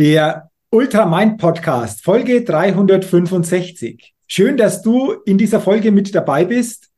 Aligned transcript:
Der 0.00 0.50
Ultramind 0.70 1.36
Podcast, 1.36 2.02
Folge 2.02 2.42
365. 2.42 4.14
Schön, 4.26 4.56
dass 4.56 4.80
du 4.80 5.12
in 5.26 5.36
dieser 5.36 5.60
Folge 5.60 5.92
mit 5.92 6.14
dabei 6.14 6.46
bist. 6.46 6.88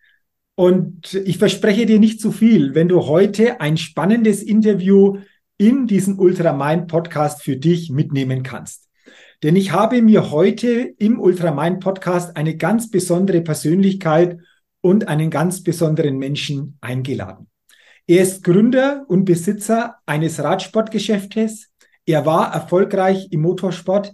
Und 0.55 1.13
ich 1.13 1.37
verspreche 1.37 1.85
dir 1.85 1.99
nicht 1.99 2.21
zu 2.21 2.31
viel, 2.31 2.77
wenn 2.77 2.87
du 2.87 3.09
heute 3.09 3.61
ein 3.61 3.77
spannendes 3.77 4.45
Interview 4.45 5.19
in 5.59 5.89
diesem 5.89 6.17
Ultramind 6.21 6.87
Podcast 6.87 7.43
für 7.43 7.57
dich 7.57 7.91
mitnehmen 7.91 8.45
kannst. 8.45 8.89
Denn 9.43 9.57
ich 9.57 9.73
habe 9.73 10.01
mir 10.01 10.31
heute 10.31 10.95
im 10.97 11.19
Ultramind 11.19 11.81
Podcast 11.81 12.37
eine 12.37 12.57
ganz 12.57 12.89
besondere 12.89 13.41
Persönlichkeit 13.41 14.39
und 14.81 15.09
einen 15.09 15.29
ganz 15.29 15.65
besonderen 15.65 16.19
Menschen 16.19 16.79
eingeladen. 16.81 17.49
Er 18.07 18.23
ist 18.23 18.45
Gründer 18.45 19.05
und 19.09 19.25
Besitzer 19.25 19.97
eines 20.07 20.41
Radsportgeschäftes, 20.41 21.72
er 22.07 22.27
war 22.27 22.53
erfolgreich 22.53 23.29
im 23.31 23.43
Motorsport. 23.43 24.13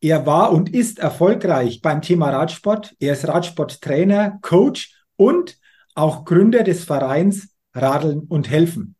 Er 0.00 0.26
war 0.26 0.52
und 0.52 0.72
ist 0.74 0.98
erfolgreich 0.98 1.80
beim 1.82 2.02
Thema 2.02 2.30
Radsport. 2.30 2.94
Er 3.00 3.12
ist 3.12 3.28
Radsporttrainer, 3.28 4.38
Coach 4.42 4.94
und 5.16 5.58
auch 5.94 6.24
Gründer 6.24 6.62
des 6.62 6.84
Vereins 6.84 7.54
Radeln 7.74 8.20
und 8.20 8.50
Helfen. 8.50 8.96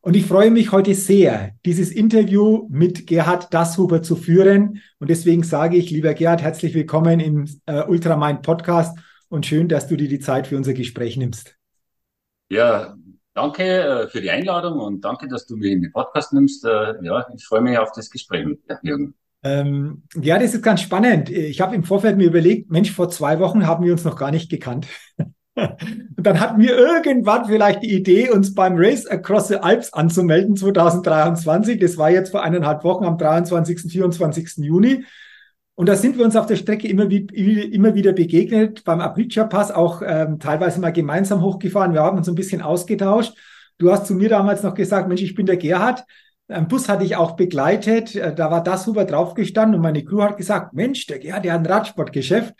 Und 0.00 0.16
ich 0.16 0.26
freue 0.26 0.50
mich 0.50 0.70
heute 0.70 0.94
sehr, 0.94 1.52
dieses 1.64 1.90
Interview 1.90 2.68
mit 2.70 3.06
Gerhard 3.06 3.54
Dasshuber 3.54 4.02
zu 4.02 4.16
führen. 4.16 4.82
Und 4.98 5.08
deswegen 5.08 5.42
sage 5.42 5.78
ich, 5.78 5.90
lieber 5.90 6.12
Gerhard, 6.12 6.42
herzlich 6.42 6.74
willkommen 6.74 7.20
im 7.20 7.46
äh, 7.64 7.82
Ultramind 7.84 8.42
Podcast 8.42 8.98
und 9.28 9.46
schön, 9.46 9.68
dass 9.68 9.86
du 9.86 9.96
dir 9.96 10.08
die 10.08 10.20
Zeit 10.20 10.46
für 10.46 10.58
unser 10.58 10.74
Gespräch 10.74 11.16
nimmst. 11.16 11.56
Ja, 12.50 12.94
Danke 13.34 13.64
äh, 13.64 14.08
für 14.08 14.20
die 14.20 14.30
Einladung 14.30 14.78
und 14.78 15.04
danke, 15.04 15.26
dass 15.26 15.46
du 15.46 15.56
mich 15.56 15.72
in 15.72 15.82
den 15.82 15.92
Podcast 15.92 16.32
nimmst. 16.32 16.64
Äh, 16.64 16.94
ja, 17.02 17.26
ich 17.34 17.44
freue 17.44 17.62
mich 17.62 17.76
auf 17.76 17.90
das 17.92 18.08
Gespräch 18.08 18.46
mit 18.46 18.60
dir, 18.68 18.78
Jürgen. 18.82 19.14
Ähm, 19.42 20.04
ja, 20.14 20.38
das 20.38 20.54
ist 20.54 20.62
ganz 20.62 20.80
spannend. 20.80 21.30
Ich 21.30 21.60
habe 21.60 21.74
im 21.74 21.82
Vorfeld 21.82 22.16
mir 22.16 22.28
überlegt, 22.28 22.70
Mensch, 22.70 22.92
vor 22.92 23.10
zwei 23.10 23.40
Wochen 23.40 23.66
haben 23.66 23.84
wir 23.84 23.92
uns 23.92 24.04
noch 24.04 24.16
gar 24.16 24.30
nicht 24.30 24.50
gekannt. 24.50 24.86
und 25.56 26.16
dann 26.16 26.40
hatten 26.40 26.60
wir 26.60 26.78
irgendwann 26.78 27.44
vielleicht 27.44 27.82
die 27.82 27.92
Idee, 27.92 28.30
uns 28.30 28.54
beim 28.54 28.74
Race 28.76 29.06
Across 29.06 29.48
the 29.48 29.56
Alps 29.56 29.92
anzumelden 29.92 30.56
2023. 30.56 31.78
Das 31.78 31.98
war 31.98 32.10
jetzt 32.10 32.30
vor 32.30 32.42
eineinhalb 32.42 32.84
Wochen 32.84 33.04
am 33.04 33.18
23. 33.18 33.92
24. 33.92 34.58
Juni. 34.58 35.04
Und 35.76 35.88
da 35.88 35.96
sind 35.96 36.16
wir 36.16 36.24
uns 36.24 36.36
auf 36.36 36.46
der 36.46 36.56
Strecke 36.56 36.86
immer, 36.86 37.10
wie, 37.10 37.26
immer 37.62 37.94
wieder 37.94 38.12
begegnet, 38.12 38.84
beim 38.84 39.00
Aprilia 39.00 39.44
Pass 39.44 39.72
auch 39.72 40.02
ähm, 40.06 40.38
teilweise 40.38 40.80
mal 40.80 40.92
gemeinsam 40.92 41.42
hochgefahren. 41.42 41.92
Wir 41.92 42.02
haben 42.02 42.16
uns 42.16 42.28
ein 42.28 42.36
bisschen 42.36 42.62
ausgetauscht. 42.62 43.36
Du 43.78 43.90
hast 43.90 44.06
zu 44.06 44.14
mir 44.14 44.28
damals 44.28 44.62
noch 44.62 44.74
gesagt, 44.74 45.08
Mensch, 45.08 45.22
ich 45.22 45.34
bin 45.34 45.46
der 45.46 45.56
Gerhard. 45.56 46.04
Ein 46.46 46.68
Bus 46.68 46.88
hatte 46.88 47.04
ich 47.04 47.16
auch 47.16 47.32
begleitet. 47.32 48.14
Äh, 48.14 48.34
da 48.34 48.52
war 48.52 48.62
das 48.62 48.84
super 48.84 49.04
draufgestanden 49.04 49.74
und 49.74 49.82
meine 49.82 50.04
Crew 50.04 50.22
hat 50.22 50.36
gesagt, 50.36 50.74
Mensch, 50.74 51.06
der 51.06 51.18
Gerhard, 51.18 51.44
der 51.44 51.54
hat 51.54 51.60
ein 51.60 51.66
Radsportgeschäft. 51.66 52.54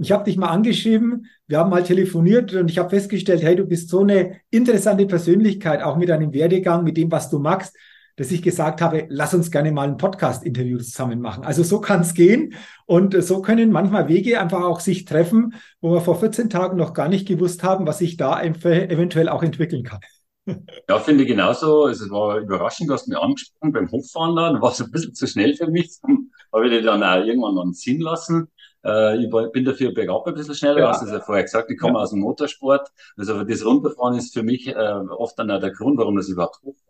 Ich 0.00 0.12
habe 0.12 0.24
dich 0.24 0.36
mal 0.36 0.48
angeschrieben, 0.48 1.26
wir 1.48 1.58
haben 1.58 1.70
mal 1.70 1.82
telefoniert 1.82 2.54
und 2.54 2.70
ich 2.70 2.78
habe 2.78 2.90
festgestellt, 2.90 3.42
hey, 3.42 3.56
du 3.56 3.64
bist 3.64 3.88
so 3.88 4.00
eine 4.00 4.36
interessante 4.50 5.06
Persönlichkeit, 5.06 5.82
auch 5.82 5.96
mit 5.96 6.08
deinem 6.08 6.32
Werdegang, 6.32 6.84
mit 6.84 6.96
dem, 6.96 7.10
was 7.10 7.30
du 7.30 7.40
magst 7.40 7.74
dass 8.18 8.32
ich 8.32 8.42
gesagt 8.42 8.80
habe, 8.80 9.06
lass 9.08 9.32
uns 9.32 9.52
gerne 9.52 9.70
mal 9.70 9.86
ein 9.86 9.96
Podcast-Interview 9.96 10.78
zusammen 10.78 11.20
machen. 11.20 11.44
Also 11.44 11.62
so 11.62 11.80
kann 11.80 12.00
es 12.00 12.14
gehen 12.14 12.54
und 12.84 13.14
so 13.22 13.40
können 13.42 13.70
manchmal 13.70 14.08
Wege 14.08 14.40
einfach 14.40 14.62
auch 14.64 14.80
sich 14.80 15.04
treffen, 15.04 15.54
wo 15.80 15.92
wir 15.92 16.00
vor 16.00 16.18
14 16.18 16.50
Tagen 16.50 16.76
noch 16.76 16.94
gar 16.94 17.08
nicht 17.08 17.28
gewusst 17.28 17.62
haben, 17.62 17.86
was 17.86 17.98
sich 17.98 18.16
da 18.16 18.42
eventuell 18.42 19.28
auch 19.28 19.42
entwickeln 19.42 19.84
kann. 19.84 20.00
Ja, 20.88 20.98
finde 20.98 21.24
ich 21.24 21.28
genauso. 21.28 21.84
Also, 21.84 22.06
es 22.06 22.10
war 22.10 22.38
überraschend, 22.38 22.88
du 22.88 22.94
hast 22.94 23.06
mir 23.06 23.20
angesprochen 23.20 23.70
beim 23.70 23.90
Hochfahren 23.90 24.34
da. 24.34 24.50
Da 24.50 24.62
war 24.62 24.72
es 24.72 24.80
ein 24.80 24.90
bisschen 24.90 25.14
zu 25.14 25.26
schnell 25.26 25.54
für 25.54 25.66
mich. 25.66 25.98
Habe 26.54 26.66
ich 26.66 26.72
dir 26.72 26.80
dann 26.80 27.02
auch 27.02 27.22
irgendwann 27.22 27.54
dann 27.54 27.74
ziehen 27.74 28.00
lassen. 28.00 28.48
Äh, 28.82 29.22
ich 29.22 29.30
bin 29.52 29.66
dafür 29.66 29.92
bergab 29.92 30.26
ein 30.26 30.32
bisschen 30.32 30.54
schneller, 30.54 30.78
ja. 30.80 30.88
hast 30.88 31.02
du 31.02 31.06
ja 31.06 31.20
vorher 31.20 31.44
gesagt. 31.44 31.70
Ich 31.70 31.78
komme 31.78 31.98
ja. 31.98 32.00
aus 32.00 32.10
dem 32.12 32.20
Motorsport. 32.20 32.88
Also 33.18 33.44
das 33.44 33.62
Runterfahren 33.62 34.16
ist 34.16 34.32
für 34.32 34.42
mich 34.42 34.68
äh, 34.68 34.72
oft 34.72 35.38
dann 35.38 35.50
auch 35.50 35.60
der 35.60 35.72
Grund, 35.72 35.98
warum 35.98 36.16
das 36.16 36.30
überhaupt 36.30 36.62
hochfahre 36.62 36.87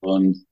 und 0.00 0.44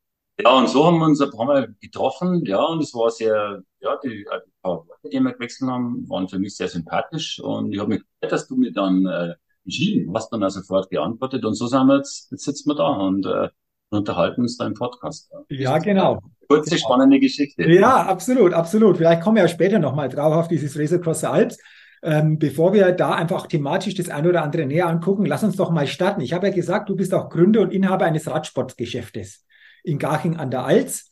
ja, 0.43 0.57
und 0.57 0.69
so 0.69 0.87
haben 0.87 0.99
wir 0.99 1.05
uns 1.05 1.21
ein 1.21 1.31
paar 1.31 1.45
Mal 1.45 1.75
getroffen, 1.81 2.45
ja, 2.47 2.63
und 2.63 2.83
es 2.83 2.95
war 2.95 3.11
sehr, 3.11 3.63
ja, 3.81 3.99
die, 4.03 4.23
äh, 4.23 4.41
die 4.47 4.53
paar 4.63 4.87
Worte, 4.87 5.09
die 5.13 5.21
wir 5.21 5.33
gewechselt 5.33 5.71
haben, 5.71 6.09
waren 6.09 6.29
für 6.29 6.39
mich 6.39 6.57
sehr 6.57 6.69
sympathisch 6.69 7.41
und 7.41 7.73
ich 7.73 7.79
habe 7.79 7.91
mich 7.91 8.01
gefreut, 8.01 8.33
dass 8.33 8.49
du 8.49 8.57
mir 8.57 8.73
dann 8.73 9.05
äh, 9.07 9.35
entschieden 9.65 10.13
hast, 10.15 10.31
dann 10.31 10.43
auch 10.43 10.51
sofort 10.51 10.89
geantwortet 10.89 11.45
und 11.45 11.55
so 11.55 11.67
sind 11.67 11.87
wir 11.87 11.97
jetzt, 11.97 12.31
jetzt 12.31 12.45
sitzen 12.45 12.71
wir 12.71 12.77
da 12.77 12.89
und 12.89 13.27
äh, 13.27 13.49
unterhalten 13.91 14.43
uns 14.43 14.57
da 14.57 14.67
im 14.67 14.75
Podcast. 14.75 15.31
Ja, 15.49 15.79
genau. 15.79 16.21
Kurze, 16.49 16.79
spannende 16.79 17.21
Geschichte. 17.21 17.69
Ja, 17.71 18.07
absolut, 18.07 18.53
absolut. 18.55 18.97
Vielleicht 18.97 19.23
kommen 19.23 19.37
wir 19.37 19.43
ja 19.43 19.49
später 19.49 19.79
nochmal 19.79 20.09
drauf 20.09 20.35
auf 20.35 20.49
dieses 20.49 20.79
Race 20.79 20.93
Across 20.93 21.21
the 21.21 21.27
Alps. 21.27 21.59
Ähm, 22.03 22.39
bevor 22.39 22.73
wir 22.73 22.93
da 22.93 23.13
einfach 23.13 23.47
thematisch 23.47 23.95
das 23.95 24.09
eine 24.09 24.31
oder 24.31 24.43
andere 24.43 24.65
näher 24.65 24.89
angucken, 24.89 25.27
lass 25.27 25.45
uns 25.45 25.57
doch 25.57 25.71
mal 25.71 25.87
starten. 25.87 26.23
Ich 26.23 26.33
habe 26.33 26.49
ja 26.49 26.53
gesagt, 26.53 26.89
du 26.89 26.97
bist 26.97 27.13
auch 27.13 27.29
Gründer 27.29 27.61
und 27.61 27.73
Inhaber 27.73 28.07
eines 28.07 28.27
Radsportgeschäftes 28.27 29.45
in 29.85 29.99
Garching 29.99 30.37
an 30.37 30.51
der 30.51 30.65
Alz. 30.65 31.11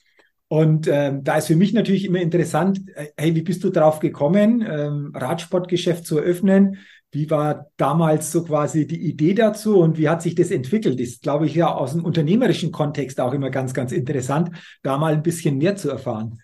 Und 0.49 0.89
ähm, 0.89 1.25
da 1.25 1.37
ist 1.37 1.49
für 1.49 1.57
mich 1.57 1.75
natürlich 1.75 2.07
immer 2.07 2.21
interessant, 2.21 2.81
äh, 2.95 3.09
hey, 3.19 3.35
wie 3.35 3.43
bist 3.43 3.63
du 3.65 3.71
drauf 3.71 4.01
gekommen, 4.01 4.65
ähm, 4.67 5.13
Radsportgeschäft 5.15 6.07
zu 6.07 6.19
eröffnen? 6.19 6.79
Wie 7.11 7.31
war 7.31 7.71
damals 7.77 8.33
so 8.33 8.45
quasi 8.45 8.87
die 8.87 9.09
Idee 9.09 9.35
dazu 9.35 9.79
und 9.79 9.99
wie 9.99 10.09
hat 10.09 10.23
sich 10.23 10.35
das 10.35 10.51
entwickelt? 10.51 11.01
Ist, 11.01 11.23
glaube 11.23 11.47
ich, 11.47 11.55
ja 11.55 11.75
aus 11.75 11.93
dem 11.93 12.05
unternehmerischen 12.05 12.73
Kontext 12.73 13.21
auch 13.21 13.35
immer 13.35 13.51
ganz, 13.51 13.75
ganz 13.75 13.93
interessant, 13.93 14.51
da 14.83 14.97
mal 14.97 15.13
ein 15.13 15.23
bisschen 15.23 15.59
mehr 15.59 15.77
zu 15.77 15.91
erfahren. 15.91 16.41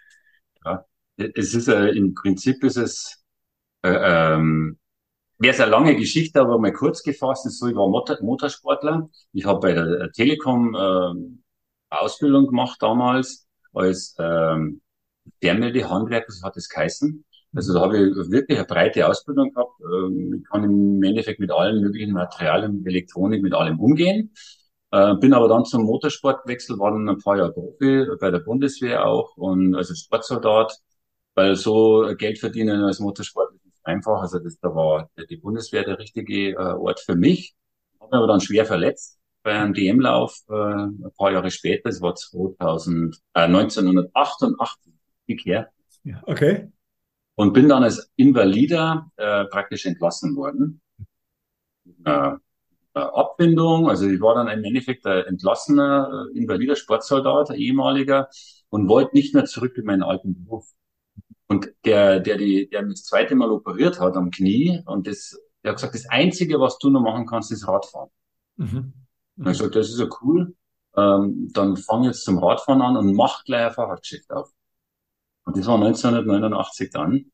Ja, 0.64 0.84
es 1.16 1.54
ist 1.54 1.68
äh, 1.68 1.88
im 1.88 2.14
Prinzip 2.14 2.62
ist 2.62 2.76
es 2.76 3.23
äh, 3.84 4.34
ähm, 4.34 4.78
Wäre 5.38 5.62
eine 5.62 5.70
lange 5.70 5.96
Geschichte, 5.96 6.40
aber 6.40 6.58
mal 6.58 6.72
kurz 6.72 7.02
gefasst 7.02 7.44
ist 7.46 7.58
so, 7.58 7.66
ich 7.66 7.74
war 7.74 7.88
Motor 7.88 8.18
Motorsportler. 8.22 9.10
Ich 9.32 9.44
habe 9.44 9.60
bei 9.60 9.72
der 9.74 10.12
Telekom 10.12 10.74
äh, 10.74 11.94
Ausbildung 11.94 12.46
gemacht 12.46 12.80
damals 12.80 13.46
als 13.72 14.14
ähm, 14.18 14.80
Fernmeldehandwerker, 15.42 16.30
so 16.32 16.46
hat 16.46 16.56
es 16.56 16.68
geheißen. 16.68 17.24
Also 17.54 17.74
da 17.74 17.80
habe 17.80 17.98
ich 17.98 18.30
wirklich 18.30 18.58
eine 18.58 18.66
breite 18.66 19.08
Ausbildung 19.08 19.52
gehabt. 19.52 19.72
Ähm, 19.80 20.40
ich 20.40 20.48
kann 20.48 20.64
im 20.64 21.02
Endeffekt 21.02 21.40
mit 21.40 21.50
allen 21.50 21.82
möglichen 21.82 22.12
Materialien, 22.12 22.76
mit 22.78 22.86
Elektronik, 22.86 23.42
mit 23.42 23.54
allem 23.54 23.80
umgehen. 23.80 24.32
Äh, 24.92 25.16
bin 25.16 25.34
aber 25.34 25.48
dann 25.48 25.64
zum 25.64 25.82
Motorsport 25.84 26.44
gewechselt, 26.44 26.78
war 26.78 26.92
dann 26.92 27.08
ein 27.08 27.18
paar 27.18 27.36
Jahre 27.36 27.52
Profi 27.52 28.06
bei 28.20 28.30
der 28.30 28.38
Bundeswehr 28.40 29.04
auch 29.06 29.36
und 29.36 29.74
also 29.74 29.94
Sportsoldat, 29.94 30.78
weil 31.34 31.56
so 31.56 32.14
Geld 32.16 32.38
verdienen 32.38 32.82
als 32.82 33.00
Motorsport 33.00 33.53
einfach. 33.84 34.20
Also 34.20 34.38
das, 34.38 34.58
da 34.60 34.74
war 34.74 35.10
die 35.30 35.36
Bundeswehr 35.36 35.84
der 35.84 35.98
richtige 35.98 36.52
äh, 36.52 36.56
Ort 36.56 37.00
für 37.00 37.16
mich. 37.16 37.54
Habe 38.00 38.16
aber 38.16 38.26
dann 38.26 38.40
schwer 38.40 38.66
verletzt 38.66 39.18
bei 39.44 39.52
einem 39.52 39.74
DM-Lauf 39.74 40.40
äh, 40.48 40.54
ein 40.54 41.12
paar 41.16 41.30
Jahre 41.30 41.50
später, 41.50 41.90
das 41.90 42.00
war 42.00 42.14
2000, 42.14 43.16
äh, 43.34 43.40
1988, 43.40 44.92
her. 45.44 45.70
Ja, 46.02 46.22
okay. 46.24 46.72
Und 47.36 47.52
bin 47.52 47.68
dann 47.68 47.84
als 47.84 48.10
Invalider 48.16 49.10
äh, 49.16 49.44
praktisch 49.44 49.86
entlassen 49.86 50.34
worden. 50.34 50.80
Äh, 52.04 52.30
Abfindung, 52.94 53.88
also 53.88 54.08
ich 54.08 54.20
war 54.20 54.36
dann 54.36 54.48
im 54.48 54.64
Endeffekt 54.64 55.04
ein 55.04 55.24
entlassener 55.24 56.28
äh, 56.32 56.38
invalider 56.38 56.76
Sportsoldat, 56.76 57.50
ein 57.50 57.58
ehemaliger, 57.58 58.28
und 58.70 58.88
wollte 58.88 59.14
nicht 59.14 59.34
mehr 59.34 59.44
zurück 59.44 59.76
in 59.76 59.84
meinen 59.84 60.02
alten 60.02 60.44
Beruf. 60.44 60.66
Und 61.46 61.70
der, 61.84 62.20
der, 62.20 62.38
die, 62.38 62.68
der 62.68 62.82
mich 62.82 62.94
das 62.94 63.04
zweite 63.04 63.34
Mal 63.34 63.50
operiert 63.50 64.00
hat 64.00 64.16
am 64.16 64.30
Knie, 64.30 64.82
und 64.86 65.06
das, 65.06 65.38
der 65.62 65.70
hat 65.70 65.76
gesagt, 65.76 65.94
das 65.94 66.08
Einzige, 66.08 66.58
was 66.60 66.78
du 66.78 66.90
noch 66.90 67.00
machen 67.00 67.26
kannst, 67.26 67.52
ist 67.52 67.68
Radfahren. 67.68 68.10
Mhm. 68.56 68.92
Und 69.36 69.46
ich 69.46 69.58
gesagt, 69.58 69.76
das 69.76 69.90
ist 69.90 69.98
ja 69.98 70.08
cool. 70.22 70.54
Ähm, 70.96 71.50
dann 71.52 71.76
fang 71.76 72.04
jetzt 72.04 72.24
zum 72.24 72.38
Radfahren 72.38 72.80
an 72.80 72.96
und 72.96 73.14
mach 73.14 73.44
gleich 73.44 73.66
ein 73.66 73.72
Fahrradgeschäft 73.72 74.30
auf. 74.30 74.50
Und 75.44 75.56
das 75.56 75.66
war 75.66 75.74
1989 75.74 76.90
dann. 76.90 77.30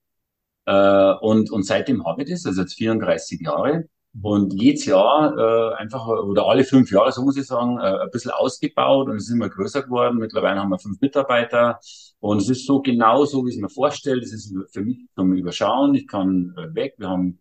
Äh, 0.66 1.12
und, 1.20 1.50
und 1.50 1.64
seitdem 1.64 2.06
habe 2.06 2.22
ich 2.22 2.30
das, 2.30 2.46
also 2.46 2.62
jetzt 2.62 2.74
34 2.74 3.40
Jahre. 3.40 3.88
Und 4.12 4.52
jedes 4.60 4.86
Jahr 4.86 5.36
äh, 5.38 5.74
einfach, 5.76 6.06
oder 6.06 6.46
alle 6.46 6.64
fünf 6.64 6.90
Jahre, 6.90 7.12
so 7.12 7.22
muss 7.22 7.36
ich 7.36 7.46
sagen, 7.46 7.78
äh, 7.78 8.02
ein 8.02 8.10
bisschen 8.10 8.32
ausgebaut 8.32 9.08
und 9.08 9.16
es 9.16 9.28
ist 9.28 9.34
immer 9.34 9.48
größer 9.48 9.82
geworden. 9.84 10.18
Mittlerweile 10.18 10.58
haben 10.60 10.70
wir 10.70 10.78
fünf 10.80 11.00
Mitarbeiter 11.00 11.78
und 12.18 12.38
es 12.38 12.48
ist 12.50 12.66
so 12.66 12.82
genau 12.82 13.24
so, 13.24 13.44
wie 13.44 13.50
ich 13.50 13.56
es 13.56 13.62
mir 13.62 13.68
vorstelle. 13.68 14.20
Es 14.20 14.32
ist 14.32 14.52
für 14.72 14.82
mich 14.82 15.06
zum 15.14 15.32
Überschauen. 15.32 15.94
Ich 15.94 16.08
kann 16.08 16.54
äh, 16.56 16.74
weg. 16.74 16.94
Wir 16.98 17.08
haben 17.08 17.38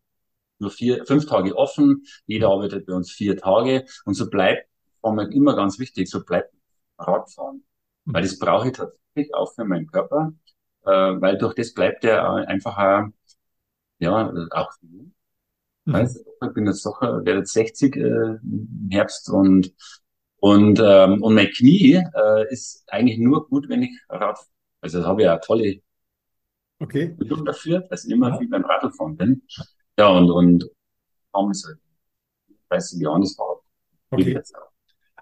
nur 0.60 0.69
vier, 0.69 1.06
fünf 1.06 1.25
Tage 1.25 1.56
offen. 1.57 2.04
Jeder 2.27 2.50
arbeitet 2.50 2.86
bei 2.86 2.94
uns 2.94 3.12
vier 3.12 3.36
Tage 3.38 3.86
und 4.06 4.13
so 4.13 4.30
bleibt, 4.30 4.69
war 5.01 5.13
mir 5.13 5.31
immer 5.31 5.56
ganz 5.56 5.80
wichtig, 5.80 6.10
so 6.10 6.24
bleibt 6.24 6.54
Radfahren. 7.00 7.63
Weil 8.06 8.24
das 8.24 8.38
brauche 8.38 8.68
ich 8.68 8.77
tatsächlich 8.77 9.33
auch 9.33 9.54
für 9.54 9.65
meinen 9.65 9.88
Körper, 9.88 10.33
äh, 10.86 10.92
weil 10.92 11.38
durch 11.38 11.56
das 11.56 11.74
bleibt 11.74 12.04
er 12.06 12.48
einfach, 12.48 12.77
äh, 12.77 13.10
ja, 14.00 14.31
auch 14.51 14.72
mhm. 15.89 15.94
Weiß, 15.94 16.18
ich 16.18 16.53
bin 16.53 16.65
jetzt 16.68 16.86
doch, 16.86 17.01
werde 17.01 17.39
jetzt 17.39 17.53
60 17.53 17.95
äh, 17.95 18.00
im 18.00 18.89
Herbst 18.91 19.30
und 19.30 19.74
und 20.38 20.80
ähm, 20.81 21.21
und 21.21 21.33
mein 21.33 21.50
Knie 21.50 21.95
äh, 21.95 22.51
ist 22.51 22.83
eigentlich 22.88 23.19
nur 23.19 23.47
gut, 23.47 23.68
wenn 23.68 23.83
ich 23.83 24.00
Rad. 24.07 24.39
Also 24.81 25.00
das 25.00 25.07
habe 25.07 25.21
ich 25.21 25.25
ja 25.25 25.38
tolle 25.38 25.81
okay. 26.80 27.07
Bildung 27.18 27.44
dafür, 27.44 27.81
dass 27.81 28.06
ich 28.06 28.12
immer 28.12 28.30
ja. 28.30 28.38
viel 28.38 28.47
beim 28.47 28.63
Radfahren 28.63 29.18
bin. 29.18 29.41
Ja 29.97 30.07
und 30.07 30.31
und 30.31 30.69
kaum 31.33 31.51
ist 31.51 31.65
halt 31.68 31.77
30 32.69 33.01
Jahren 33.01 33.21
das 33.21 33.36
Fahrrad. 33.36 33.59
Okay. 34.12 34.41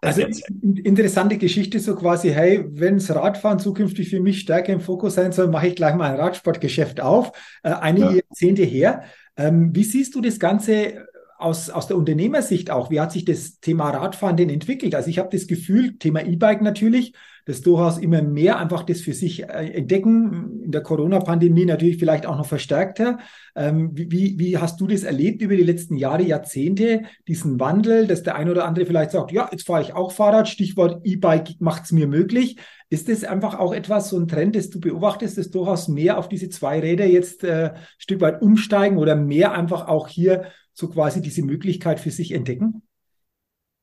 Also 0.02 0.22
interessante 0.62 1.38
Geschichte 1.38 1.80
so 1.80 1.96
quasi, 1.96 2.30
hey, 2.30 2.66
wenn 2.70 2.96
das 2.96 3.14
Radfahren 3.14 3.60
zukünftig 3.60 4.10
für 4.10 4.20
mich 4.20 4.40
stärker 4.40 4.72
im 4.74 4.80
Fokus 4.80 5.16
sein 5.16 5.32
soll, 5.32 5.48
mache 5.48 5.68
ich 5.68 5.76
gleich 5.76 5.96
mal 5.96 6.12
ein 6.12 6.20
Radsportgeschäft 6.20 7.02
auf. 7.02 7.32
Äh, 7.64 7.70
einige 7.70 8.06
ja. 8.08 8.14
Jahrzehnte 8.14 8.64
her. 8.64 9.04
Ähm, 9.38 9.76
wie 9.76 9.84
siehst 9.84 10.16
du 10.16 10.22
das 10.22 10.40
Ganze 10.40 11.08
aus, 11.38 11.70
aus 11.70 11.88
der 11.88 11.98
Unternehmersicht 11.98 12.72
auch? 12.72 12.90
Wie 12.90 13.00
hat 13.00 13.12
sich 13.12 13.26
das 13.26 13.60
Thema 13.60 13.92
Radfahren 13.92 14.38
denn 14.38 14.50
entwickelt? 14.50 14.96
Also 14.96 15.10
ich 15.10 15.20
habe 15.20 15.30
das 15.32 15.48
Gefühl, 15.48 15.98
Thema 15.98 16.26
E-Bike 16.26 16.62
natürlich, 16.62 17.14
dass 17.48 17.62
durchaus 17.62 17.98
immer 17.98 18.22
mehr 18.22 18.60
einfach 18.60 18.84
das 18.84 19.00
für 19.00 19.14
sich 19.14 19.44
äh, 19.44 19.72
entdecken. 19.72 20.62
In 20.64 20.72
der 20.72 20.82
Corona-Pandemie 20.82 21.64
natürlich 21.64 21.98
vielleicht 21.98 22.26
auch 22.26 22.38
noch 22.38 22.46
verstärkter. 22.46 23.20
Ähm, 23.56 23.92
wie, 23.94 24.38
wie 24.38 24.58
hast 24.58 24.82
du 24.82 24.86
das 24.86 25.04
erlebt 25.04 25.42
über 25.42 25.56
die 25.56 25.64
letzten 25.64 25.96
Jahre, 25.96 26.24
Jahrzehnte, 26.24 27.04
diesen 27.26 27.58
Wandel, 27.58 28.06
dass 28.06 28.22
der 28.22 28.36
eine 28.36 28.52
oder 28.52 28.66
andere 28.66 28.86
vielleicht 28.86 29.12
sagt, 29.12 29.32
ja, 29.32 29.48
jetzt 29.50 29.66
fahre 29.66 29.82
ich 29.82 29.94
auch 29.94 30.12
Fahrrad, 30.12 30.50
Stichwort 30.50 31.00
E-Bike 31.06 31.56
macht 31.60 31.86
es 31.86 31.94
mir 31.94 32.08
möglich. 32.08 32.58
Ist 32.90 33.08
das 33.08 33.24
einfach 33.24 33.58
auch 33.58 33.74
etwas, 33.74 34.10
so 34.10 34.20
ein 34.20 34.28
Trend, 34.28 34.58
das 34.58 34.70
du 34.70 34.82
beobachtest, 34.82 35.38
dass 35.38 35.50
durchaus 35.50 35.88
mehr 35.88 36.18
auf 36.18 36.28
diese 36.28 36.50
zwei 36.50 36.82
Räder 36.82 37.06
jetzt 37.06 37.46
äh, 37.46 37.72
ein 37.74 37.80
Stück 37.98 38.20
weit 38.20 38.42
umsteigen 38.42 38.98
oder 38.98 39.16
mehr 39.16 39.54
einfach 39.54 39.88
auch 39.88 40.10
hier 40.10 40.48
so 40.74 40.90
quasi 40.90 41.22
diese 41.22 41.44
Möglichkeit 41.44 42.02
für 42.02 42.12
sich 42.12 42.34
entdecken? 42.34 42.84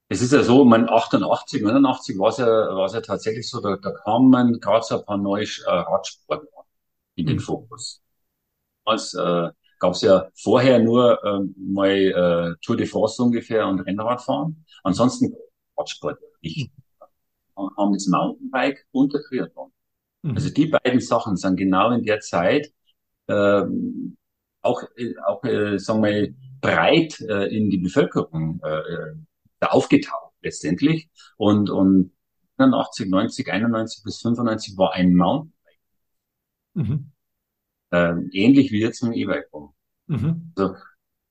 Es 0.09 0.21
ist 0.21 0.33
ja 0.33 0.43
so, 0.43 0.65
mein 0.65 0.89
88, 0.89 1.62
89 1.62 2.19
war 2.19 2.29
es 2.29 2.37
ja, 2.37 2.47
war 2.47 2.87
es 2.87 2.93
ja 2.93 3.01
tatsächlich 3.01 3.49
so, 3.49 3.61
da, 3.61 3.77
da 3.77 3.91
kamen 3.91 4.61
gerade 4.61 4.85
so 4.85 4.99
ein 4.99 5.05
paar 5.05 5.17
neue 5.17 5.45
äh, 5.45 5.71
Radsportler 5.71 6.65
in 7.15 7.27
den 7.27 7.37
mhm. 7.37 7.41
Fokus. 7.41 8.03
Als 8.85 9.15
äh, 9.15 9.51
gab 9.79 9.93
es 9.93 10.03
ja 10.03 10.29
vorher 10.35 10.79
nur 10.79 11.25
äh, 11.25 11.41
mal 11.56 11.89
äh, 11.89 12.55
Tour 12.62 12.77
de 12.77 12.87
France 12.87 13.23
ungefähr 13.23 13.67
und 13.67 13.81
Rennradfahren. 13.81 14.65
Ansonsten 14.83 15.35
Radsport 15.77 16.19
nicht. 16.43 16.71
Mhm 16.71 16.85
haben 17.56 17.93
das 17.93 18.06
Mountainbike 18.06 18.87
und 18.93 19.12
der 19.12 19.23
Triathlon. 19.23 19.73
Mhm. 20.23 20.35
Also 20.35 20.51
die 20.51 20.67
beiden 20.67 21.01
Sachen 21.01 21.37
sind 21.37 21.56
genau 21.56 21.91
in 21.91 22.05
der 22.05 22.21
Zeit 22.21 22.73
ähm, 23.29 24.17
auch, 24.62 24.83
auch 25.27 25.45
äh, 25.45 25.79
sagen 25.79 26.03
wir, 26.03 26.35
breit 26.61 27.21
äh, 27.21 27.55
in 27.55 27.71
die 27.71 27.79
Bevölkerung 27.79 28.61
äh, 28.62 29.12
äh 29.61 29.67
aufgetaucht 29.67 30.35
letztendlich. 30.43 31.11
Und, 31.37 31.71
und 31.71 32.12
89, 32.59 33.09
90, 33.09 33.53
91 33.53 34.05
bis 34.05 34.21
95 34.21 34.77
war 34.77 34.93
ein 34.93 35.15
Mountainbike. 35.15 35.81
Mhm. 36.75 37.11
Ähm, 37.93 38.31
ähnlich 38.33 38.73
wie 38.73 38.81
jetzt 38.81 39.03
ein 39.03 39.12
E-Bike. 39.12 39.49
Mhm. 40.06 40.53
Also 40.56 40.77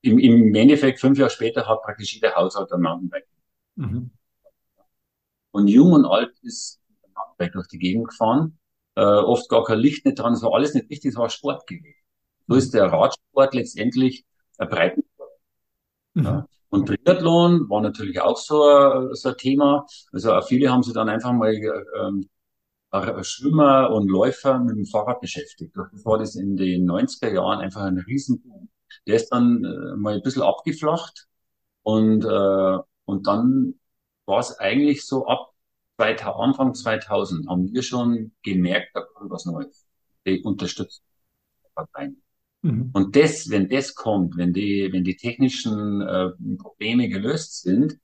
im, 0.01 0.19
im 0.19 0.53
Endeffekt 0.53 0.99
fünf 0.99 1.17
Jahre 1.17 1.29
später 1.29 1.67
hat 1.67 1.81
praktisch 1.81 2.13
jeder 2.13 2.35
Haushalt 2.35 2.71
ein 2.71 2.81
Mountainbike. 2.81 3.27
Mhm. 3.75 4.11
Und 5.51 5.67
jung 5.67 5.93
und 5.93 6.05
alt 6.05 6.37
ist 6.41 6.81
durch 7.51 7.67
die 7.67 7.79
Gegend 7.79 8.09
gefahren. 8.09 8.57
Äh, 8.95 9.01
oft 9.01 9.49
gar 9.49 9.63
kein 9.63 9.79
Licht 9.79 10.05
nicht 10.05 10.19
dran, 10.19 10.33
es 10.33 10.43
war 10.43 10.53
alles 10.53 10.73
nicht 10.73 10.89
wichtig, 10.89 11.11
es 11.11 11.17
war 11.17 11.29
Sport 11.29 11.65
gewesen. 11.67 11.95
So 12.47 12.55
ist 12.55 12.73
der 12.73 12.85
Radsport 12.85 13.53
letztendlich 13.53 14.25
ein 14.57 14.69
Breitensport. 14.69 15.31
Mhm. 16.13 16.23
Ja. 16.23 16.47
Und 16.73 16.87
Triathlon 16.87 17.69
war 17.69 17.81
natürlich 17.81 18.19
auch 18.19 18.35
so, 18.37 19.13
so 19.13 19.29
ein 19.29 19.37
Thema. 19.37 19.85
Also 20.11 20.41
viele 20.41 20.71
haben 20.71 20.81
sich 20.81 20.93
dann 20.95 21.07
einfach 21.07 21.31
mal 21.31 21.53
ähm, 21.53 22.29
Schwimmer 23.23 23.91
und 23.91 24.09
Läufer 24.09 24.57
mit 24.59 24.75
dem 24.75 24.85
Fahrrad 24.85 25.21
beschäftigt. 25.21 25.75
Das 25.75 26.05
war 26.05 26.17
das 26.17 26.35
in 26.35 26.57
den 26.57 26.85
90er 26.85 27.31
Jahren 27.31 27.59
einfach 27.59 27.81
ein 27.83 27.99
Riesenboom. 27.99 28.69
Der 29.07 29.15
ist 29.17 29.29
dann 29.29 29.63
äh, 29.63 29.95
mal 29.97 30.15
ein 30.15 30.23
bisschen 30.23 30.41
abgeflacht 30.41 31.27
und, 31.83 32.25
äh, 32.25 32.79
und 33.05 33.27
dann 33.27 33.75
war 34.25 34.39
es 34.39 34.57
eigentlich 34.59 35.05
so 35.05 35.27
ab 35.27 35.51
2000, 35.97 36.39
Anfang 36.39 36.73
2000 36.73 37.49
haben 37.49 37.71
wir 37.71 37.83
schon 37.83 38.33
gemerkt, 38.43 38.89
da 38.95 39.01
kommt 39.01 39.31
was 39.31 39.45
Neues. 39.45 39.85
Die 40.25 40.41
unterstützt 40.43 41.03
Parteien. 41.75 42.22
Mhm. 42.63 42.89
Und 42.93 43.15
das, 43.15 43.49
wenn 43.49 43.69
das 43.69 43.93
kommt, 43.93 44.37
wenn 44.37 44.53
die, 44.53 44.89
wenn 44.91 45.03
die 45.03 45.17
technischen 45.17 46.01
äh, 46.01 46.29
Probleme 46.57 47.09
gelöst 47.09 47.61
sind, 47.61 47.97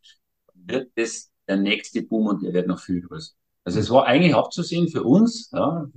wird 0.53 0.91
das 0.95 1.31
der 1.47 1.57
nächste 1.57 2.03
Boom 2.03 2.27
und 2.27 2.43
der 2.43 2.53
wird 2.53 2.67
noch 2.67 2.79
viel 2.79 3.01
größer. 3.01 3.33
Also 3.63 3.79
es 3.79 3.89
war 3.89 4.05
eigentlich 4.05 4.35
abzusehen 4.35 4.87
für 4.89 5.03
uns, 5.03 5.49
ja, 5.51 5.87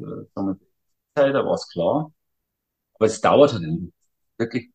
da 1.14 1.44
war 1.44 1.54
es 1.54 1.68
klar. 1.68 2.12
Aber 2.94 3.06
es 3.06 3.20
dauert 3.20 3.52
halt 3.52 3.64
wirklich 4.38 4.70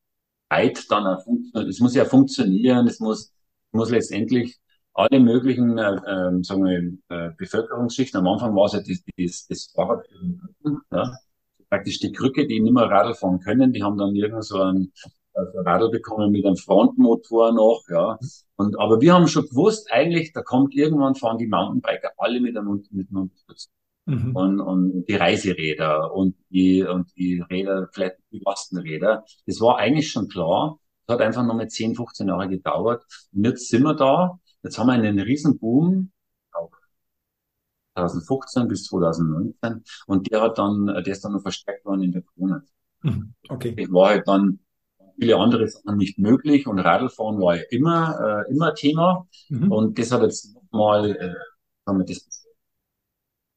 Zeit 0.49 0.85
dann, 0.89 1.17
es 1.67 1.79
muss 1.79 1.95
ja 1.95 2.05
funktionieren, 2.05 2.87
es 2.87 2.99
muss, 2.99 3.33
muss 3.71 3.89
letztendlich 3.89 4.59
alle 4.93 5.19
möglichen 5.19 5.77
äh, 5.77 5.93
äh, 5.93 6.43
sagen 6.43 6.63
wir, 6.65 6.97
äh, 7.09 7.31
Bevölkerungsschichten. 7.37 8.19
Am 8.19 8.27
Anfang 8.27 8.55
war 8.55 8.65
es 8.65 8.73
ja 8.73 8.79
das, 8.79 9.03
das, 9.17 9.47
das 9.47 9.71
Fahrrad, 9.73 10.05
ja, 10.91 11.13
praktisch 11.69 11.99
die 11.99 12.11
Krücke, 12.11 12.47
die 12.47 12.59
nicht 12.59 12.73
mehr 12.73 12.89
Radl 12.89 13.13
fahren 13.13 13.39
können, 13.39 13.73
die 13.73 13.83
haben 13.83 13.97
dann 13.97 14.15
irgend 14.15 14.43
so 14.43 14.61
ein, 14.61 14.91
also 15.33 15.59
Radl 15.59 15.89
bekommen 15.89 16.31
mit 16.31 16.45
einem 16.45 16.57
Frontmotor 16.57 17.53
noch, 17.53 17.83
ja. 17.89 18.17
Und, 18.55 18.79
aber 18.79 19.01
wir 19.01 19.13
haben 19.13 19.27
schon 19.27 19.47
gewusst, 19.47 19.91
eigentlich, 19.91 20.33
da 20.33 20.41
kommt 20.41 20.73
irgendwann 20.73 21.15
fahren 21.15 21.37
die 21.37 21.47
Mountainbiker 21.47 22.11
alle 22.17 22.39
mit 22.41 22.57
einem, 22.57 22.83
mit 22.91 23.09
einem 23.09 23.21
Unterstützung. 23.23 23.71
Mhm. 24.05 24.35
Und, 24.35 24.59
und 24.61 25.05
die 25.05 25.15
Reiseräder 25.15 26.13
und 26.13 26.35
die, 26.49 26.81
und 26.81 27.11
die 27.17 27.41
Räder, 27.41 27.89
vielleicht 27.91 28.15
die 28.31 28.41
Lastenräder. 28.43 29.25
Das 29.45 29.59
war 29.59 29.77
eigentlich 29.77 30.09
schon 30.09 30.29
klar. 30.29 30.79
Das 31.05 31.15
hat 31.15 31.21
einfach 31.21 31.45
noch 31.45 31.55
mal 31.55 31.67
10, 31.67 31.95
15 31.95 32.27
Jahre 32.29 32.47
gedauert. 32.47 33.03
Und 33.33 33.45
jetzt 33.45 33.67
sind 33.69 33.83
wir 33.83 33.95
da. 33.95 34.39
Jetzt 34.63 34.79
haben 34.79 34.87
wir 34.87 34.93
einen 34.93 35.19
riesen 35.19 35.59
Boom, 35.59 36.11
auch 36.16 36.16
2015 37.97 38.67
bis 38.67 38.85
2019, 38.85 39.83
und 40.05 40.31
der 40.31 40.41
hat 40.41 40.57
dann, 40.57 40.85
der 40.85 41.07
ist 41.07 41.23
dann 41.23 41.33
noch 41.33 41.41
verstärkt 41.41 41.85
worden 41.85 42.03
in 42.03 42.11
der 42.11 42.21
Corona. 42.21 42.61
Mhm. 43.01 43.33
Okay. 43.49 43.73
Es 43.77 43.91
war 43.91 44.09
halt 44.09 44.27
dann 44.27 44.59
viele 45.19 45.37
andere 45.37 45.67
Sachen 45.67 45.97
nicht 45.97 46.19
möglich 46.19 46.67
und 46.67 46.79
Radlfahren 46.79 47.39
war 47.41 47.55
ja 47.55 47.63
immer, 47.69 48.45
äh, 48.47 48.51
immer 48.51 48.73
Thema. 48.75 49.27
Mhm. 49.49 49.71
Und 49.71 49.99
das 49.99 50.11
hat 50.11 50.21
jetzt 50.21 50.55
mal 50.71 51.11
äh, 51.15 51.33
haben 51.87 51.99
wir 51.99 52.05
das. 52.05 52.45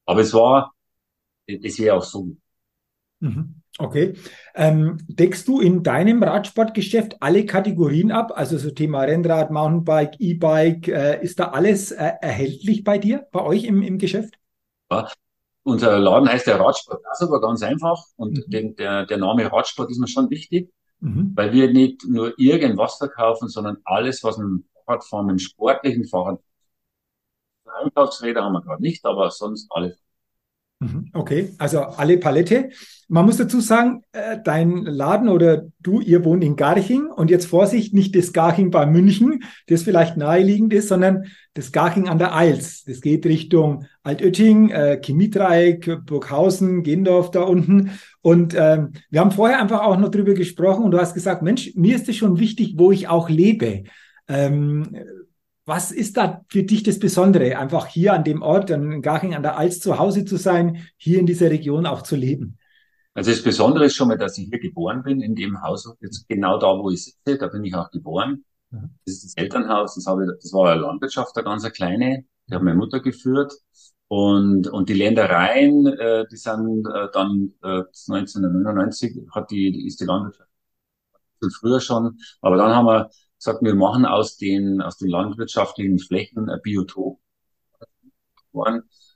Aber 0.06 0.20
es 0.20 0.32
war, 0.32 0.72
das 1.46 1.78
wäre 1.78 1.96
auch 1.96 2.02
so. 2.02 2.36
Mhm. 3.20 3.62
Okay. 3.80 4.14
Ähm, 4.54 4.98
deckst 5.08 5.48
du 5.48 5.60
in 5.60 5.82
deinem 5.82 6.22
Radsportgeschäft 6.22 7.16
alle 7.20 7.46
Kategorien 7.46 8.12
ab? 8.12 8.32
Also 8.34 8.58
so 8.58 8.70
Thema 8.70 9.02
Rennrad, 9.02 9.50
Mountainbike, 9.50 10.20
E-Bike, 10.20 10.88
äh, 10.88 11.22
ist 11.22 11.40
da 11.40 11.48
alles 11.48 11.90
äh, 11.90 12.12
erhältlich 12.20 12.84
bei 12.84 12.98
dir, 12.98 13.26
bei 13.32 13.42
euch 13.42 13.64
im, 13.64 13.82
im 13.82 13.98
Geschäft? 13.98 14.34
Ja. 14.90 15.08
Unser 15.62 15.98
Laden 15.98 16.28
heißt 16.28 16.46
der 16.46 16.58
Radsport. 16.58 17.02
Das 17.04 17.20
ist 17.20 17.28
aber 17.28 17.40
ganz 17.40 17.62
einfach. 17.62 18.02
Und 18.16 18.38
mhm. 18.38 18.50
den, 18.50 18.76
der, 18.76 19.06
der 19.06 19.18
Name 19.18 19.50
Radsport 19.52 19.90
ist 19.90 19.98
mir 19.98 20.08
schon 20.08 20.30
wichtig, 20.30 20.72
mhm. 21.00 21.32
weil 21.34 21.52
wir 21.52 21.70
nicht 21.70 22.04
nur 22.08 22.32
irgendwas 22.38 22.96
verkaufen, 22.96 23.48
sondern 23.48 23.76
alles, 23.84 24.24
was 24.24 24.38
ein 24.38 24.64
Fahrradfahren, 24.86 25.28
einen 25.28 25.38
sportlichen 25.38 26.06
Fahrrad. 26.06 26.40
Einkaufsräder 27.66 28.42
haben 28.42 28.54
wir 28.54 28.62
gerade 28.62 28.82
nicht, 28.82 29.04
aber 29.04 29.30
sonst 29.30 29.70
alles. 29.70 29.98
Mhm. 30.80 31.10
Okay, 31.12 31.50
also 31.58 31.80
alle 31.80 32.16
Palette. 32.16 32.70
Man 33.06 33.26
muss 33.26 33.36
dazu 33.36 33.60
sagen, 33.60 34.02
äh, 34.12 34.38
dein 34.42 34.84
Laden 34.84 35.28
oder 35.28 35.64
du, 35.80 36.00
ihr 36.00 36.24
wohnt 36.24 36.42
in 36.42 36.56
Garching 36.56 37.06
und 37.06 37.28
jetzt 37.28 37.46
Vorsicht, 37.46 37.92
nicht 37.92 38.16
das 38.16 38.32
Garching 38.32 38.70
bei 38.70 38.86
München, 38.86 39.42
das 39.66 39.82
vielleicht 39.82 40.16
naheliegend 40.16 40.72
ist, 40.72 40.88
sondern 40.88 41.24
das 41.52 41.72
Garching 41.72 42.08
an 42.08 42.18
der 42.18 42.34
Eils. 42.34 42.84
Das 42.84 43.02
geht 43.02 43.26
Richtung 43.26 43.84
Altötting, 44.04 44.70
äh, 44.70 44.98
Chemiedreieck, 45.04 46.06
Burghausen, 46.06 46.82
Gendorf 46.82 47.30
da 47.30 47.42
unten. 47.42 47.90
Und 48.22 48.54
ähm, 48.56 48.92
wir 49.10 49.20
haben 49.20 49.32
vorher 49.32 49.60
einfach 49.60 49.82
auch 49.82 49.98
noch 49.98 50.10
drüber 50.10 50.32
gesprochen 50.32 50.84
und 50.84 50.92
du 50.92 50.98
hast 50.98 51.12
gesagt, 51.12 51.42
Mensch, 51.42 51.72
mir 51.74 51.96
ist 51.96 52.08
es 52.08 52.16
schon 52.16 52.38
wichtig, 52.38 52.74
wo 52.78 52.90
ich 52.90 53.08
auch 53.08 53.28
lebe. 53.28 53.82
Ähm, 54.28 54.96
was 55.70 55.92
ist 55.92 56.16
da 56.16 56.44
für 56.48 56.64
dich 56.64 56.82
das 56.82 56.98
Besondere, 56.98 57.56
einfach 57.56 57.86
hier 57.86 58.12
an 58.12 58.24
dem 58.24 58.42
Ort, 58.42 58.70
in 58.70 59.02
Garching 59.02 59.36
an 59.36 59.44
der 59.44 59.56
Alz 59.56 59.78
zu 59.78 60.00
Hause 60.00 60.24
zu 60.24 60.36
sein, 60.36 60.84
hier 60.96 61.20
in 61.20 61.26
dieser 61.26 61.48
Region 61.48 61.86
auch 61.86 62.02
zu 62.02 62.16
leben? 62.16 62.58
Also 63.14 63.30
das 63.30 63.42
Besondere 63.42 63.84
ist 63.84 63.94
schon 63.94 64.08
mal, 64.08 64.18
dass 64.18 64.36
ich 64.36 64.48
hier 64.48 64.58
geboren 64.58 65.04
bin, 65.04 65.20
in 65.20 65.36
dem 65.36 65.62
Haus, 65.62 65.88
jetzt 66.00 66.28
genau 66.28 66.58
da, 66.58 66.66
wo 66.76 66.90
ich 66.90 67.04
sitze, 67.04 67.38
da 67.38 67.46
bin 67.46 67.64
ich 67.64 67.72
auch 67.76 67.88
geboren. 67.92 68.44
Mhm. 68.70 68.90
Das 69.06 69.14
ist 69.14 69.24
das 69.24 69.34
Elternhaus, 69.36 69.94
das, 69.94 70.06
habe 70.06 70.24
ich, 70.24 70.30
das 70.42 70.52
war 70.52 70.72
eine 70.72 70.80
Landwirtschaft, 70.80 71.36
eine 71.36 71.44
ganz 71.44 71.70
kleine, 71.72 72.24
die 72.48 72.54
hat 72.54 72.62
meine 72.62 72.76
Mutter 72.76 72.98
geführt. 72.98 73.52
Und, 74.08 74.66
und 74.66 74.88
die 74.88 74.94
Ländereien, 74.94 75.86
äh, 75.86 76.26
die 76.32 76.36
sind 76.36 76.84
äh, 76.88 77.06
dann 77.12 77.52
äh, 77.62 77.84
1999 78.08 79.20
hat 79.32 79.52
die, 79.52 79.70
die 79.70 79.86
ist 79.86 80.00
die 80.00 80.04
Landwirtschaft 80.04 80.50
früher 81.60 81.80
schon, 81.80 82.18
aber 82.40 82.56
dann 82.56 82.74
haben 82.74 82.86
wir 82.86 83.08
gesagt, 83.40 83.62
wir 83.62 83.74
machen 83.74 84.04
aus 84.04 84.36
den, 84.36 84.80
aus 84.82 84.98
den 84.98 85.08
landwirtschaftlichen 85.08 85.98
Flächen 85.98 86.50
ein 86.50 86.60
Biotop. 86.62 87.18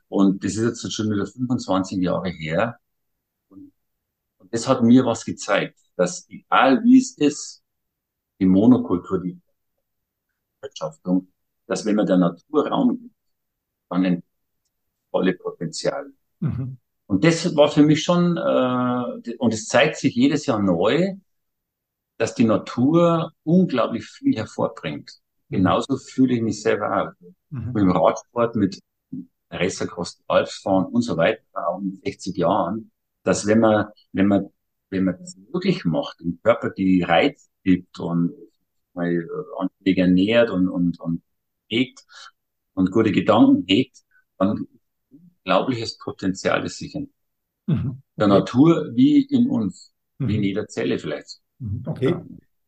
Und 0.09 0.45
das 0.45 0.57
ist 0.57 0.83
jetzt 0.83 0.93
schon 0.93 1.11
wieder 1.11 1.27
25 1.27 2.03
Jahre 2.03 2.31
her. 2.31 2.79
Und, 3.49 3.73
und 4.39 4.53
das 4.53 4.67
hat 4.67 4.83
mir 4.83 5.05
was 5.05 5.25
gezeigt, 5.25 5.79
dass 5.97 6.29
egal 6.29 6.83
wie 6.85 6.99
es 6.99 7.17
ist, 7.19 7.63
die 8.41 8.47
Monokultur, 8.47 9.21
die 9.21 9.41
Wirtschaftung, 10.61 11.29
dass 11.67 11.85
wenn 11.85 11.97
man 11.97 12.07
der 12.07 12.19
Natur 12.19 12.69
Raum 12.69 12.99
gibt, 12.99 13.15
dann 13.91 14.05
ein 14.05 14.23
volle 15.11 15.35
Potenzial. 15.35 16.13
Mhm. 16.41 16.79
Und 17.07 17.25
das 17.25 17.55
war 17.55 17.71
für 17.71 17.83
mich 17.83 18.03
schon, 18.03 18.37
äh, 18.37 19.35
und 19.39 19.53
es 19.53 19.69
zeigt 19.69 19.97
sich 19.97 20.15
jedes 20.15 20.47
Jahr 20.47 20.61
neu, 20.61 21.15
dass 22.17 22.35
die 22.35 22.45
Natur 22.45 23.33
unglaublich 23.43 24.07
viel 24.07 24.37
hervorbringt. 24.37 25.11
Mhm. 25.49 25.57
Genauso 25.57 25.97
fühle 25.97 26.35
ich 26.35 26.43
mich 26.43 26.63
selber 26.63 27.03
auch. 27.03 27.29
Mhm. 27.51 27.67
Mit 27.73 27.77
dem 27.77 27.91
Radsport, 27.91 28.57
mit 28.57 28.81
Race 29.51 29.83
Across 29.83 30.19
the 30.19 30.25
Alps 30.29 30.59
fahren 30.59 30.87
und 30.87 31.03
so 31.03 31.17
weiter, 31.17 31.43
auch 31.55 31.81
mit 31.81 32.03
60 32.05 32.37
Jahren, 32.37 32.91
dass 33.23 33.47
wenn 33.47 33.61
man, 33.61 33.87
wenn 34.13 34.27
man, 34.27 34.51
wenn 34.91 35.05
man 35.05 35.17
das 35.19 35.37
wirklich 35.53 35.85
macht, 35.85 36.21
dem 36.21 36.41
Körper 36.43 36.71
die 36.71 37.03
Reiz 37.03 37.49
gibt 37.63 37.99
und 37.99 38.33
mal 38.95 39.11
äh, 39.13 39.27
anständig 39.59 39.99
ernährt 39.99 40.51
und, 40.51 40.69
und, 40.69 41.01
und 41.01 41.23
hegt 41.69 42.05
und 42.75 42.91
gute 42.91 43.13
Gedanken 43.13 43.65
hegt, 43.67 43.99
dann 44.39 44.67
unglaubliches 45.45 45.99
Potenzial 45.99 46.65
ist 46.65 46.79
sicher. 46.79 47.01
Mhm. 47.67 48.03
Der 48.17 48.27
Natur 48.29 48.91
wie 48.95 49.23
in 49.23 49.49
uns, 49.49 49.93
mhm. 50.19 50.29
wie 50.29 50.37
in 50.37 50.43
jeder 50.43 50.69
Zelle 50.69 50.99
vielleicht. 50.99 51.41
Mhm. 51.65 51.83
Okay. 51.87 52.15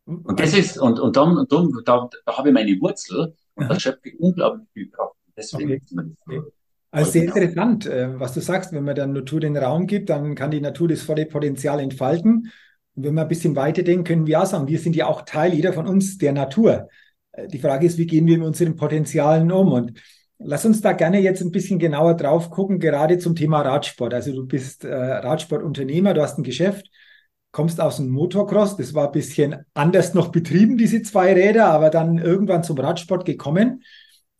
Und 0.06 0.38
das 0.38 0.56
ist, 0.56 0.78
und, 0.78 1.00
und 1.00 1.16
dann, 1.16 1.36
und 1.36 1.50
dann 1.50 1.72
da, 1.84 2.08
da 2.24 2.36
habe 2.36 2.48
ich 2.48 2.54
meine 2.54 2.80
Wurzel 2.80 3.34
und 3.54 3.68
da 3.68 3.78
schöpfe 3.78 4.08
ich 4.08 4.20
unglaublich 4.20 4.68
viel 4.72 4.88
Kraft. 4.90 5.16
Deswegen 5.36 5.70
okay. 5.70 5.82
ist 5.84 5.92
man 5.92 6.16
okay. 6.26 6.40
Also 6.92 7.10
sehr 7.10 7.24
interessant, 7.24 7.86
äh, 7.86 8.18
was 8.18 8.32
du 8.32 8.40
sagst. 8.40 8.72
Wenn 8.72 8.84
man 8.84 8.94
der 8.94 9.06
Natur 9.06 9.40
den 9.40 9.56
Raum 9.56 9.86
gibt, 9.86 10.08
dann 10.08 10.34
kann 10.34 10.50
die 10.50 10.60
Natur 10.60 10.88
das 10.88 11.02
volle 11.02 11.26
Potenzial 11.26 11.80
entfalten. 11.80 12.52
Und 12.94 13.04
wenn 13.04 13.14
wir 13.14 13.22
ein 13.22 13.28
bisschen 13.28 13.56
weiter 13.56 13.82
denken, 13.82 14.04
können 14.04 14.26
wir 14.26 14.40
auch 14.40 14.46
sagen, 14.46 14.68
wir 14.68 14.78
sind 14.78 14.96
ja 14.96 15.06
auch 15.06 15.22
Teil, 15.22 15.52
jeder 15.52 15.72
von 15.72 15.86
uns, 15.86 16.16
der 16.16 16.32
Natur. 16.32 16.88
Äh, 17.32 17.48
die 17.48 17.58
Frage 17.58 17.86
ist, 17.86 17.98
wie 17.98 18.06
gehen 18.06 18.26
wir 18.26 18.38
mit 18.38 18.46
unseren 18.46 18.76
Potenzialen 18.76 19.50
um? 19.50 19.72
Und 19.72 20.00
lass 20.38 20.64
uns 20.64 20.80
da 20.80 20.92
gerne 20.92 21.20
jetzt 21.20 21.42
ein 21.42 21.50
bisschen 21.50 21.80
genauer 21.80 22.14
drauf 22.14 22.50
gucken, 22.50 22.78
gerade 22.78 23.18
zum 23.18 23.34
Thema 23.34 23.62
Radsport. 23.62 24.14
Also 24.14 24.32
du 24.32 24.46
bist 24.46 24.84
äh, 24.84 24.94
Radsportunternehmer, 24.94 26.14
du 26.14 26.22
hast 26.22 26.38
ein 26.38 26.44
Geschäft 26.44 26.88
kommst 27.56 27.80
aus 27.80 27.96
dem 27.96 28.10
Motocross, 28.10 28.76
das 28.76 28.92
war 28.92 29.06
ein 29.06 29.12
bisschen 29.12 29.64
anders 29.72 30.12
noch 30.12 30.28
betrieben, 30.28 30.76
diese 30.76 31.00
zwei 31.00 31.32
Räder, 31.32 31.68
aber 31.68 31.88
dann 31.88 32.18
irgendwann 32.18 32.62
zum 32.62 32.76
Radsport 32.76 33.24
gekommen. 33.24 33.82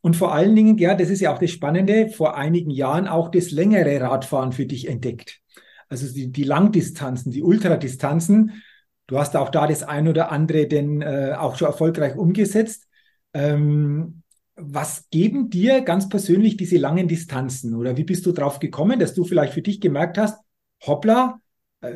Und 0.02 0.16
vor 0.16 0.34
allen 0.34 0.54
Dingen, 0.54 0.76
ja, 0.76 0.94
das 0.94 1.08
ist 1.08 1.20
ja 1.20 1.32
auch 1.32 1.38
das 1.38 1.50
Spannende, 1.50 2.10
vor 2.10 2.36
einigen 2.36 2.68
Jahren 2.68 3.08
auch 3.08 3.30
das 3.30 3.52
längere 3.52 4.02
Radfahren 4.02 4.52
für 4.52 4.66
dich 4.66 4.86
entdeckt. 4.86 5.40
Also 5.88 6.12
die, 6.12 6.30
die 6.30 6.44
Langdistanzen, 6.44 7.32
die 7.32 7.42
Ultradistanzen. 7.42 8.62
Du 9.06 9.18
hast 9.18 9.34
auch 9.34 9.48
da 9.48 9.66
das 9.66 9.82
ein 9.82 10.08
oder 10.08 10.30
andere 10.30 10.66
denn 10.66 11.00
äh, 11.00 11.36
auch 11.38 11.56
schon 11.56 11.68
erfolgreich 11.68 12.16
umgesetzt. 12.16 12.86
Ähm, 13.32 14.24
was 14.56 15.08
geben 15.08 15.48
dir 15.48 15.80
ganz 15.80 16.10
persönlich 16.10 16.58
diese 16.58 16.76
langen 16.76 17.08
Distanzen? 17.08 17.74
Oder 17.74 17.96
wie 17.96 18.04
bist 18.04 18.26
du 18.26 18.32
drauf 18.32 18.58
gekommen, 18.58 19.00
dass 19.00 19.14
du 19.14 19.24
vielleicht 19.24 19.54
für 19.54 19.62
dich 19.62 19.80
gemerkt 19.80 20.18
hast, 20.18 20.38
hoppla, 20.86 21.40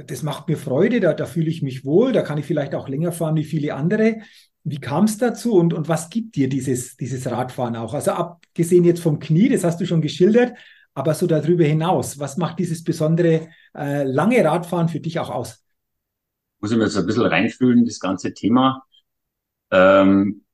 das 0.07 0.23
macht 0.23 0.49
mir 0.49 0.57
Freude, 0.57 1.01
da, 1.01 1.13
da 1.13 1.27
fühle 1.27 1.51
ich 1.51 1.63
mich 1.63 1.85
wohl, 1.85 2.13
da 2.13 2.23
kann 2.23 2.39
ich 2.39 2.47
vielleicht 2.47 2.75
auch 2.75 2.89
länger 2.89 3.13
fahren 3.13 3.37
wie 3.37 3.45
viele 3.45 3.75
andere. 3.75 4.19
Wie 4.63 4.79
kam 4.81 5.05
es 5.05 5.19
dazu 5.19 5.55
und, 5.55 5.73
und 5.73 5.89
was 5.89 6.11
gibt 6.11 6.37
dir 6.37 6.49
dieses, 6.49 6.97
dieses 6.97 7.31
Radfahren 7.31 7.77
auch? 7.77 7.95
Also 7.95 8.11
abgesehen 8.13 8.85
jetzt 8.85 9.01
vom 9.01 9.19
Knie, 9.19 9.49
das 9.49 9.65
hast 9.65 9.81
du 9.81 9.87
schon 9.87 10.03
geschildert, 10.03 10.53
aber 10.95 11.15
so 11.15 11.27
darüber 11.27 11.65
hinaus, 11.65 12.19
was 12.19 12.37
macht 12.37 12.59
dieses 12.59 12.85
besondere 12.85 13.49
äh, 13.75 14.05
lange 14.05 14.45
Radfahren 14.45 14.89
für 14.89 15.01
dich 15.01 15.19
auch 15.19 15.31
aus? 15.31 15.65
Muss 16.61 16.73
ich 16.73 16.77
mir 16.77 16.85
jetzt 16.85 16.97
ein 16.99 17.07
bisschen 17.07 17.25
reinfühlen, 17.25 17.87
das 17.87 18.01
ganze 18.01 18.35
Thema. 18.35 18.85
Ähm, 19.71 20.45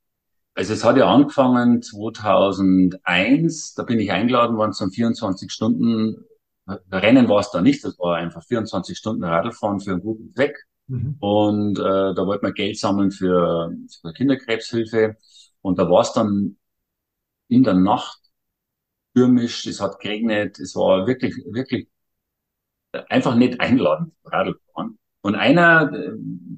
also 0.54 0.72
es 0.72 0.84
hat 0.84 0.96
ja 0.96 1.12
angefangen 1.12 1.82
2001, 1.82 3.74
da 3.74 3.82
bin 3.82 3.98
ich 3.98 4.12
eingeladen 4.12 4.56
worden 4.56 4.72
zum 4.72 4.90
24 4.90 5.52
Stunden 5.52 6.24
Rennen 6.66 7.28
war 7.28 7.40
es 7.40 7.50
da 7.50 7.61
nicht, 7.61 7.85
das 7.85 7.99
war 7.99 8.16
einfach 8.16 8.42
24 8.42 8.96
Stunden 8.99 9.25
Radlfahren 9.25 9.80
für 9.80 9.92
einen 9.92 10.02
guten 10.02 10.32
Zweck. 10.35 10.56
Mhm. 10.88 11.16
Und 11.20 11.78
äh, 11.78 12.14
da 12.14 12.26
wollte 12.26 12.44
man 12.44 12.54
Geld 12.54 12.78
sammeln 12.78 13.11
für, 13.11 13.73
für 14.00 14.12
Kinderkrebshilfe. 14.12 15.16
Und 15.62 15.78
da 15.78 15.88
war 15.90 16.02
es 16.02 16.12
dann 16.12 16.56
in 17.49 17.62
der 17.62 17.75
Nacht 17.75 18.20
stürmisch, 19.11 19.66
es 19.66 19.80
hat 19.80 20.00
geregnet, 20.00 20.58
es 20.58 20.75
war 20.75 21.06
wirklich, 21.06 21.35
wirklich 21.46 21.88
einfach 23.08 23.35
nicht 23.35 23.61
einladend, 23.61 24.12
Radlfahren. 24.25 24.99
Und 25.23 25.35
einer 25.35 25.90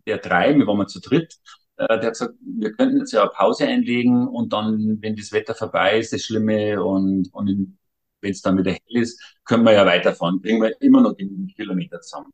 der 0.07 0.19
drei, 0.19 0.57
wir 0.57 0.67
waren 0.67 0.79
mal 0.79 0.87
zu 0.87 1.01
dritt, 1.01 1.39
äh, 1.77 1.87
der 1.87 2.09
hat 2.09 2.13
gesagt, 2.13 2.35
wir 2.41 2.73
könnten 2.73 2.99
jetzt 2.99 3.13
ja 3.13 3.23
eine 3.23 3.31
Pause 3.31 3.67
einlegen 3.67 4.27
und 4.27 4.53
dann, 4.53 4.99
wenn 5.01 5.17
das 5.17 5.33
Wetter 5.33 5.55
vorbei 5.55 5.99
ist, 5.99 6.13
das 6.13 6.23
Schlimme 6.23 6.83
und, 6.83 7.29
und 7.33 7.49
in 7.49 7.79
wenn 8.21 8.33
es 8.33 8.43
dann 8.43 8.59
wieder 8.59 8.73
hell 8.73 9.03
ist, 9.03 9.21
können 9.45 9.65
wir 9.65 9.73
ja 9.73 9.87
weiterfahren, 9.87 10.41
bringen 10.41 10.63
wir 10.63 10.81
immer 10.81 11.01
noch 11.01 11.15
den 11.15 11.47
Kilometer 11.49 12.01
zusammen. 12.01 12.33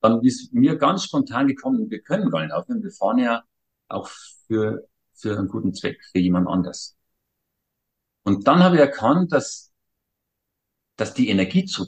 Dann 0.00 0.22
ist 0.22 0.52
mir 0.52 0.76
ganz 0.76 1.04
spontan 1.04 1.46
gekommen, 1.46 1.90
wir 1.90 2.02
können 2.02 2.30
gar 2.30 2.42
nicht 2.42 2.52
aufhören, 2.52 2.82
wir 2.82 2.90
fahren 2.90 3.18
ja 3.18 3.42
auch 3.88 4.08
für, 4.46 4.86
für 5.14 5.38
einen 5.38 5.48
guten 5.48 5.72
Zweck, 5.74 6.02
für 6.12 6.18
jemand 6.18 6.48
anders. 6.48 6.96
Und 8.24 8.46
dann 8.46 8.62
habe 8.62 8.76
ich 8.76 8.80
erkannt, 8.80 9.32
dass, 9.32 9.72
dass 10.96 11.14
die 11.14 11.28
Energie 11.28 11.64
zu, 11.64 11.86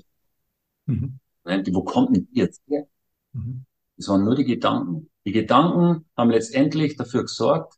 mhm. 0.87 1.19
wo 1.45 1.85
kommt 1.85 2.17
denn 2.17 2.27
die 2.27 2.39
jetzt 2.41 2.63
her? 2.69 2.87
Mhm. 3.33 3.65
Das 3.97 4.09
waren 4.09 4.25
nur 4.25 4.35
die 4.35 4.45
Gedanken. 4.45 5.11
Die 5.25 5.33
Gedanken 5.33 6.07
haben 6.17 6.31
letztendlich 6.31 6.97
dafür 6.97 7.23
gesorgt, 7.23 7.75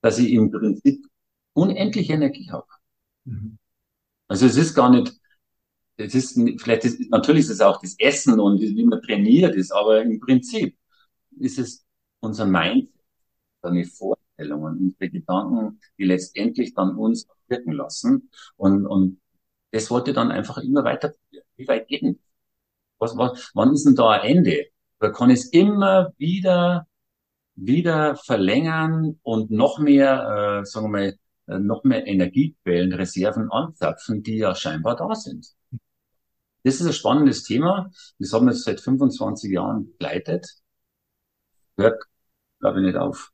dass 0.00 0.18
ich 0.18 0.32
im 0.32 0.50
Prinzip 0.50 1.06
unendlich 1.52 2.10
Energie 2.10 2.50
habe. 2.50 2.66
Mhm. 3.24 3.58
Also 4.30 4.46
es 4.46 4.56
ist 4.56 4.74
gar 4.74 4.90
nicht, 4.90 5.12
es 5.96 6.14
ist, 6.14 6.34
vielleicht 6.62 6.84
ist, 6.84 7.10
natürlich 7.10 7.46
ist 7.46 7.50
es 7.50 7.60
auch 7.60 7.80
das 7.82 7.96
Essen 7.98 8.38
und 8.38 8.60
wie 8.60 8.84
man 8.84 9.02
trainiert 9.02 9.56
ist, 9.56 9.72
aber 9.72 10.02
im 10.02 10.20
Prinzip 10.20 10.78
ist 11.40 11.58
es 11.58 11.84
unser 12.20 12.46
Mindset, 12.46 12.94
seine 13.60 13.84
Vorstellungen, 13.84 14.78
unsere 14.78 15.10
Gedanken, 15.10 15.80
die 15.98 16.04
letztendlich 16.04 16.74
dann 16.74 16.94
uns 16.96 17.26
wirken 17.48 17.72
lassen. 17.72 18.30
Und, 18.56 18.86
und 18.86 19.20
das 19.72 19.90
wollte 19.90 20.12
dann 20.12 20.30
einfach 20.30 20.58
immer 20.58 20.84
weiter. 20.84 21.12
Wie 21.56 21.66
weit 21.66 21.88
geht 21.88 22.02
denn? 22.02 22.20
Was, 22.98 23.16
was, 23.16 23.50
wann 23.54 23.74
ist 23.74 23.84
denn 23.84 23.96
da 23.96 24.10
ein 24.10 24.36
Ende? 24.36 24.66
Da 25.00 25.10
kann 25.10 25.30
es 25.30 25.46
immer 25.46 26.12
wieder, 26.18 26.86
wieder 27.56 28.14
verlängern 28.14 29.18
und 29.22 29.50
noch 29.50 29.80
mehr, 29.80 30.60
äh, 30.62 30.66
sagen 30.66 30.86
wir 30.86 30.90
mal, 30.90 31.18
noch 31.58 31.84
mehr 31.84 32.06
Energiequellen, 32.06 32.92
Reserven 32.92 33.50
anzapfen, 33.50 34.22
die 34.22 34.36
ja 34.36 34.54
scheinbar 34.54 34.96
da 34.96 35.14
sind. 35.14 35.46
Das 36.62 36.74
ist 36.80 36.86
ein 36.86 36.92
spannendes 36.92 37.44
Thema. 37.44 37.90
Das 38.18 38.32
haben 38.32 38.46
wir 38.46 38.52
jetzt 38.52 38.64
seit 38.64 38.80
25 38.80 39.50
Jahren 39.50 39.86
begleitet. 39.86 40.46
Hört, 41.76 42.02
glaube 42.60 42.80
ich, 42.80 42.86
nicht 42.86 42.96
auf. 42.96 43.32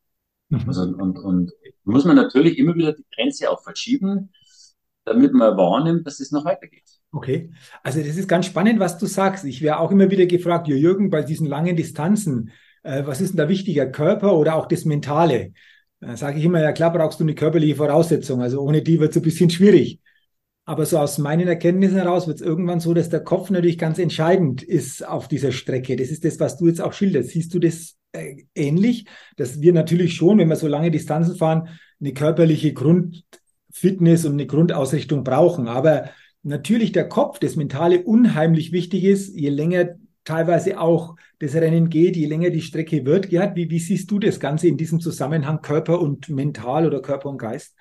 Mhm. 0.48 0.64
Also, 0.66 0.82
und, 0.82 1.18
und 1.18 1.52
muss 1.84 2.04
man 2.04 2.16
natürlich 2.16 2.58
immer 2.58 2.74
wieder 2.74 2.92
die 2.92 3.06
Grenze 3.14 3.50
auch 3.50 3.62
verschieben, 3.62 4.32
damit 5.04 5.32
man 5.32 5.56
wahrnimmt, 5.56 6.06
dass 6.06 6.20
es 6.20 6.30
noch 6.30 6.44
weitergeht. 6.44 6.84
Okay, 7.12 7.50
also 7.82 8.00
das 8.00 8.16
ist 8.16 8.28
ganz 8.28 8.46
spannend, 8.46 8.78
was 8.78 8.98
du 8.98 9.06
sagst. 9.06 9.44
Ich 9.44 9.62
wäre 9.62 9.78
auch 9.78 9.90
immer 9.90 10.10
wieder 10.10 10.26
gefragt, 10.26 10.68
Jürgen, 10.68 11.10
bei 11.10 11.22
diesen 11.22 11.46
langen 11.46 11.76
Distanzen, 11.76 12.50
äh, 12.82 13.06
was 13.06 13.20
ist 13.20 13.30
denn 13.30 13.38
da 13.38 13.48
wichtiger, 13.48 13.86
Körper 13.86 14.36
oder 14.36 14.54
auch 14.54 14.66
das 14.66 14.84
Mentale? 14.84 15.52
Da 16.00 16.16
sage 16.16 16.38
ich 16.38 16.44
immer, 16.44 16.60
ja 16.60 16.72
klar 16.72 16.92
brauchst 16.92 17.20
du 17.20 17.24
eine 17.24 17.34
körperliche 17.34 17.76
Voraussetzung, 17.76 18.42
also 18.42 18.60
ohne 18.60 18.82
die 18.82 19.00
wird 19.00 19.10
es 19.10 19.16
ein 19.16 19.22
bisschen 19.22 19.50
schwierig. 19.50 20.00
Aber 20.68 20.84
so 20.84 20.98
aus 20.98 21.18
meinen 21.18 21.46
Erkenntnissen 21.46 21.96
heraus 21.96 22.26
wird 22.26 22.40
es 22.40 22.46
irgendwann 22.46 22.80
so, 22.80 22.92
dass 22.92 23.08
der 23.08 23.20
Kopf 23.20 23.50
natürlich 23.50 23.78
ganz 23.78 23.98
entscheidend 23.98 24.64
ist 24.64 25.06
auf 25.06 25.28
dieser 25.28 25.52
Strecke. 25.52 25.94
Das 25.94 26.08
ist 26.08 26.24
das, 26.24 26.40
was 26.40 26.58
du 26.58 26.66
jetzt 26.66 26.80
auch 26.80 26.92
schilderst. 26.92 27.30
Siehst 27.30 27.54
du 27.54 27.60
das 27.60 27.94
äh, 28.12 28.34
ähnlich? 28.54 29.06
Dass 29.36 29.60
wir 29.60 29.72
natürlich 29.72 30.14
schon, 30.14 30.38
wenn 30.38 30.48
wir 30.48 30.56
so 30.56 30.66
lange 30.66 30.90
Distanzen 30.90 31.36
fahren, 31.36 31.68
eine 32.00 32.12
körperliche 32.12 32.72
Grundfitness 32.72 34.24
und 34.24 34.32
eine 34.32 34.46
Grundausrichtung 34.46 35.22
brauchen. 35.22 35.68
Aber 35.68 36.10
natürlich 36.42 36.90
der 36.90 37.08
Kopf, 37.08 37.38
das 37.38 37.54
Mentale 37.54 38.02
unheimlich 38.02 38.72
wichtig 38.72 39.04
ist, 39.04 39.36
je 39.36 39.50
länger 39.50 39.90
teilweise 40.26 40.78
auch 40.78 41.16
das 41.38 41.54
Rennen 41.54 41.88
geht, 41.88 42.16
je 42.16 42.26
länger 42.26 42.50
die 42.50 42.60
Strecke 42.60 43.06
wird. 43.06 43.30
Gerhard, 43.30 43.56
wie, 43.56 43.70
wie 43.70 43.78
siehst 43.78 44.10
du 44.10 44.18
das 44.18 44.38
Ganze 44.40 44.68
in 44.68 44.76
diesem 44.76 45.00
Zusammenhang 45.00 45.62
Körper 45.62 46.00
und 46.00 46.28
Mental 46.28 46.86
oder 46.86 47.00
Körper 47.00 47.30
und 47.30 47.38
Geist? 47.38 47.74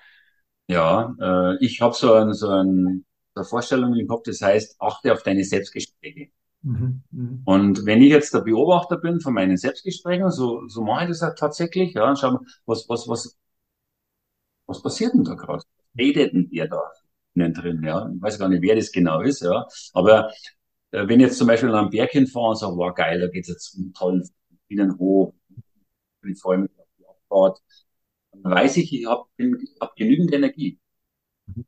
Ja, 0.68 1.14
äh, 1.20 1.64
ich 1.64 1.80
habe 1.80 1.94
so, 1.94 2.14
ein, 2.14 2.32
so, 2.32 2.48
ein, 2.48 3.04
so 3.34 3.40
eine 3.40 3.44
Vorstellung 3.44 3.94
im 3.94 4.06
Kopf, 4.06 4.22
das 4.24 4.40
heißt, 4.40 4.76
achte 4.80 5.12
auf 5.12 5.22
deine 5.22 5.44
Selbstgespräche. 5.44 6.30
Mhm, 6.62 7.02
mh. 7.12 7.38
Und 7.44 7.86
wenn 7.86 8.02
ich 8.02 8.10
jetzt 8.10 8.34
der 8.34 8.40
Beobachter 8.40 8.96
bin 8.96 9.20
von 9.20 9.34
meinen 9.34 9.56
Selbstgesprächen, 9.56 10.30
so, 10.30 10.66
so 10.68 10.82
mache 10.82 11.04
ich 11.04 11.10
das 11.10 11.22
halt 11.22 11.38
tatsächlich, 11.38 11.94
ja, 11.94 12.16
schau 12.16 12.32
mal, 12.32 12.40
was, 12.66 12.88
was, 12.88 13.06
was, 13.08 13.36
was 14.66 14.82
passiert 14.82 15.14
denn 15.14 15.24
da 15.24 15.34
gerade? 15.34 15.62
Redet 15.98 16.32
denn 16.32 16.48
der 16.50 16.68
da 16.68 16.80
innen 17.34 17.54
drin, 17.54 17.82
ja? 17.84 18.10
Ich 18.14 18.22
weiß 18.22 18.38
gar 18.38 18.48
nicht, 18.48 18.62
wer 18.62 18.76
das 18.76 18.92
genau 18.92 19.20
ist, 19.20 19.42
ja. 19.42 19.66
Aber 19.92 20.32
wenn 20.90 21.20
ich 21.20 21.26
jetzt 21.26 21.38
zum 21.38 21.46
Beispiel 21.46 21.68
an 21.70 21.76
einen 21.76 21.90
Berg 21.90 22.10
hinfahre 22.10 22.50
und 22.50 22.58
sage, 22.58 22.76
wow, 22.76 22.94
geil, 22.94 23.20
da 23.20 23.28
geht's 23.28 23.48
jetzt 23.48 23.76
einen 23.76 23.92
tollen 23.92 24.28
Bienen 24.68 24.98
hoch, 24.98 25.34
ich 26.24 26.40
freue 26.40 26.58
mich 26.58 26.70
auf 26.78 26.86
die 26.98 27.06
Abfahrt, 27.06 27.60
weiß 28.32 28.76
ich, 28.78 28.92
ich 28.92 29.06
habe 29.06 29.24
hab 29.80 29.96
genügend 29.96 30.32
Energie. 30.32 30.78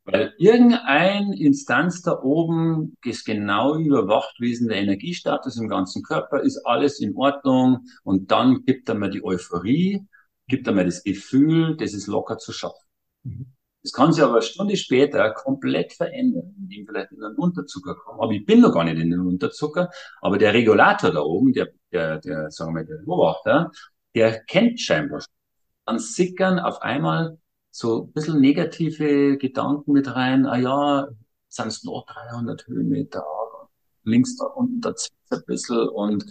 Weil 0.05 0.35
irgendein 0.39 1.33
Instanz 1.33 2.03
da 2.03 2.21
oben 2.21 2.97
ist 3.05 3.25
genau 3.25 3.77
überwacht, 3.77 4.35
wie 4.41 4.51
ist 4.51 4.61
denn 4.61 4.69
der 4.69 4.79
Energiestatus 4.79 5.57
im 5.57 5.69
ganzen 5.69 6.03
Körper, 6.03 6.43
ist 6.43 6.65
alles 6.67 6.99
in 6.99 7.15
Ordnung 7.17 7.87
und 8.03 8.31
dann 8.33 8.65
gibt 8.65 8.89
er 8.89 8.97
mir 8.97 9.09
die 9.09 9.25
Euphorie, 9.25 10.05
gibt 10.49 10.67
er 10.67 10.73
mir 10.73 10.85
das 10.85 11.05
Gefühl, 11.05 11.77
das 11.77 11.95
ist 11.95 12.09
locker 12.09 12.39
zu 12.39 12.53
schaffen. 12.53 12.85
Mhm. 13.23 13.53
Das 13.89 13.95
kann 13.95 14.13
sich 14.13 14.23
aber 14.23 14.35
eine 14.35 14.43
Stunde 14.43 14.77
später 14.77 15.31
komplett 15.31 15.95
verändern, 15.95 16.55
indem 16.59 16.87
vielleicht 16.87 17.11
in 17.13 17.25
einen 17.25 17.37
Unterzucker 17.37 17.95
kommt. 17.95 18.21
Aber 18.21 18.33
ich 18.33 18.45
bin 18.45 18.61
noch 18.61 18.75
gar 18.75 18.85
nicht 18.85 18.99
in 18.99 19.11
den 19.11 19.21
Unterzucker, 19.21 19.89
aber 20.21 20.37
der 20.37 20.53
Regulator 20.53 21.11
da 21.11 21.21
oben, 21.21 21.55
der, 21.55 21.69
der, 21.91 22.19
der 22.19 22.51
sagen 22.51 22.77
wir, 22.77 22.85
der 22.85 22.97
Beobachter, 22.97 23.71
der 24.15 24.41
kennt 24.45 24.79
scheinbar 24.79 25.23
schon 25.23 25.33
dann 25.87 25.99
sickern 25.99 26.59
auf 26.59 26.83
einmal 26.83 27.39
so 27.71 28.03
ein 28.05 28.13
bisschen 28.13 28.41
negative 28.43 29.39
Gedanken 29.39 29.93
mit 29.93 30.15
rein. 30.15 30.45
Ah 30.45 30.59
ja, 30.59 31.09
sind 31.49 31.69
es 31.69 31.83
noch 31.83 32.05
300 32.05 32.67
Höhenmeter, 32.67 33.25
links 34.05 34.37
da 34.37 34.45
unten, 34.45 34.83
da 34.83 34.95
zieht 34.95 35.15
ein 35.31 35.43
bisschen 35.47 35.89
und, 35.89 36.27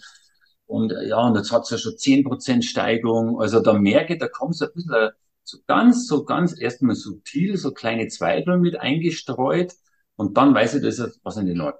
und 0.67 0.93
ja, 1.08 1.17
und 1.25 1.36
jetzt 1.36 1.51
hat 1.51 1.63
es 1.63 1.71
ja 1.71 1.77
schon 1.79 1.97
10% 1.97 2.62
Steigung. 2.65 3.41
Also 3.41 3.60
da 3.60 3.73
merke 3.73 4.13
ich, 4.13 4.19
da 4.19 4.27
kommt 4.27 4.55
so 4.55 4.65
ein 4.65 4.71
bisschen 4.75 5.10
so 5.47 5.60
ganz, 5.65 6.07
so 6.07 6.25
ganz 6.25 6.60
erstmal 6.60 6.95
subtil, 6.95 7.57
so 7.57 7.71
kleine 7.71 8.07
Zweifel 8.07 8.57
mit 8.57 8.79
eingestreut 8.79 9.73
und 10.15 10.38
dann 10.38 10.53
weiß 10.53 10.75
ich, 10.75 10.81
das 10.81 10.99
ist 10.99 11.19
was 11.23 11.38
in 11.38 11.45
den 11.45 11.57
Leuten. 11.57 11.77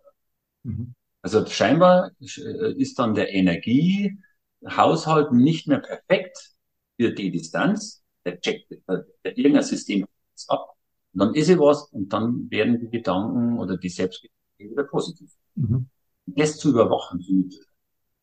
Mhm. 0.63 0.93
Also 1.21 1.45
scheinbar 1.45 2.12
ist 2.19 2.99
dann 2.99 3.13
der 3.13 3.34
Energiehaushalt 3.34 5.34
nicht 5.34 5.67
mehr 5.67 5.80
perfekt, 5.80 6.53
für 6.99 7.12
die 7.12 7.32
Distanz, 7.32 8.01
der 8.25 8.39
checkt, 8.39 8.71
der, 8.71 9.06
der 9.23 9.38
irgendein 9.38 9.63
System 9.63 10.06
ab. 10.47 10.73
Und 11.13 11.19
dann 11.19 11.36
ist 11.36 11.49
es 11.49 11.60
was 11.60 11.84
und 11.91 12.12
dann 12.12 12.49
werden 12.49 12.80
die 12.80 12.89
Gedanken 12.89 13.60
oder 13.60 13.77
die 13.77 13.89
Selbstgedanken 13.89 14.36
wieder 14.58 14.84
positiv. 14.84 15.32
Mhm. 15.56 15.88
Das 16.25 16.58
zu 16.58 16.69
überwachen, 16.69 17.21
finde 17.21 17.49
ich. 17.49 17.60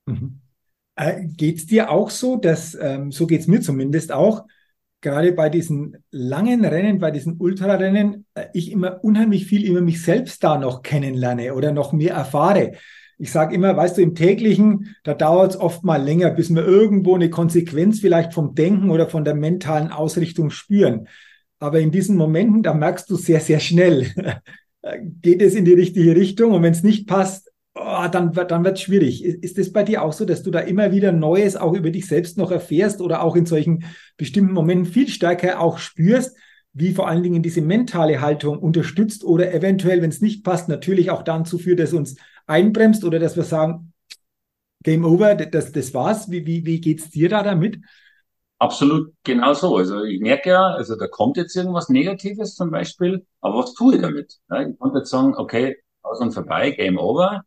Mhm. 0.06 0.40
Äh, 0.96 1.26
geht's 1.26 1.66
dir 1.66 1.90
auch 1.90 2.10
so, 2.10 2.36
dass, 2.36 2.74
ähm, 2.74 3.12
so 3.12 3.26
geht's 3.26 3.46
mir 3.46 3.60
zumindest 3.60 4.12
auch, 4.12 4.46
gerade 5.04 5.30
bei 5.30 5.48
diesen 5.48 5.98
langen 6.10 6.64
Rennen, 6.64 6.98
bei 6.98 7.12
diesen 7.12 7.36
Ultrarennen, 7.38 8.26
äh, 8.34 8.46
ich 8.52 8.72
immer 8.72 9.04
unheimlich 9.04 9.46
viel 9.46 9.64
über 9.64 9.80
mich 9.80 10.02
selbst 10.02 10.42
da 10.42 10.58
noch 10.58 10.82
kennenlerne 10.82 11.54
oder 11.54 11.70
noch 11.70 11.92
mehr 11.92 12.14
erfahre 12.14 12.72
ich 13.18 13.30
sage 13.30 13.54
immer, 13.54 13.76
weißt 13.76 13.98
du, 13.98 14.02
im 14.02 14.14
täglichen, 14.14 14.96
da 15.04 15.14
dauert 15.14 15.52
es 15.52 15.60
oft 15.60 15.84
mal 15.84 16.02
länger, 16.02 16.30
bis 16.30 16.50
wir 16.50 16.66
irgendwo 16.66 17.14
eine 17.14 17.30
Konsequenz 17.30 18.00
vielleicht 18.00 18.34
vom 18.34 18.54
Denken 18.54 18.90
oder 18.90 19.08
von 19.08 19.24
der 19.24 19.34
mentalen 19.34 19.90
Ausrichtung 19.90 20.50
spüren. 20.50 21.08
Aber 21.58 21.80
in 21.80 21.90
diesen 21.90 22.16
Momenten, 22.16 22.62
da 22.62 22.74
merkst 22.74 23.08
du 23.08 23.16
sehr, 23.16 23.40
sehr 23.40 23.60
schnell, 23.60 24.12
geht 25.22 25.42
es 25.42 25.54
in 25.54 25.64
die 25.64 25.74
richtige 25.74 26.16
Richtung 26.16 26.52
und 26.52 26.62
wenn 26.62 26.72
es 26.72 26.82
nicht 26.82 27.06
passt, 27.06 27.52
oh, 27.74 28.06
dann, 28.10 28.32
dann 28.32 28.64
wird 28.64 28.78
es 28.78 28.82
schwierig. 28.82 29.24
Ist 29.24 29.58
es 29.58 29.72
bei 29.72 29.82
dir 29.82 30.02
auch 30.02 30.12
so, 30.12 30.24
dass 30.24 30.42
du 30.42 30.50
da 30.50 30.60
immer 30.60 30.92
wieder 30.92 31.12
Neues 31.12 31.56
auch 31.56 31.74
über 31.74 31.90
dich 31.90 32.06
selbst 32.06 32.38
noch 32.38 32.50
erfährst 32.50 33.00
oder 33.00 33.22
auch 33.22 33.36
in 33.36 33.46
solchen 33.46 33.84
bestimmten 34.16 34.52
Momenten 34.52 34.86
viel 34.86 35.08
stärker 35.08 35.60
auch 35.60 35.78
spürst, 35.78 36.36
wie 36.72 36.92
vor 36.92 37.08
allen 37.08 37.22
Dingen 37.22 37.42
diese 37.42 37.62
mentale 37.62 38.20
Haltung 38.20 38.58
unterstützt 38.58 39.24
oder 39.24 39.52
eventuell, 39.52 40.02
wenn 40.02 40.10
es 40.10 40.20
nicht 40.20 40.44
passt, 40.44 40.68
natürlich 40.68 41.10
auch 41.10 41.22
dann 41.22 41.44
zuführt, 41.44 41.78
dass 41.78 41.92
uns 41.92 42.16
einbremst 42.46 43.04
oder 43.04 43.18
dass 43.18 43.36
wir 43.36 43.44
sagen, 43.44 43.92
Game 44.82 45.04
over, 45.04 45.34
das, 45.34 45.72
das 45.72 45.94
war's. 45.94 46.30
Wie, 46.30 46.46
wie, 46.46 46.66
wie 46.66 46.80
geht's 46.80 47.10
dir 47.10 47.28
da 47.28 47.42
damit? 47.42 47.78
Absolut 48.58 49.12
genau 49.24 49.54
so. 49.54 49.76
Also 49.76 50.04
ich 50.04 50.20
merke 50.20 50.50
ja, 50.50 50.62
also 50.62 50.96
da 50.96 51.06
kommt 51.08 51.36
jetzt 51.36 51.56
irgendwas 51.56 51.88
Negatives 51.88 52.54
zum 52.54 52.70
Beispiel, 52.70 53.26
aber 53.40 53.58
was 53.58 53.74
tue 53.74 53.96
ich 53.96 54.02
damit? 54.02 54.38
Ja, 54.50 54.62
ich 54.62 54.78
konnte 54.78 54.98
jetzt 54.98 55.10
sagen, 55.10 55.34
okay, 55.36 55.76
aus 56.02 56.20
und 56.20 56.32
vorbei, 56.32 56.70
Game 56.70 56.98
over, 56.98 57.42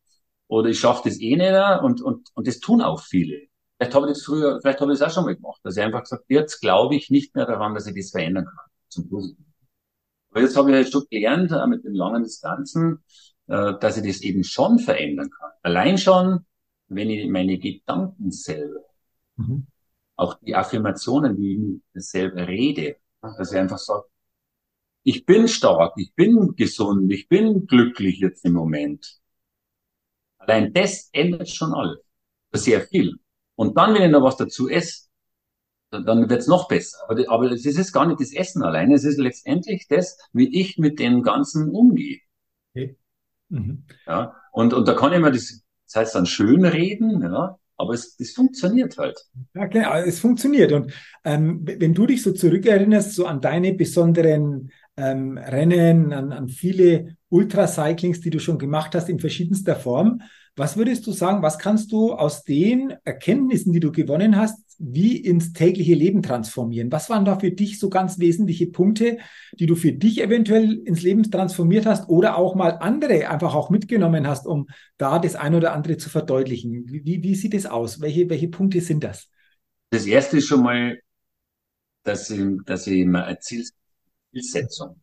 oder 0.48 0.70
ich 0.70 0.80
schaffe 0.80 1.10
das 1.10 1.20
eh 1.20 1.36
nicht 1.36 1.84
und, 1.84 2.02
und, 2.02 2.30
und 2.34 2.48
das 2.48 2.60
tun 2.60 2.82
auch 2.82 3.02
viele. 3.02 3.48
Vielleicht 3.78 3.96
habe 3.96 4.08
ich 4.08 4.14
das 4.14 4.24
früher, 4.24 4.60
vielleicht 4.62 4.82
habe 4.82 4.92
ich 4.92 5.00
das 5.00 5.10
auch 5.10 5.14
schon 5.14 5.26
mal 5.26 5.36
gemacht, 5.36 5.60
dass 5.64 5.78
ich 5.78 5.84
einfach 5.84 6.02
gesagt, 6.02 6.26
jetzt 6.30 6.62
glaube 6.62 6.96
ich 6.96 7.10
nicht 7.10 7.36
mehr 7.36 7.46
daran, 7.46 7.76
dass 7.76 7.88
ich 7.88 7.96
das 7.96 8.12
verändern 8.12 8.46
kann, 8.46 8.66
zum 8.90 9.10
Positiven. 9.10 9.54
Aber 10.32 10.42
jetzt 10.42 10.58
habe 10.58 10.70
ich 10.70 10.76
halt 10.76 10.92
schon 10.92 11.04
gelernt, 11.10 11.52
mit 11.70 11.84
den 11.84 11.94
langen 11.94 12.24
Distanzen, 12.24 13.04
äh, 13.48 13.74
dass 13.80 13.98
ich 13.98 14.08
das 14.08 14.22
eben 14.22 14.44
schon 14.44 14.80
verändern 14.80 15.30
kann. 15.30 15.52
Allein 15.62 15.98
schon, 15.98 16.46
wenn 16.88 17.10
ich 17.10 17.30
meine 17.30 17.58
Gedanken 17.58 18.32
selber, 18.32 18.82
mhm. 19.36 19.68
auch 20.16 20.36
die 20.42 20.56
Affirmationen, 20.56 21.38
wie 21.38 21.82
ich 21.94 22.06
selber 22.06 22.48
rede, 22.48 22.98
dass 23.22 23.52
ich 23.52 23.58
einfach 23.58 23.78
sage, 23.78 24.06
ich 25.04 25.26
bin 25.26 25.48
stark, 25.48 25.94
ich 25.98 26.14
bin 26.16 26.56
gesund, 26.56 27.12
ich 27.12 27.30
bin 27.30 27.66
glücklich 27.66 28.20
jetzt 28.20 28.44
im 28.44 28.54
Moment. 28.54 29.20
Allein 30.48 30.74
das 30.74 31.10
ändert 31.12 31.50
schon 31.50 31.74
alles. 31.74 32.00
Sehr 32.54 32.82
viel. 32.82 33.18
Und 33.56 33.78
dann, 33.78 33.94
wenn 33.94 34.04
ich 34.04 34.12
noch 34.12 34.24
was 34.24 34.38
dazu 34.38 34.70
esse, 34.70 35.08
dann 35.92 36.30
wird's 36.30 36.48
noch 36.48 36.68
besser. 36.68 36.98
Aber, 37.08 37.24
aber 37.30 37.52
es 37.52 37.66
ist 37.66 37.94
gar 37.94 38.06
nicht 38.08 38.20
das 38.20 38.34
Essen 38.34 38.64
alleine, 38.64 38.96
es 38.96 39.04
ist 39.04 39.18
letztendlich 39.18 39.88
das, 39.88 40.18
wie 40.34 40.60
ich 40.60 40.78
mit 40.78 41.00
dem 41.00 41.22
Ganzen 41.24 41.70
umgehe. 41.70 42.20
Okay. 42.74 42.98
Mhm. 43.50 43.84
Ja, 44.06 44.36
und, 44.52 44.74
und 44.74 44.88
da 44.88 44.94
kann 44.94 45.14
ich 45.14 45.20
mir 45.20 45.32
das, 45.32 45.64
das 45.86 45.96
heißt 45.96 46.16
dann 46.16 46.26
schön 46.26 46.66
reden, 46.66 47.22
ja, 47.22 47.58
aber 47.78 47.94
es, 47.94 48.20
es 48.20 48.34
funktioniert 48.34 48.98
halt. 48.98 49.20
Ja, 49.54 49.68
klar, 49.68 50.06
es 50.06 50.20
funktioniert. 50.20 50.72
Und 50.72 50.92
ähm, 51.24 51.62
wenn 51.64 51.94
du 51.94 52.06
dich 52.08 52.24
so 52.24 52.32
zurückerinnerst, 52.32 53.14
so 53.14 53.26
an 53.26 53.40
deine 53.40 53.74
besonderen 53.74 54.72
ähm, 54.98 55.38
Rennen, 55.38 56.14
an, 56.14 56.32
an 56.32 56.50
viele 56.50 57.16
Ultracyclings, 57.30 58.22
die 58.22 58.30
du 58.30 58.40
schon 58.40 58.58
gemacht 58.58 58.96
hast 58.96 59.10
in 59.10 59.20
verschiedenster 59.20 59.76
Form, 59.76 60.22
Was 60.56 60.76
würdest 60.76 61.06
du 61.06 61.12
sagen, 61.12 61.44
was 61.44 61.60
kannst 61.60 61.92
du 61.92 62.14
aus 62.14 62.44
den 62.44 62.96
Erkenntnissen, 63.04 63.74
die 63.74 63.80
du 63.80 63.92
gewonnen 63.92 64.38
hast, 64.38 64.58
wie 64.80 65.18
ins 65.18 65.54
tägliche 65.54 65.94
Leben 65.94 66.24
transformieren? 66.24 66.92
Was 66.92 67.12
waren 67.12 67.26
da 67.26 67.38
für 67.40 67.52
dich 67.52 67.80
so 67.80 67.90
ganz 67.92 68.18
wesentliche 68.18 68.66
Punkte, 68.68 69.20
die 69.60 69.68
du 69.68 69.76
für 69.76 69.94
dich 69.94 70.20
eventuell 70.22 70.74
ins 70.74 71.04
Leben 71.04 71.22
transformiert 71.30 71.86
hast 71.86 72.10
oder 72.10 72.38
auch 72.38 72.56
mal 72.56 72.72
andere 72.80 73.30
einfach 73.30 73.54
auch 73.54 73.70
mitgenommen 73.70 74.28
hast, 74.28 74.48
um 74.48 74.68
da 74.98 75.20
das 75.20 75.36
eine 75.36 75.58
oder 75.58 75.74
andere 75.74 75.98
zu 75.98 76.10
verdeutlichen? 76.10 76.86
Wie, 76.88 77.22
wie 77.22 77.36
sieht 77.36 77.54
es 77.54 77.68
aus? 77.68 78.02
Welche, 78.02 78.28
welche 78.30 78.48
Punkte 78.48 78.82
sind 78.82 79.04
das? 79.04 79.30
Das 79.90 80.06
erste 80.06 80.38
ist 80.38 80.48
schon 80.48 80.64
mal, 80.64 81.00
dass 82.04 82.30
ich, 82.32 82.42
dass 82.66 82.88
ich 82.88 83.00
immer 83.00 83.26
eine 83.26 83.40
Zielsetzung. 84.42 85.02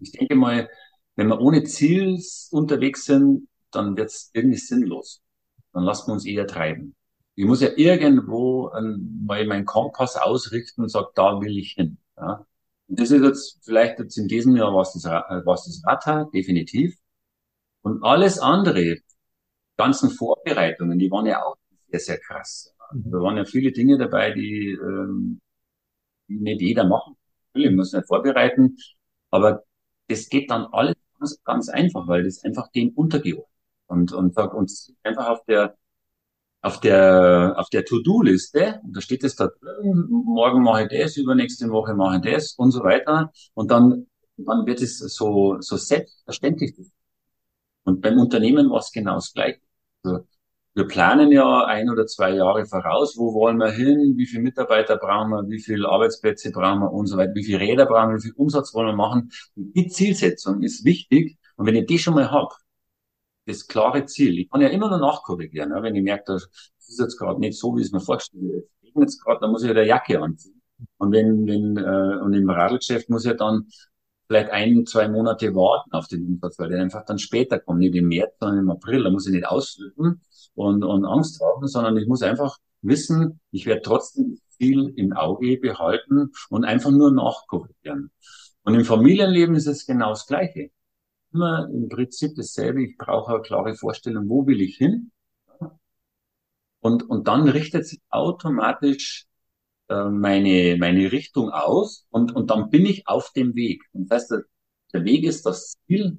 Ich 0.00 0.12
denke 0.12 0.34
mal, 0.34 0.68
wenn 1.16 1.28
wir 1.28 1.40
ohne 1.40 1.64
Ziel 1.64 2.20
unterwegs 2.50 3.04
sind, 3.04 3.48
dann 3.70 3.96
wird 3.96 4.10
es 4.10 4.30
irgendwie 4.32 4.58
sinnlos. 4.58 5.22
Dann 5.72 5.84
lassen 5.84 6.08
wir 6.08 6.14
uns 6.14 6.26
eher 6.26 6.46
treiben. 6.46 6.94
Ich 7.34 7.44
muss 7.44 7.60
ja 7.60 7.70
irgendwo 7.76 8.70
ähm, 8.72 9.24
mal 9.26 9.46
meinen 9.46 9.66
Kompass 9.66 10.16
ausrichten 10.16 10.82
und 10.82 10.88
sage, 10.88 11.08
da 11.14 11.40
will 11.40 11.58
ich 11.58 11.72
hin. 11.72 11.98
Ja. 12.16 12.46
Und 12.88 13.00
das 13.00 13.10
ist 13.10 13.22
jetzt 13.22 13.58
vielleicht 13.64 13.98
jetzt 13.98 14.16
in 14.16 14.28
diesem 14.28 14.56
Jahr 14.56 14.74
was 14.74 14.92
das, 14.94 15.04
was 15.04 15.64
das 15.66 15.82
Rata, 15.86 16.24
definitiv. 16.32 16.96
Und 17.82 18.02
alles 18.04 18.38
andere, 18.38 18.96
ganzen 19.76 20.10
Vorbereitungen, 20.10 20.98
die 20.98 21.10
waren 21.10 21.26
ja 21.26 21.44
auch 21.44 21.56
sehr, 21.90 22.00
sehr 22.00 22.18
krass. 22.18 22.74
Mhm. 22.92 23.10
Da 23.10 23.18
waren 23.18 23.36
ja 23.36 23.44
viele 23.44 23.72
Dinge 23.72 23.98
dabei, 23.98 24.32
die, 24.32 24.70
ähm, 24.70 25.40
nicht 26.28 26.62
jeder 26.62 26.84
machen 26.84 27.15
will. 27.56 27.70
Ich 27.70 27.76
muss 27.76 27.92
nicht 27.92 28.06
vorbereiten. 28.06 28.76
Aber 29.30 29.64
das 30.08 30.28
geht 30.28 30.50
dann 30.50 30.66
alles 30.72 30.94
ganz, 31.18 31.42
ganz 31.44 31.68
einfach, 31.68 32.06
weil 32.08 32.24
das 32.24 32.44
einfach 32.44 32.70
dem 32.72 32.90
untergeordnet 32.90 33.48
und, 33.86 34.12
und, 34.12 34.36
und 34.38 34.72
einfach 35.02 35.28
auf 35.28 35.44
der, 35.46 35.76
auf 36.62 36.80
der, 36.80 37.54
auf 37.56 37.68
der 37.70 37.84
To-Do-Liste, 37.84 38.80
und 38.82 38.96
da 38.96 39.00
steht 39.00 39.24
es 39.24 39.36
da 39.36 39.48
drin, 39.48 40.06
morgen 40.08 40.62
mache 40.62 40.84
ich 40.84 40.88
das, 41.00 41.16
übernächste 41.16 41.68
Woche 41.70 41.94
mache 41.94 42.16
ich 42.16 42.32
das 42.32 42.54
und 42.54 42.72
so 42.72 42.82
weiter. 42.82 43.32
Und 43.54 43.70
dann, 43.70 44.06
dann 44.36 44.66
wird 44.66 44.82
es 44.82 44.98
so, 44.98 45.60
so 45.60 45.76
selbstverständlich. 45.76 46.74
Und 47.84 48.00
beim 48.00 48.18
Unternehmen 48.18 48.68
war 48.70 48.80
es 48.80 48.90
genau 48.92 49.14
das 49.16 49.32
Gleiche. 49.32 49.60
Also, 50.02 50.26
wir 50.76 50.86
planen 50.86 51.32
ja 51.32 51.64
ein 51.64 51.88
oder 51.88 52.06
zwei 52.06 52.32
Jahre 52.32 52.66
voraus, 52.66 53.16
wo 53.16 53.32
wollen 53.32 53.56
wir 53.56 53.70
hin, 53.70 54.12
wie 54.18 54.26
viele 54.26 54.42
Mitarbeiter 54.42 54.98
brauchen 54.98 55.30
wir, 55.30 55.48
wie 55.48 55.58
viele 55.58 55.88
Arbeitsplätze 55.88 56.52
brauchen 56.52 56.80
wir 56.80 56.92
und 56.92 57.06
so 57.06 57.16
weiter, 57.16 57.34
wie 57.34 57.44
viele 57.44 57.60
Räder 57.60 57.86
brauchen 57.86 58.10
wir, 58.10 58.18
wie 58.18 58.24
viel 58.24 58.34
Umsatz 58.34 58.74
wollen 58.74 58.88
wir 58.88 58.94
machen. 58.94 59.30
Die 59.54 59.88
Zielsetzung 59.88 60.62
ist 60.62 60.84
wichtig. 60.84 61.38
Und 61.56 61.64
wenn 61.64 61.76
ich 61.76 61.86
die 61.86 61.98
schon 61.98 62.12
mal 62.12 62.30
hab, 62.30 62.52
das 63.46 63.66
klare 63.66 64.04
Ziel. 64.04 64.38
Ich 64.38 64.50
kann 64.50 64.60
ja 64.60 64.68
immer 64.68 64.90
noch 64.90 65.00
nachkorrigieren, 65.00 65.70
ja, 65.70 65.82
wenn 65.82 65.94
ich 65.94 66.02
merke, 66.02 66.24
das 66.26 66.50
ist 66.86 67.00
jetzt 67.00 67.16
gerade 67.16 67.40
nicht 67.40 67.58
so, 67.58 67.74
wie 67.74 67.80
es 67.80 67.92
mir 67.92 68.00
vorgestellt 68.00 68.42
ist. 68.82 68.92
Jetzt 69.00 69.24
gerade, 69.24 69.40
dann 69.40 69.52
muss 69.52 69.62
ich 69.62 69.68
ja 69.68 69.74
der 69.74 69.86
Jacke 69.86 70.20
anziehen. 70.20 70.60
Und 70.98 71.10
wenn, 71.12 71.46
wenn 71.46 71.78
äh, 71.78 72.22
und 72.22 72.34
im 72.34 72.50
Radlgeschäft 72.50 73.08
muss 73.08 73.24
ich 73.24 73.34
dann 73.38 73.66
vielleicht 74.26 74.50
ein, 74.50 74.84
zwei 74.84 75.08
Monate 75.08 75.54
warten 75.54 75.92
auf 75.92 76.06
den 76.08 76.26
Umsatz, 76.26 76.58
weil 76.58 76.68
der 76.68 76.82
einfach 76.82 77.06
dann 77.06 77.18
später 77.18 77.60
kommt, 77.60 77.78
nicht 77.78 77.94
im 77.94 78.08
März, 78.08 78.34
sondern 78.40 78.58
im 78.58 78.70
April. 78.70 79.04
Da 79.04 79.10
muss 79.10 79.26
ich 79.26 79.32
nicht 79.32 79.46
ausflippen 79.46 80.20
und, 80.56 80.82
und 80.82 81.04
Angst 81.04 81.40
haben, 81.40 81.68
sondern 81.68 81.96
ich 81.96 82.08
muss 82.08 82.22
einfach 82.22 82.58
wissen, 82.82 83.40
ich 83.52 83.66
werde 83.66 83.82
trotzdem 83.82 84.38
Ziel 84.50 84.92
im 84.96 85.12
Auge 85.12 85.58
behalten 85.58 86.32
und 86.50 86.64
einfach 86.64 86.90
nur 86.90 87.12
nachkorrigieren. 87.12 88.10
Und 88.64 88.74
im 88.74 88.84
Familienleben 88.84 89.54
ist 89.54 89.66
es 89.66 89.86
genau 89.86 90.10
das 90.10 90.26
Gleiche 90.26 90.70
immer 91.32 91.68
im 91.70 91.88
Prinzip 91.88 92.34
dasselbe. 92.34 92.82
Ich 92.84 92.96
brauche 92.96 93.34
eine 93.34 93.42
klare 93.42 93.74
Vorstellung, 93.74 94.28
wo 94.28 94.46
will 94.46 94.60
ich 94.60 94.76
hin? 94.76 95.12
Und, 96.80 97.02
und 97.08 97.28
dann 97.28 97.48
richtet 97.48 97.86
sich 97.86 98.00
automatisch 98.10 99.26
äh, 99.88 100.04
meine, 100.04 100.76
meine 100.78 101.10
Richtung 101.12 101.50
aus 101.50 102.06
und, 102.10 102.34
und 102.34 102.50
dann 102.50 102.70
bin 102.70 102.86
ich 102.86 103.06
auf 103.08 103.32
dem 103.32 103.54
Weg. 103.54 103.82
Und 103.92 104.10
das 104.10 104.22
heißt, 104.22 104.30
der, 104.32 104.42
der 104.92 105.04
Weg 105.04 105.24
ist 105.24 105.44
das 105.46 105.74
Ziel, 105.86 106.16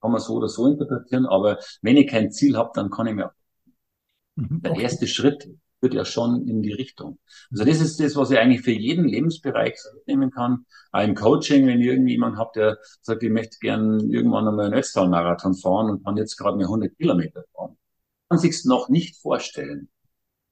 kann 0.00 0.10
man 0.12 0.20
so 0.20 0.34
oder 0.34 0.48
so 0.48 0.66
interpretieren, 0.66 1.26
aber 1.26 1.58
wenn 1.82 1.96
ich 1.96 2.08
kein 2.08 2.30
Ziel 2.32 2.56
habe, 2.56 2.70
dann 2.74 2.90
kann 2.90 3.06
ich 3.06 3.14
mir 3.14 3.32
mhm, 4.36 4.60
okay. 4.64 4.74
der 4.74 4.82
erste 4.82 5.06
Schritt 5.06 5.48
führt 5.80 5.94
ja 5.94 6.04
schon 6.04 6.46
in 6.48 6.62
die 6.62 6.72
Richtung. 6.72 7.18
Also 7.50 7.64
das 7.64 7.80
ist 7.80 8.00
das, 8.00 8.16
was 8.16 8.30
ich 8.30 8.38
eigentlich 8.38 8.62
für 8.62 8.72
jeden 8.72 9.06
Lebensbereich 9.06 9.78
nehmen 10.06 10.30
kann. 10.30 10.64
Auch 10.92 11.02
im 11.02 11.14
Coaching, 11.14 11.66
wenn 11.66 11.80
ich 11.80 11.86
irgendjemand 11.86 12.36
habe, 12.36 12.50
der 12.54 12.78
sagt, 13.02 13.22
ich 13.22 13.30
möchte 13.30 13.58
gern 13.60 14.10
irgendwann 14.10 14.48
einmal 14.48 14.66
einen 14.66 14.74
Ötztal-Marathon 14.74 15.54
fahren 15.54 15.90
und 15.90 16.04
kann 16.04 16.16
jetzt 16.16 16.36
gerade 16.36 16.56
mehr 16.56 16.66
100 16.66 16.96
Kilometer 16.96 17.44
fahren. 17.54 17.76
Kann 18.28 18.38
sich's 18.38 18.64
noch 18.64 18.88
nicht 18.88 19.16
vorstellen. 19.16 19.88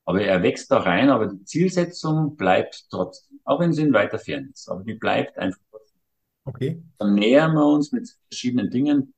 Aber 0.05 0.21
er 0.21 0.43
wächst 0.43 0.71
da 0.71 0.81
rein, 0.81 1.09
aber 1.09 1.29
die 1.29 1.45
Zielsetzung 1.45 2.37
bleibt 2.37 2.87
trotzdem, 2.91 3.41
auch 3.45 3.61
wenn 3.61 3.73
sie 3.73 3.83
in 3.83 3.95
weiter 3.95 4.19
Ferne 4.19 4.51
ist, 4.53 4.69
aber 4.69 4.85
die 4.85 4.95
bleibt 4.95 5.39
einfach 5.39 5.61
trotzdem. 5.71 6.01
Okay. 6.45 6.83
Dann 6.99 7.15
nähern 7.15 7.55
wir 7.55 7.67
uns 7.67 7.91
mit 7.91 8.15
verschiedenen 8.29 8.71
Dingen 8.71 9.15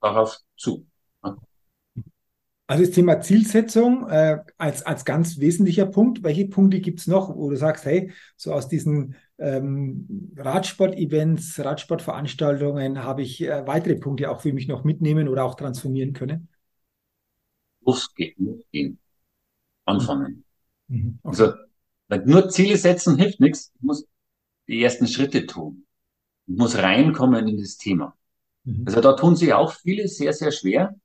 darauf 0.00 0.38
zu. 0.56 0.86
Also 2.68 2.82
das 2.82 2.92
Thema 2.92 3.20
Zielsetzung 3.20 4.08
äh, 4.08 4.38
als, 4.58 4.82
als 4.82 5.04
ganz 5.04 5.38
wesentlicher 5.38 5.86
Punkt. 5.86 6.24
Welche 6.24 6.48
Punkte 6.48 6.80
gibt's 6.80 7.06
noch, 7.06 7.34
wo 7.36 7.48
du 7.48 7.56
sagst, 7.56 7.84
hey, 7.84 8.10
so 8.36 8.52
aus 8.52 8.68
diesen 8.68 9.14
ähm, 9.38 10.32
Radsport-Events, 10.36 11.64
Radsportveranstaltungen 11.64 13.04
habe 13.04 13.22
ich 13.22 13.40
äh, 13.42 13.66
weitere 13.66 13.94
Punkte 13.94 14.30
auch 14.30 14.40
für 14.40 14.52
mich 14.52 14.66
noch 14.66 14.82
mitnehmen 14.82 15.28
oder 15.28 15.44
auch 15.44 15.54
transformieren 15.54 16.12
können? 16.12 16.48
Losgehen. 17.82 18.98
Anfangen. 19.84 20.44
Mhm. 20.88 21.20
Okay. 21.22 21.42
Also 21.42 21.52
nur 22.24 22.48
Ziele 22.48 22.76
setzen 22.76 23.16
hilft 23.16 23.38
nichts. 23.38 23.72
Ich 23.76 23.82
muss 23.82 24.06
die 24.66 24.82
ersten 24.82 25.06
Schritte 25.06 25.46
tun. 25.46 25.86
Ich 26.48 26.56
muss 26.56 26.76
reinkommen 26.76 27.46
in 27.46 27.58
das 27.58 27.76
Thema. 27.76 28.16
Mhm. 28.64 28.82
Also 28.86 29.00
da 29.00 29.12
tun 29.12 29.36
sich 29.36 29.52
auch 29.52 29.72
viele 29.72 30.08
sehr, 30.08 30.32
sehr 30.32 30.50
schwer 30.50 30.96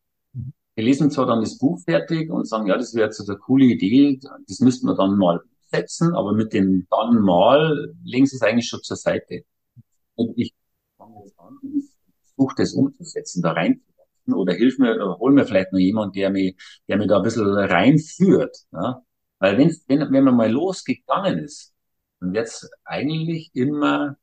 wir 0.81 0.87
lesen 0.87 1.11
zwar 1.11 1.27
dann 1.27 1.41
das 1.41 1.59
Buch 1.59 1.79
fertig 1.83 2.31
und 2.31 2.47
sagen, 2.47 2.65
ja, 2.65 2.75
das 2.75 2.95
wäre 2.95 3.05
jetzt 3.05 3.17
so 3.17 3.31
eine 3.31 3.39
coole 3.39 3.65
Idee, 3.65 4.19
das 4.47 4.59
müssten 4.61 4.87
wir 4.87 4.95
dann 4.95 5.15
mal 5.15 5.39
setzen, 5.69 6.15
aber 6.15 6.33
mit 6.33 6.53
dem 6.53 6.87
dann 6.89 7.21
mal 7.21 7.93
legen 8.03 8.25
sie 8.25 8.37
es 8.37 8.41
eigentlich 8.41 8.67
schon 8.67 8.81
zur 8.81 8.97
Seite. 8.97 9.43
Und 10.15 10.35
ich 10.37 10.55
fange 10.97 11.21
jetzt 11.23 11.39
an 11.39 11.55
und 11.61 11.83
versuche 12.23 12.55
das 12.57 12.73
umzusetzen, 12.73 13.43
da 13.43 13.51
reinzusetzen 13.51 14.33
oder 14.33 14.53
hilf 14.53 14.79
mir, 14.79 14.95
oder 14.95 15.19
hol 15.19 15.31
mir 15.33 15.45
vielleicht 15.45 15.71
noch 15.71 15.77
jemand, 15.77 16.15
der 16.15 16.31
mich, 16.31 16.55
der 16.87 16.97
mich 16.97 17.07
da 17.07 17.17
ein 17.17 17.23
bisschen 17.23 17.45
reinführt. 17.45 18.57
Ja? 18.71 19.03
Weil 19.37 19.59
wenn, 19.59 19.77
wenn, 19.87 20.11
wenn 20.11 20.23
man 20.23 20.35
mal 20.35 20.51
losgegangen 20.51 21.37
ist, 21.37 21.75
dann 22.19 22.33
wird 22.33 22.47
es 22.47 22.67
eigentlich 22.85 23.51
immer 23.53 24.17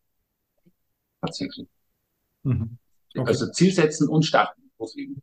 tatsächlich. 1.21 1.69
Mhm. 2.43 2.79
Okay. 3.15 3.29
Also 3.29 3.49
Ziel 3.53 3.73
setzen 3.73 4.09
und 4.09 4.25
starten, 4.25 4.73
loslegen. 4.77 5.23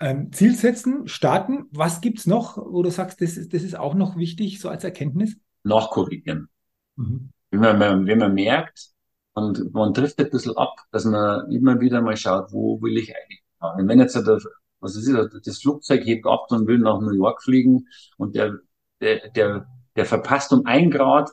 Ähm, 0.00 0.32
Ziel 0.32 0.54
setzen, 0.54 1.06
starten. 1.06 1.66
Was 1.70 2.00
gibt's 2.00 2.26
noch, 2.26 2.56
wo 2.56 2.82
du 2.82 2.90
sagst, 2.90 3.20
das 3.20 3.36
ist, 3.36 3.54
das 3.54 3.62
ist 3.62 3.78
auch 3.78 3.94
noch 3.94 4.16
wichtig, 4.16 4.60
so 4.60 4.68
als 4.68 4.84
Erkenntnis? 4.84 5.36
Nachkorrigieren. 5.62 6.48
Mhm. 6.96 7.30
Wenn, 7.50 7.78
man, 7.78 8.06
wenn 8.06 8.18
man 8.18 8.34
merkt, 8.34 8.94
und 9.34 9.74
man 9.74 9.92
trifft 9.92 10.18
ein 10.20 10.30
bisschen 10.30 10.56
ab, 10.56 10.76
dass 10.92 11.04
man 11.04 11.50
immer 11.50 11.80
wieder 11.80 12.00
mal 12.00 12.16
schaut, 12.16 12.52
wo 12.52 12.80
will 12.80 12.96
ich 12.96 13.14
eigentlich 13.14 13.42
fahren. 13.58 13.88
Wenn 13.88 13.98
jetzt 13.98 14.14
der, 14.14 14.38
was 14.80 14.96
ist 14.96 15.12
das, 15.12 15.42
das 15.42 15.58
Flugzeug 15.58 16.04
hebt 16.04 16.26
ab 16.26 16.46
und 16.50 16.66
will 16.66 16.78
nach 16.78 17.00
New 17.00 17.12
York 17.12 17.42
fliegen 17.42 17.88
und 18.16 18.36
der, 18.36 18.58
der, 19.00 19.28
der, 19.30 19.66
der 19.96 20.06
verpasst 20.06 20.52
um 20.52 20.66
ein 20.66 20.90
Grad 20.90 21.30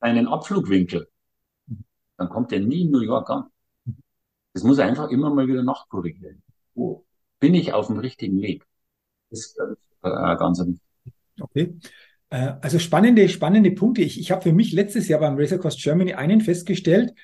einen 0.00 0.26
Abflugwinkel, 0.26 1.08
dann 2.16 2.28
kommt 2.28 2.52
er 2.52 2.60
nie 2.60 2.82
in 2.82 2.90
New 2.90 3.00
York 3.00 3.28
an. 3.30 3.44
Das 4.54 4.64
muss 4.64 4.78
er 4.78 4.86
einfach 4.86 5.10
immer 5.10 5.32
mal 5.34 5.46
wieder 5.46 5.62
nachkorrigieren. 5.62 6.42
Wo, 6.74 7.04
bin 7.42 7.54
ich 7.54 7.72
auf 7.72 7.88
dem 7.88 7.98
richtigen 7.98 8.40
Weg? 8.40 8.64
Das 9.28 9.40
ist 9.40 9.58
äh, 9.58 10.08
ganz 10.36 10.60
wichtig. 10.60 10.80
Okay. 11.40 11.74
Äh, 12.30 12.52
also 12.60 12.78
spannende, 12.78 13.28
spannende 13.28 13.72
Punkte. 13.72 14.02
Ich, 14.02 14.20
ich 14.20 14.30
habe 14.30 14.42
für 14.42 14.52
mich 14.52 14.72
letztes 14.72 15.08
Jahr 15.08 15.18
beim 15.18 15.36
Racer 15.36 15.58
Cost 15.58 15.82
Germany 15.82 16.14
einen 16.14 16.40
festgestellt, 16.40 17.14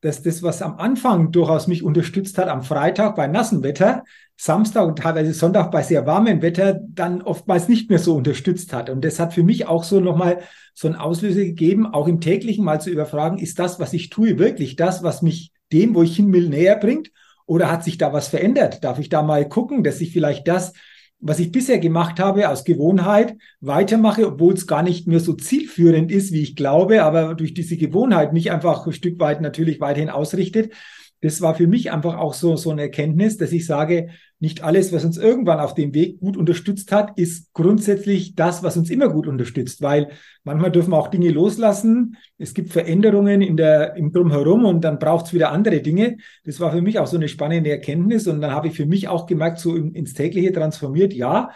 dass 0.00 0.22
das, 0.22 0.42
was 0.42 0.60
am 0.60 0.78
Anfang 0.78 1.30
durchaus 1.30 1.68
mich 1.68 1.84
unterstützt 1.84 2.36
hat, 2.36 2.48
am 2.48 2.62
Freitag 2.62 3.14
bei 3.14 3.28
nassem 3.28 3.62
Wetter, 3.62 4.02
Samstag 4.36 4.88
und 4.88 4.98
teilweise 4.98 5.32
Sonntag 5.34 5.70
bei 5.70 5.84
sehr 5.84 6.04
warmem 6.04 6.42
Wetter, 6.42 6.80
dann 6.88 7.22
oftmals 7.22 7.68
nicht 7.68 7.90
mehr 7.90 8.00
so 8.00 8.16
unterstützt 8.16 8.72
hat. 8.72 8.90
Und 8.90 9.04
das 9.04 9.20
hat 9.20 9.34
für 9.34 9.44
mich 9.44 9.68
auch 9.68 9.84
so 9.84 10.00
nochmal 10.00 10.42
so 10.74 10.88
einen 10.88 10.96
Auslöser 10.96 11.44
gegeben, 11.44 11.86
auch 11.86 12.08
im 12.08 12.20
täglichen 12.20 12.64
mal 12.64 12.80
zu 12.80 12.90
überfragen, 12.90 13.38
ist 13.38 13.60
das, 13.60 13.78
was 13.78 13.92
ich 13.92 14.10
tue, 14.10 14.36
wirklich 14.36 14.74
das, 14.74 15.04
was 15.04 15.22
mich 15.22 15.52
dem, 15.70 15.94
wo 15.94 16.02
ich 16.02 16.16
hin 16.16 16.32
will, 16.32 16.48
näher 16.48 16.74
bringt? 16.74 17.12
Oder 17.50 17.68
hat 17.68 17.82
sich 17.82 17.98
da 17.98 18.12
was 18.12 18.28
verändert? 18.28 18.84
Darf 18.84 19.00
ich 19.00 19.08
da 19.08 19.22
mal 19.22 19.48
gucken, 19.48 19.82
dass 19.82 20.00
ich 20.00 20.12
vielleicht 20.12 20.46
das, 20.46 20.72
was 21.18 21.40
ich 21.40 21.50
bisher 21.50 21.80
gemacht 21.80 22.20
habe, 22.20 22.48
aus 22.48 22.62
Gewohnheit 22.62 23.36
weitermache, 23.60 24.24
obwohl 24.24 24.54
es 24.54 24.68
gar 24.68 24.84
nicht 24.84 25.08
mehr 25.08 25.18
so 25.18 25.32
zielführend 25.32 26.12
ist, 26.12 26.30
wie 26.32 26.42
ich 26.42 26.54
glaube, 26.54 27.02
aber 27.02 27.34
durch 27.34 27.52
diese 27.52 27.76
Gewohnheit 27.76 28.32
mich 28.32 28.52
einfach 28.52 28.86
ein 28.86 28.92
Stück 28.92 29.18
weit 29.18 29.40
natürlich 29.40 29.80
weiterhin 29.80 30.10
ausrichtet. 30.10 30.72
Das 31.20 31.40
war 31.40 31.54
für 31.54 31.66
mich 31.66 31.92
einfach 31.92 32.16
auch 32.16 32.34
so, 32.34 32.56
so 32.56 32.70
eine 32.70 32.82
Erkenntnis, 32.82 33.36
dass 33.36 33.52
ich 33.52 33.66
sage, 33.66 34.08
nicht 34.38 34.64
alles, 34.64 34.90
was 34.90 35.04
uns 35.04 35.18
irgendwann 35.18 35.60
auf 35.60 35.74
dem 35.74 35.92
Weg 35.92 36.18
gut 36.18 36.38
unterstützt 36.38 36.92
hat, 36.92 37.18
ist 37.18 37.52
grundsätzlich 37.52 38.34
das, 38.34 38.62
was 38.62 38.78
uns 38.78 38.88
immer 38.88 39.10
gut 39.10 39.26
unterstützt, 39.26 39.82
weil 39.82 40.08
manchmal 40.44 40.70
dürfen 40.72 40.92
wir 40.92 40.96
auch 40.96 41.08
Dinge 41.08 41.28
loslassen. 41.28 42.16
Es 42.38 42.54
gibt 42.54 42.70
Veränderungen 42.72 43.42
in 43.42 43.58
der, 43.58 43.96
im 43.96 44.12
Drumherum 44.12 44.64
und 44.64 44.82
dann 44.82 44.98
braucht 44.98 45.26
es 45.26 45.34
wieder 45.34 45.52
andere 45.52 45.82
Dinge. 45.82 46.16
Das 46.44 46.58
war 46.58 46.72
für 46.72 46.80
mich 46.80 46.98
auch 46.98 47.06
so 47.06 47.16
eine 47.16 47.28
spannende 47.28 47.70
Erkenntnis 47.70 48.26
und 48.26 48.40
dann 48.40 48.52
habe 48.52 48.68
ich 48.68 48.74
für 48.74 48.86
mich 48.86 49.08
auch 49.08 49.26
gemerkt, 49.26 49.58
so 49.58 49.76
ins 49.76 50.14
tägliche 50.14 50.52
transformiert, 50.52 51.12
ja, 51.12 51.50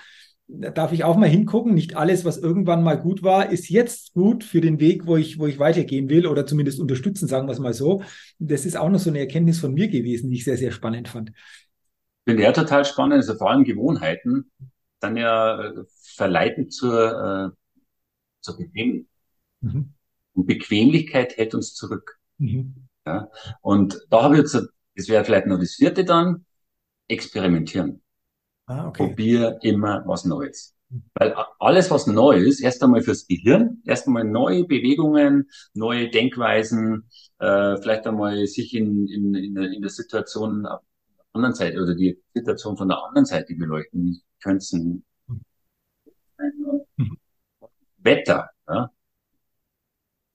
da 0.47 0.71
darf 0.71 0.93
ich 0.93 1.05
auch 1.05 1.17
mal 1.17 1.29
hingucken. 1.29 1.75
Nicht 1.75 1.97
alles, 1.97 2.25
was 2.25 2.39
irgendwann 2.39 2.83
mal 2.83 3.01
gut 3.01 3.23
war, 3.23 3.51
ist 3.51 3.69
jetzt 3.69 4.13
gut 4.13 4.45
für 4.45 4.61
den 4.61 4.79
Weg, 4.81 5.07
wo 5.07 5.17
ich, 5.17 5.39
wo 5.39 5.47
ich 5.47 5.59
weitergehen 5.59 6.09
will 6.09 6.27
oder 6.27 6.47
zumindest 6.47 6.81
unterstützen, 6.81 7.29
sagen 7.29 7.49
wir 7.49 7.53
es 7.53 7.59
mal 7.59 7.75
so. 7.75 8.03
Das 8.39 8.67
ist 8.67 8.77
auch 8.77 8.91
noch 8.91 8.99
so 8.99 9.11
eine 9.11 9.21
Erkenntnis 9.21 9.59
von 9.59 9.73
mir 9.73 9.89
gewesen, 9.89 10.31
die 10.31 10.37
ich 10.37 10.45
sehr, 10.45 10.59
sehr 10.59 10.73
spannend 10.73 11.09
fand. 11.09 11.31
Ich 11.31 12.31
finde 12.31 12.43
ja 12.43 12.53
total 12.53 12.85
spannend, 12.85 13.17
also 13.17 13.35
vor 13.35 13.51
allem 13.51 13.65
Gewohnheiten 13.65 14.51
dann 15.01 15.17
ja 15.17 15.61
äh, 15.61 15.85
verleiten 16.15 16.71
zur, 16.71 17.53
äh, 17.53 17.83
zur 18.41 18.57
Bequemlichkeit. 18.57 19.09
Mhm. 19.61 19.93
Und 20.35 20.47
Bequemlichkeit 20.47 21.37
hält 21.37 21.55
uns 21.55 21.75
zurück. 21.75 22.19
Mhm. 22.39 22.89
Ja? 23.07 23.29
Und 23.61 24.01
da 24.11 24.23
habe 24.23 24.35
ich 24.35 24.41
jetzt, 24.41 24.55
das 24.55 25.09
wäre 25.09 25.25
vielleicht 25.25 25.47
noch 25.47 25.59
das 25.59 25.75
vierte 25.75 26.05
dann, 26.05 26.45
experimentieren. 27.09 28.03
Ah, 28.67 28.89
okay. 28.89 29.09
Probier 29.09 29.59
immer 29.63 30.03
was 30.07 30.25
Neues. 30.25 30.75
Weil 31.15 31.35
alles, 31.59 31.91
was 31.91 32.07
neu 32.07 32.37
ist, 32.37 32.61
erst 32.61 32.83
einmal 32.83 33.03
fürs 33.03 33.27
Gehirn, 33.27 33.83
erst 33.85 34.07
einmal 34.07 34.25
neue 34.25 34.65
Bewegungen, 34.65 35.51
neue 35.73 36.09
Denkweisen, 36.09 37.09
äh, 37.39 37.77
vielleicht 37.79 38.07
einmal 38.07 38.47
sich 38.47 38.75
in, 38.75 39.09
in, 39.09 39.35
in, 39.35 39.55
der, 39.55 39.73
in 39.73 39.81
der 39.81 39.91
Situation 39.91 40.67
auf 40.67 40.81
der 40.81 41.27
anderen 41.33 41.55
Seite 41.55 41.83
oder 41.83 41.95
die 41.95 42.23
Situation 42.33 42.77
von 42.77 42.89
der 42.89 43.03
anderen 43.03 43.27
Seite 43.27 43.55
beleuchten. 43.55 44.23
Könnten 44.43 45.05
Wetter. 47.99 48.51
Ja? 48.69 48.91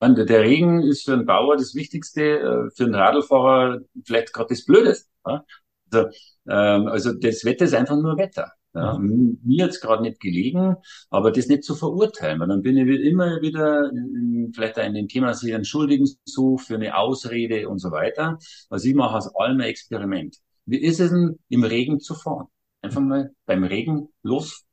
Und 0.00 0.16
der 0.16 0.40
Regen 0.40 0.82
ist 0.82 1.04
für 1.04 1.12
einen 1.12 1.26
Bauer 1.26 1.56
das 1.56 1.74
Wichtigste, 1.74 2.22
äh, 2.40 2.70
für 2.74 2.84
einen 2.84 2.94
Radlfahrer 2.94 3.80
vielleicht 4.04 4.32
gerade 4.32 4.48
das 4.50 4.64
Blödeste. 4.64 5.08
Ja? 5.26 5.44
Also, 5.92 6.08
ähm, 6.48 6.88
also 6.88 7.12
das 7.12 7.44
Wetter 7.44 7.64
ist 7.64 7.74
einfach 7.74 7.96
nur 7.96 8.16
Wetter. 8.16 8.52
Ja, 8.72 8.96
mhm. 8.98 9.40
mir 9.42 9.66
jetzt 9.66 9.80
gerade 9.80 10.02
nicht 10.02 10.20
gelegen, 10.20 10.76
aber 11.10 11.32
das 11.32 11.48
nicht 11.48 11.64
zu 11.64 11.74
verurteilen, 11.74 12.38
weil 12.38 12.46
dann 12.46 12.62
bin 12.62 12.76
ich 12.76 13.00
immer 13.00 13.40
wieder 13.40 13.90
in, 13.90 14.52
vielleicht 14.54 14.78
in 14.78 14.94
dem 14.94 15.08
Thema 15.08 15.34
sich 15.34 15.52
entschuldigen 15.52 16.08
so 16.24 16.56
für 16.56 16.76
eine 16.76 16.96
Ausrede 16.96 17.68
und 17.68 17.78
so 17.80 17.90
weiter. 17.90 18.38
Also 18.68 18.88
ich 18.88 18.94
mache 18.94 19.16
aus 19.16 19.34
allem 19.34 19.60
ein 19.60 19.66
Experiment. 19.66 20.36
Wie 20.66 20.78
ist 20.78 21.00
es 21.00 21.10
denn, 21.10 21.40
im 21.48 21.64
Regen 21.64 21.98
zu 21.98 22.14
fahren? 22.14 22.46
Einfach 22.80 23.00
mal 23.00 23.32
beim 23.44 23.64
Regen 23.64 24.08
los. 24.22 24.64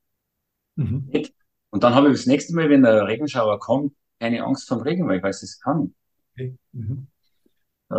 Mhm. 0.76 1.10
Und 1.70 1.82
dann 1.82 1.94
habe 1.94 2.08
ich 2.10 2.18
das 2.18 2.26
nächste 2.26 2.54
Mal, 2.54 2.70
wenn 2.70 2.82
der 2.82 3.06
Regenschauer 3.06 3.58
kommt, 3.58 3.94
keine 4.20 4.44
Angst 4.44 4.68
vom 4.68 4.80
Regen, 4.80 5.08
weil 5.08 5.18
ich 5.18 5.24
weiß, 5.24 5.42
es 5.42 5.60
kann. 5.60 5.92
Okay. 6.32 6.56
Mhm. 6.72 7.08
Äh, 7.90 7.96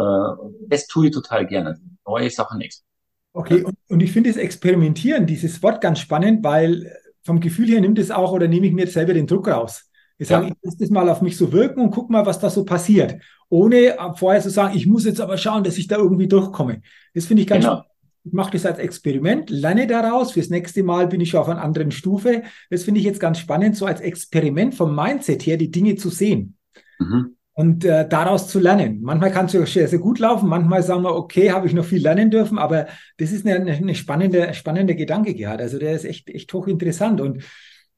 das 0.68 0.88
tue 0.88 1.08
ich 1.08 1.14
total 1.14 1.46
gerne. 1.46 1.80
Neue 2.06 2.30
Sachen 2.30 2.62
experimentieren. 2.62 2.89
Okay, 3.34 3.64
und, 3.64 3.78
und 3.88 4.00
ich 4.02 4.12
finde 4.12 4.30
das 4.30 4.38
Experimentieren, 4.38 5.26
dieses 5.26 5.62
Wort 5.62 5.82
ganz 5.82 6.00
spannend, 6.00 6.44
weil 6.44 6.92
vom 7.24 7.40
Gefühl 7.40 7.68
her 7.68 7.82
nimmt 7.82 8.00
es 8.00 8.12
auch 8.12 8.32
oder 8.32 8.48
nehme 8.48 8.68
ich 8.68 8.74
mir 8.74 8.84
jetzt 8.84 8.94
selber 8.94 9.14
den 9.14 9.28
Druck 9.28 9.48
raus. 9.48 9.86
Ich 10.18 10.28
sage, 10.28 10.48
ja. 10.48 10.52
ich 10.52 10.58
lasse 10.64 10.78
das 10.80 10.90
mal 10.90 11.08
auf 11.10 11.22
mich 11.22 11.38
so 11.38 11.52
wirken 11.54 11.80
und 11.80 11.92
guck 11.92 12.10
mal, 12.10 12.26
was 12.26 12.40
da 12.40 12.50
so 12.50 12.66
passiert. 12.66 13.22
Ohne 13.48 13.96
vorher 14.16 14.42
zu 14.42 14.50
sagen, 14.50 14.76
ich 14.76 14.86
muss 14.86 15.06
jetzt 15.06 15.22
aber 15.22 15.38
schauen, 15.38 15.64
dass 15.64 15.78
ich 15.78 15.88
da 15.88 15.98
irgendwie 15.98 16.28
durchkomme. 16.28 16.82
Das 17.14 17.26
finde 17.26 17.44
ich 17.44 17.48
ganz 17.48 17.64
genau. 17.64 17.78
spannend. 17.78 17.90
Ich 18.26 18.34
mache 18.34 18.52
das 18.52 18.66
als 18.66 18.80
Experiment, 18.80 19.50
lerne 19.50 19.88
daraus. 19.88 20.34
Fürs 20.34 20.50
nächste 20.50 20.84
Mal 20.84 21.08
bin 21.08 21.22
ich 21.22 21.38
auf 21.38 21.48
einer 21.48 21.62
anderen 21.62 21.92
Stufe. 21.92 22.44
Das 22.70 22.84
finde 22.84 23.00
ich 23.00 23.06
jetzt 23.06 23.22
ganz 23.22 23.40
spannend, 23.40 23.78
so 23.78 23.86
als 23.86 24.02
Experiment 24.02 24.76
vom 24.76 24.94
Mindset 24.94 25.46
her, 25.46 25.56
die 25.56 25.72
Dinge 25.72 25.96
zu 25.96 26.10
sehen. 26.10 26.58
Mhm 27.00 27.38
und 27.60 27.84
äh, 27.84 28.08
daraus 28.08 28.48
zu 28.48 28.58
lernen. 28.58 29.02
Manchmal 29.02 29.32
kann 29.32 29.48
es 29.48 29.52
ja 29.52 29.66
sehr, 29.66 29.90
sehr 29.90 30.00
gut 30.00 30.18
laufen, 30.20 30.48
manchmal 30.48 30.82
sagen 30.82 31.04
wir, 31.04 31.14
okay, 31.14 31.52
habe 31.52 31.68
ich 31.68 31.74
noch 31.74 31.84
viel 31.84 32.02
lernen 32.02 32.32
dürfen, 32.32 32.58
aber 32.58 32.88
das 33.18 33.34
ist 33.34 33.46
eine, 33.46 33.70
eine 33.70 33.96
spannende, 33.96 34.54
spannende 34.54 34.96
Gedanke 34.96 35.34
gehabt. 35.36 35.60
Also 35.60 35.78
der 35.78 35.92
ist 35.92 36.06
echt, 36.06 36.30
echt 36.30 36.54
hochinteressant. 36.54 37.20
Und 37.20 37.44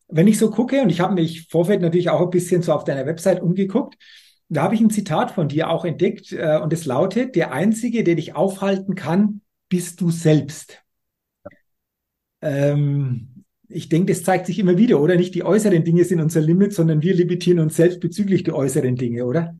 wenn 0.08 0.28
ich 0.28 0.40
so 0.40 0.50
gucke, 0.50 0.82
und 0.82 0.90
ich 0.90 1.00
habe 1.00 1.14
mich 1.14 1.48
Vorfeld 1.48 1.84
natürlich 1.84 2.10
auch 2.10 2.22
ein 2.22 2.32
bisschen 2.32 2.64
so 2.64 2.74
auf 2.74 2.86
deiner 2.86 3.06
Website 3.06 3.40
umgeguckt, 3.40 4.00
da 4.50 4.64
habe 4.64 4.74
ich 4.74 4.82
ein 4.82 4.90
Zitat 4.90 5.30
von 5.30 5.48
dir 5.48 5.70
auch 5.70 5.86
entdeckt 5.86 6.32
äh, 6.32 6.58
und 6.58 6.74
es 6.74 6.86
lautet, 6.86 7.36
der 7.36 7.54
Einzige, 7.54 8.04
der 8.04 8.16
dich 8.16 8.36
aufhalten 8.36 8.96
kann, 8.96 9.42
bist 9.70 10.02
du 10.02 10.10
selbst. 10.10 10.82
Ähm, 12.42 13.31
ich 13.74 13.90
denke, 13.90 14.14
das 14.14 14.24
zeigt 14.24 14.46
sich 14.46 14.60
immer 14.60 14.78
wieder, 14.78 15.00
oder? 15.00 15.16
Nicht 15.16 15.36
die 15.36 15.44
äußeren 15.44 15.84
Dinge 15.84 16.04
sind 16.04 16.22
unser 16.22 16.42
Limit, 16.42 16.74
sondern 16.74 17.02
wir 17.02 17.14
limitieren 17.14 17.60
uns 17.60 17.76
selbst 17.76 18.00
bezüglich 18.00 18.44
der 18.44 18.56
äußeren 18.56 18.96
Dinge, 18.96 19.26
oder? 19.26 19.58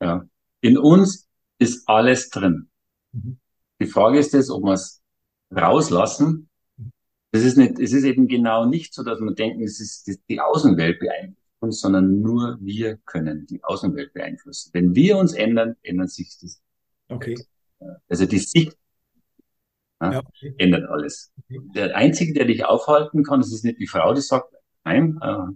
Ja. 0.00 0.26
In 0.60 0.78
uns 0.78 1.28
ist 1.58 1.88
alles 1.88 2.30
drin. 2.30 2.68
Mhm. 3.12 3.38
Die 3.80 3.86
Frage 3.86 4.18
ist 4.18 4.32
jetzt, 4.32 4.50
ob 4.50 4.62
wir 4.64 4.72
es 4.72 5.02
rauslassen. 5.50 6.48
Das 7.32 7.42
ist 7.42 7.56
nicht, 7.56 7.78
es 7.80 7.92
ist 7.92 8.04
eben 8.04 8.28
genau 8.28 8.64
nicht 8.64 8.94
so, 8.94 9.02
dass 9.02 9.20
wir 9.20 9.34
denken, 9.34 9.62
es 9.62 9.80
ist 9.80 10.08
die 10.28 10.40
Außenwelt 10.40 11.00
beeinflusst 11.00 11.44
uns, 11.64 11.80
sondern 11.80 12.20
nur 12.20 12.58
wir 12.60 12.98
können 12.98 13.46
die 13.46 13.62
Außenwelt 13.64 14.12
beeinflussen. 14.12 14.70
Wenn 14.72 14.94
wir 14.94 15.16
uns 15.16 15.32
ändern, 15.32 15.76
ändert 15.82 16.10
sich 16.10 16.38
das. 16.40 16.60
Okay. 17.08 17.34
Also 18.08 18.26
die 18.26 18.38
Sicht 18.38 18.76
ja. 20.12 20.22
Ändert 20.58 20.88
alles. 20.88 21.32
Der 21.48 21.96
Einzige, 21.96 22.32
der 22.32 22.46
dich 22.46 22.64
aufhalten 22.64 23.24
kann, 23.24 23.40
das 23.40 23.52
ist 23.52 23.64
nicht 23.64 23.78
die 23.78 23.86
Frau, 23.86 24.12
die 24.14 24.20
sagt, 24.20 24.52
nein, 24.84 25.18
äh, 25.22 25.52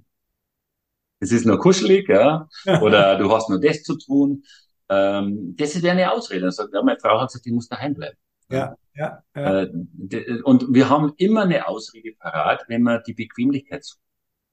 es 1.20 1.32
ist 1.32 1.46
nur 1.46 1.58
kuschelig, 1.58 2.08
ja, 2.08 2.48
oder 2.82 3.18
du 3.18 3.30
hast 3.32 3.48
nur 3.48 3.60
das 3.60 3.82
zu 3.82 3.96
tun. 3.98 4.44
Ähm, 4.88 5.54
das 5.56 5.82
wäre 5.82 5.92
eine 5.92 6.12
Ausrede. 6.12 6.50
Sagt, 6.50 6.72
ja, 6.72 6.82
meine 6.82 6.98
Frau 7.00 7.20
hat 7.20 7.28
gesagt, 7.28 7.46
ich 7.46 7.52
muss 7.52 7.68
daheim 7.68 7.94
bleiben. 7.94 8.16
Ja, 8.50 8.76
ja, 8.94 9.22
ja. 9.34 9.62
Äh, 9.62 10.42
und 10.44 10.72
wir 10.72 10.88
haben 10.88 11.12
immer 11.18 11.42
eine 11.42 11.68
Ausrede 11.68 12.12
parat, 12.18 12.64
wenn 12.68 12.82
man 12.82 13.02
die 13.06 13.14
Bequemlichkeit 13.14 13.84
sucht. 13.84 14.00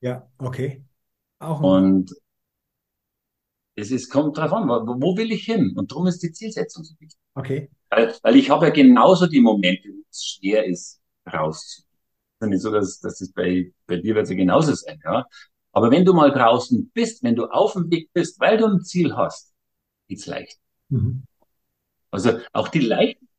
Ja, 0.01 0.27
okay. 0.37 0.83
Auch 1.39 1.61
und 1.61 2.11
es 3.75 3.91
ist, 3.91 4.09
kommt 4.09 4.37
drauf 4.37 4.53
an, 4.53 4.67
wo, 4.67 5.01
wo 5.01 5.17
will 5.17 5.31
ich 5.31 5.45
hin? 5.45 5.73
Und 5.75 5.91
darum 5.91 6.07
ist 6.07 6.23
die 6.23 6.31
Zielsetzung 6.31 6.83
so 6.83 6.95
wichtig. 6.99 7.19
Okay. 7.33 7.69
Weil, 7.95 8.13
weil 8.23 8.35
ich 8.35 8.49
habe 8.49 8.65
ja 8.65 8.71
genauso 8.73 9.25
die 9.25 9.39
Momente, 9.39 9.87
wo 9.87 10.03
es 10.09 10.25
schwer 10.25 10.65
ist, 10.65 11.01
rauszugehen. 11.31 11.97
Es 12.39 12.45
ist 12.45 12.49
nicht 12.49 12.61
so, 12.61 12.71
dass, 12.71 12.99
dass 12.99 13.19
das 13.19 13.31
bei, 13.31 13.71
bei 13.87 13.97
dir 13.97 14.15
wird 14.15 14.25
es 14.25 14.31
ja 14.31 14.35
genauso 14.35 14.73
sein, 14.73 14.99
ja. 15.05 15.25
Aber 15.71 15.91
wenn 15.91 16.03
du 16.03 16.13
mal 16.13 16.31
draußen 16.31 16.91
bist, 16.93 17.23
wenn 17.23 17.35
du 17.35 17.45
auf 17.45 17.73
dem 17.73 17.89
Weg 17.89 18.11
bist, 18.11 18.37
weil 18.39 18.57
du 18.57 18.65
ein 18.65 18.81
Ziel 18.81 19.15
hast, 19.15 19.53
geht's 20.09 20.25
leicht. 20.25 20.59
Mhm. 20.89 21.23
Also 22.11 22.39
auch 22.51 22.67
die 22.67 22.81
Leichten, 22.81 23.29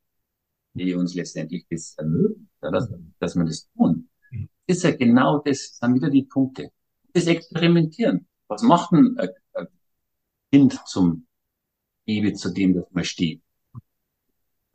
die 0.73 0.95
uns 0.95 1.15
letztendlich 1.15 1.67
das 1.69 1.95
ermöglichen, 1.99 2.49
ja, 2.63 2.71
dass, 2.71 2.89
dass 3.19 3.37
wir 3.37 3.45
das 3.45 3.69
tun, 3.77 4.09
mhm. 4.31 4.49
ist 4.67 4.85
ja 4.85 4.97
genau 4.97 5.39
das, 5.39 5.77
sind 5.77 5.95
wieder 5.95 6.09
die 6.09 6.25
Punkte. 6.25 6.71
Das 7.13 7.27
Experimentieren. 7.27 8.27
Was 8.49 8.63
macht 8.63 8.93
ein, 8.93 9.19
ein 9.19 9.67
Kind 10.51 10.81
zum 10.87 11.27
Baby, 12.07 12.33
zu 12.33 12.55
dem, 12.55 12.75
das 12.75 12.87
man 12.91 13.05
steht? 13.05 13.43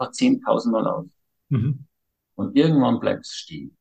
Noch 0.02 0.12
10.000 0.12 0.72
Mal 0.72 0.88
aus. 0.88 1.10
Mhm. 1.50 1.86
Und 2.36 2.56
irgendwann 2.56 3.00
bleibt 3.00 3.26
es 3.26 3.34
stehen. 3.34 3.78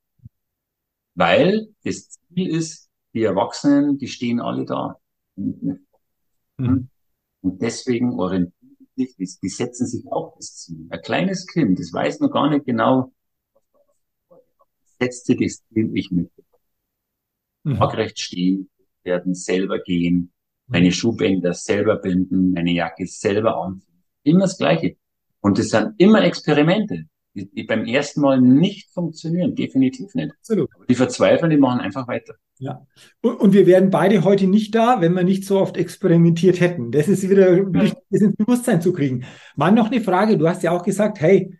Weil 1.15 1.69
das 1.85 2.11
Ziel 2.11 2.55
ist, 2.55 2.89
die 3.15 3.25
Erwachsenen, 3.25 3.99
die 3.99 4.09
stehen 4.09 4.41
alle 4.41 4.65
da. 4.65 4.97
Mhm. 5.37 5.87
Und 7.43 7.63
deswegen 7.63 8.19
orientieren 8.19 8.77
sich, 8.97 9.17
die, 9.17 9.29
die 9.43 9.49
setzen 9.49 9.87
sich 9.87 10.07
auch 10.13 10.37
das 10.37 10.57
Ziel. 10.57 10.87
Ein 10.91 11.01
kleines 11.03 11.47
Kind, 11.47 11.79
das 11.79 11.93
weiß 11.93 12.21
noch 12.21 12.31
gar 12.31 12.51
nicht 12.51 12.67
genau, 12.67 13.13
setzt 14.99 15.27
sich 15.27 15.39
das 15.39 15.65
Ziel, 15.69 15.91
ich 15.95 16.11
möchte. 16.11 16.43
Mhm. 17.65 17.79
Waagrecht 17.79 18.19
stehen, 18.21 18.71
werden 19.03 19.35
selber 19.35 19.81
gehen, 19.81 20.33
meine 20.67 20.87
mhm. 20.87 20.93
Schuhbänder 20.93 21.55
selber 21.55 21.97
binden, 21.97 22.53
meine 22.53 22.73
Jacke 22.73 23.07
selber 23.07 23.57
anziehen. 23.57 24.05
Immer 24.23 24.41
das 24.41 24.59
Gleiche. 24.59 24.97
Und 25.41 25.59
es 25.59 25.71
sind 25.71 25.95
immer 25.99 26.23
Experimente, 26.23 27.05
die, 27.35 27.51
die, 27.51 27.65
beim 27.65 27.85
ersten 27.85 28.21
Mal 28.21 28.41
nicht 28.41 28.91
funktionieren, 28.93 29.55
definitiv 29.55 30.15
nicht. 30.15 30.33
Absolut. 30.33 30.69
Die 30.89 30.95
verzweifeln, 30.95 31.51
die 31.51 31.57
machen 31.57 31.81
einfach 31.81 32.09
weiter. 32.09 32.35
Ja. 32.59 32.87
Und, 33.23 33.41
und, 33.41 33.53
wir 33.55 33.67
wären 33.67 33.91
beide 33.91 34.23
heute 34.23 34.47
nicht 34.47 34.75
da, 34.75 35.01
wenn 35.01 35.15
wir 35.15 35.25
nicht 35.25 35.47
so 35.47 35.59
oft 35.59 35.77
experimentiert 35.77 36.61
hätten. 36.61 36.93
Das 36.93 37.09
ist 37.09 37.29
wieder 37.29 37.73
wichtig, 37.73 38.03
das 38.11 38.21
ins 38.21 38.37
Bewusstsein 38.37 38.83
zu 38.83 38.93
kriegen. 38.93 39.25
Mal 39.57 39.73
noch 39.73 39.91
eine 39.91 40.03
Frage. 40.03 40.37
Du 40.37 40.47
hast 40.47 40.63
ja 40.63 40.73
auch 40.73 40.83
gesagt, 40.83 41.21
hey, 41.21 41.57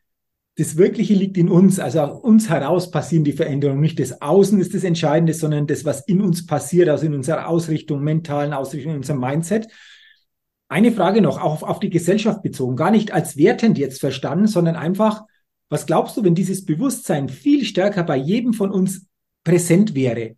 das 0.59 0.77
Wirkliche 0.77 1.15
liegt 1.15 1.39
in 1.39 1.49
uns, 1.49 1.79
also 1.79 2.01
aus 2.01 2.23
uns 2.23 2.51
heraus 2.51 2.91
passieren 2.91 3.25
die 3.25 3.33
Veränderungen. 3.33 3.81
Nicht 3.81 3.99
das 3.99 4.21
Außen 4.21 4.61
ist 4.61 4.75
das 4.75 4.85
Entscheidende, 4.85 5.33
sondern 5.33 5.67
das, 5.67 5.87
was 5.87 6.07
in 6.07 6.21
uns 6.21 6.45
passiert, 6.45 6.91
also 6.91 7.07
in 7.07 7.15
unserer 7.15 7.49
Ausrichtung, 7.49 8.03
mentalen 8.03 8.53
Ausrichtung, 8.53 8.93
in 8.93 8.99
unserem 8.99 9.21
Mindset. 9.21 9.69
Eine 10.71 10.93
Frage 10.93 11.21
noch, 11.21 11.39
auch 11.39 11.55
auf, 11.55 11.63
auf 11.65 11.81
die 11.81 11.91
Gesellschaft 11.91 12.43
bezogen, 12.43 12.77
gar 12.77 12.93
nicht 12.93 13.11
als 13.11 13.37
wertend 13.37 13.77
jetzt 13.77 13.99
verstanden, 13.99 14.47
sondern 14.47 14.77
einfach, 14.77 15.25
was 15.69 15.85
glaubst 15.85 16.17
du, 16.17 16.23
wenn 16.23 16.37
dieses 16.37 16.65
Bewusstsein 16.65 17.29
viel 17.29 17.65
stärker 17.65 18.05
bei 18.05 18.17
jedem 18.17 18.53
von 18.53 18.71
uns 18.71 19.09
präsent 19.43 19.97
wäre? 19.97 20.37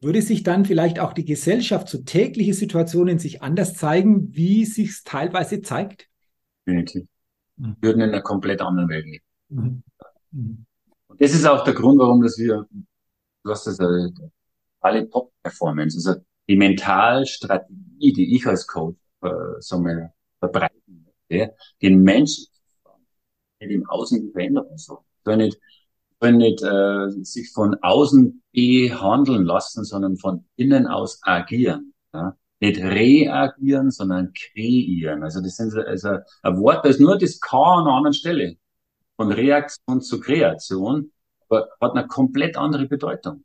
Würde 0.00 0.22
sich 0.22 0.42
dann 0.42 0.64
vielleicht 0.64 1.00
auch 1.00 1.12
die 1.12 1.26
Gesellschaft 1.26 1.88
zu 1.88 1.98
so 1.98 2.02
tägliche 2.02 2.54
Situationen 2.54 3.18
sich 3.18 3.42
anders 3.42 3.74
zeigen, 3.74 4.34
wie 4.34 4.64
sich 4.64 4.88
es 4.88 5.02
teilweise 5.02 5.60
zeigt? 5.60 6.08
Definitiv. 6.66 7.06
Mhm. 7.58 7.76
Wir 7.80 7.88
würden 7.90 8.00
in 8.00 8.08
einer 8.08 8.22
komplett 8.22 8.62
anderen 8.62 8.88
Welt 8.88 9.04
leben. 9.04 9.24
Mhm. 9.50 9.82
Mhm. 10.30 10.66
Und 11.08 11.20
das 11.20 11.34
ist 11.34 11.44
auch 11.44 11.62
der 11.62 11.74
Grund, 11.74 11.98
warum 11.98 12.22
dass 12.22 12.38
wir, 12.38 12.66
du 12.70 13.50
hast 13.50 13.66
das 13.66 13.78
äh, 13.80 14.08
alle 14.80 15.10
Top-Performance, 15.10 15.98
also 15.98 16.24
die 16.48 16.56
Mentalstrategie, 16.56 18.14
die 18.14 18.34
ich 18.34 18.46
als 18.46 18.66
Coach 18.66 18.96
äh, 19.24 19.60
so 19.60 19.78
mal 19.78 20.12
verbreiten 20.38 21.06
möchte, 21.28 21.54
den 21.82 22.02
Menschen 22.02 22.46
im 23.58 23.88
Außen 23.88 24.20
die 24.20 24.30
Veränderung 24.32 24.76
so. 24.76 25.04
Soll 25.24 25.38
nicht, 25.38 25.58
soll 26.20 26.32
nicht 26.32 26.62
äh, 26.62 27.10
sich 27.24 27.50
von 27.52 27.76
außen 27.82 28.42
behandeln 28.52 29.44
lassen, 29.44 29.84
sondern 29.84 30.16
von 30.16 30.44
innen 30.56 30.86
aus 30.86 31.20
agieren. 31.22 31.94
Ja? 32.12 32.36
Nicht 32.60 32.80
reagieren, 32.80 33.90
sondern 33.90 34.32
kreieren. 34.32 35.22
Also 35.22 35.40
das 35.40 35.56
sind 35.56 35.74
also 35.74 36.18
ein 36.42 36.60
Wort, 36.60 36.84
das 36.84 36.96
ist 36.96 37.00
nur 37.00 37.18
das 37.18 37.40
K 37.40 37.58
an 37.58 37.86
einer 37.86 37.96
anderen 37.96 38.14
Stelle. 38.14 38.56
Von 39.16 39.30
Reaktion 39.30 40.00
zu 40.00 40.20
Kreation, 40.20 41.12
aber 41.48 41.68
hat 41.80 41.92
eine 41.92 42.06
komplett 42.06 42.56
andere 42.56 42.86
Bedeutung. 42.86 43.44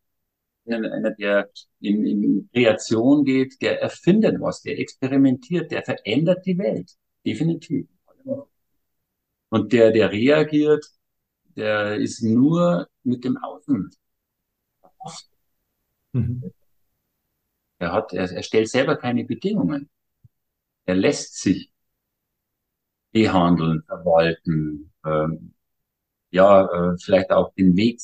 Einer, 0.73 1.12
der 1.12 1.49
in, 1.79 2.05
in 2.05 2.49
Kreation 2.53 3.25
geht, 3.25 3.62
der 3.62 3.82
erfindet 3.82 4.39
was, 4.39 4.62
der 4.62 4.79
experimentiert, 4.79 5.71
der 5.71 5.84
verändert 5.84 6.45
die 6.45 6.58
Welt. 6.58 6.91
Definitiv. 7.25 7.88
Und 9.49 9.73
der, 9.73 9.91
der 9.91 10.12
reagiert, 10.12 10.86
der 11.55 11.95
ist 11.97 12.21
nur 12.23 12.88
mit 13.03 13.23
dem 13.23 13.38
Außen. 13.38 13.91
Mhm. 16.13 16.51
Er 17.79 17.93
hat, 17.93 18.13
er, 18.13 18.32
er 18.32 18.43
stellt 18.43 18.69
selber 18.69 18.95
keine 18.97 19.23
Bedingungen. 19.23 19.89
Er 20.86 20.95
lässt 20.95 21.39
sich 21.39 21.71
behandeln, 23.12 23.84
verwalten, 23.88 24.91
ähm, 25.05 25.53
ja, 26.32 26.65
äh, 26.65 26.97
vielleicht 26.99 27.32
auch 27.32 27.53
den 27.55 27.75
Weg, 27.75 27.99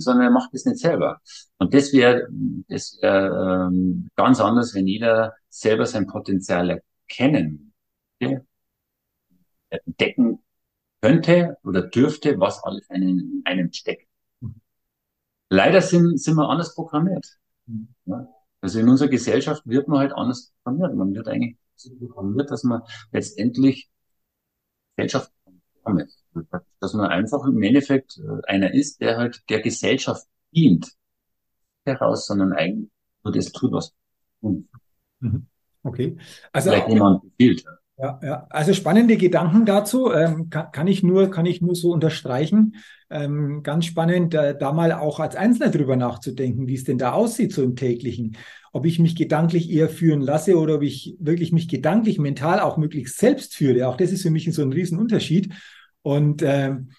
sondern 0.00 0.26
er 0.26 0.30
macht 0.30 0.54
es 0.54 0.64
nicht 0.64 0.78
selber. 0.78 1.20
Und 1.58 1.74
das 1.74 1.92
wäre 1.92 2.28
das 2.68 2.98
wär, 3.00 3.68
ähm, 3.70 4.08
ganz 4.16 4.40
anders, 4.40 4.74
wenn 4.74 4.86
jeder 4.86 5.34
selber 5.48 5.86
sein 5.86 6.06
Potenzial 6.06 6.80
erkennen, 7.08 7.72
entdecken 9.70 10.38
könnte 11.00 11.56
oder 11.64 11.82
dürfte, 11.82 12.38
was 12.40 12.62
alles 12.64 12.86
in 12.90 13.42
einem 13.44 13.72
steckt. 13.72 14.08
Leider 15.50 15.80
sind, 15.80 16.20
sind 16.20 16.36
wir 16.36 16.48
anders 16.48 16.74
programmiert. 16.74 17.38
Ja? 18.06 18.26
Also 18.60 18.80
in 18.80 18.88
unserer 18.88 19.08
Gesellschaft 19.08 19.66
wird 19.66 19.88
man 19.88 20.00
halt 20.00 20.12
anders 20.12 20.52
programmiert. 20.62 20.94
Man 20.96 21.14
wird 21.14 21.28
eigentlich 21.28 21.58
so 21.76 21.94
programmiert, 21.96 22.50
dass 22.50 22.64
man 22.64 22.82
letztendlich 23.12 23.90
Gesellschaft 24.96 25.30
programmiert. 25.74 26.10
Dass 26.80 26.94
man 26.94 27.06
einfach 27.06 27.44
im 27.46 27.62
Endeffekt 27.62 28.18
äh, 28.18 28.42
einer 28.46 28.72
ist, 28.74 29.00
der 29.00 29.16
halt 29.16 29.42
der 29.48 29.60
Gesellschaft 29.60 30.26
dient. 30.54 30.92
Heraus, 31.86 32.26
sondern 32.26 32.52
eigentlich 32.52 32.90
nur 33.22 33.32
das 33.32 33.52
tut, 33.52 33.72
was 33.72 33.92
tun. 34.40 34.68
Mhm. 35.20 35.46
Okay. 35.82 36.16
Also 36.52 36.70
Vielleicht 36.70 36.88
jemand 36.88 37.22
befiehlt. 37.22 37.64
Ja, 37.96 38.18
ja, 38.24 38.46
also 38.50 38.72
spannende 38.72 39.16
Gedanken 39.16 39.64
dazu 39.66 40.12
ähm, 40.12 40.50
kann, 40.50 40.72
kann, 40.72 40.88
ich 40.88 41.04
nur 41.04 41.30
kann 41.30 41.46
ich 41.46 41.60
nur 41.60 41.76
so 41.76 41.92
unterstreichen. 41.92 42.74
Ähm, 43.08 43.62
ganz 43.62 43.84
spannend, 43.84 44.34
äh, 44.34 44.58
da 44.58 44.72
mal 44.72 44.90
auch 44.90 45.20
als 45.20 45.36
Einzelner 45.36 45.70
drüber 45.70 45.94
nachzudenken, 45.94 46.66
wie 46.66 46.74
es 46.74 46.82
denn 46.82 46.98
da 46.98 47.12
aussieht 47.12 47.52
so 47.52 47.62
im 47.62 47.76
täglichen. 47.76 48.36
Ob 48.72 48.84
ich 48.84 48.98
mich 48.98 49.14
gedanklich 49.14 49.70
eher 49.70 49.88
führen 49.88 50.22
lasse 50.22 50.58
oder 50.58 50.76
ob 50.76 50.82
ich 50.82 51.16
wirklich 51.20 51.52
mich 51.52 51.68
gedanklich, 51.68 52.18
mental 52.18 52.58
auch 52.58 52.78
möglichst 52.78 53.18
selbst 53.18 53.54
führe. 53.54 53.86
Auch 53.86 53.96
das 53.96 54.10
ist 54.10 54.22
für 54.22 54.30
mich 54.30 54.52
so 54.52 54.62
ein 54.62 54.72
Riesenunterschied. 54.72 55.54
Und 56.04 56.42
ähm, 56.42 56.90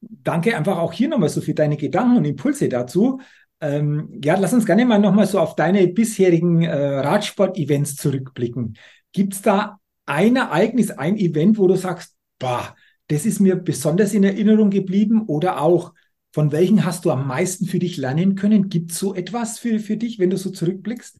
danke 0.00 0.56
einfach 0.56 0.78
auch 0.78 0.92
hier 0.92 1.08
nochmal 1.08 1.28
so 1.28 1.40
für 1.42 1.54
deine 1.54 1.76
Gedanken 1.76 2.16
und 2.16 2.24
Impulse 2.24 2.68
dazu. 2.68 3.20
Ähm, 3.60 4.18
ja, 4.24 4.38
lass 4.38 4.54
uns 4.54 4.64
gerne 4.64 4.86
mal 4.86 4.98
nochmal 4.98 5.26
so 5.26 5.38
auf 5.38 5.54
deine 5.54 5.86
bisherigen 5.88 6.62
äh, 6.62 6.72
Radsport-Events 6.72 7.96
zurückblicken. 7.96 8.78
Gibt 9.12 9.34
es 9.34 9.42
da 9.42 9.78
ein 10.06 10.36
Ereignis, 10.36 10.90
ein 10.90 11.18
Event, 11.18 11.58
wo 11.58 11.66
du 11.66 11.76
sagst, 11.76 12.14
boah, 12.38 12.74
das 13.08 13.26
ist 13.26 13.40
mir 13.40 13.56
besonders 13.56 14.14
in 14.14 14.24
Erinnerung 14.24 14.70
geblieben 14.70 15.22
oder 15.26 15.60
auch 15.60 15.92
von 16.32 16.52
welchen 16.52 16.84
hast 16.84 17.04
du 17.04 17.10
am 17.10 17.26
meisten 17.26 17.66
für 17.66 17.78
dich 17.78 17.98
lernen 17.98 18.34
können? 18.34 18.70
Gibt 18.70 18.92
es 18.92 18.98
so 18.98 19.14
etwas 19.14 19.58
für, 19.58 19.78
für 19.78 19.96
dich, 19.98 20.18
wenn 20.18 20.30
du 20.30 20.38
so 20.38 20.50
zurückblickst? 20.50 21.18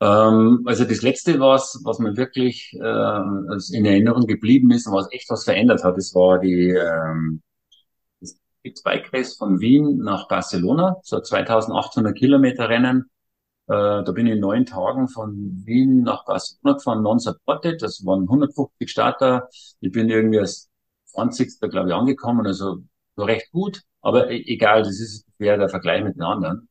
Ähm, 0.00 0.62
also 0.66 0.84
das 0.84 1.02
letzte, 1.02 1.40
was, 1.40 1.80
was 1.84 1.98
mir 1.98 2.16
wirklich 2.16 2.72
äh, 2.74 3.76
in 3.76 3.84
Erinnerung 3.84 4.26
geblieben 4.26 4.70
ist 4.70 4.86
und 4.86 4.94
was 4.94 5.12
echt 5.12 5.28
was 5.30 5.44
verändert 5.44 5.84
hat, 5.84 5.96
das 5.96 6.14
war 6.14 6.38
die 6.38 6.70
ähm, 6.70 7.42
das 8.20 8.82
Bike 8.82 9.12
Race 9.12 9.36
von 9.36 9.60
Wien 9.60 9.98
nach 9.98 10.28
Barcelona, 10.28 10.96
so 11.02 11.20
2800 11.20 12.16
Kilometer 12.16 12.68
Rennen 12.68 13.10
äh, 13.68 14.02
da 14.02 14.12
bin 14.12 14.26
ich 14.26 14.32
in 14.32 14.40
neun 14.40 14.64
Tagen 14.64 15.08
von 15.08 15.62
Wien 15.66 16.02
nach 16.02 16.24
Barcelona 16.24 16.78
gefahren, 16.78 17.02
non-supported. 17.02 17.82
Das 17.82 18.04
waren 18.06 18.22
150 18.22 18.90
Starter. 18.90 19.48
Ich 19.80 19.92
bin 19.92 20.08
irgendwie 20.08 20.38
als 20.38 20.70
20. 21.06 21.60
glaube 21.70 21.88
ich 21.90 21.94
angekommen, 21.94 22.46
also 22.46 22.78
so 23.16 23.24
recht 23.24 23.50
gut. 23.52 23.82
Aber 24.00 24.30
e-, 24.30 24.42
egal, 24.46 24.82
das 24.84 24.98
ist 25.00 25.26
schwer 25.36 25.58
der 25.58 25.68
Vergleich 25.68 26.02
mit 26.02 26.16
den 26.16 26.22
anderen. 26.22 26.68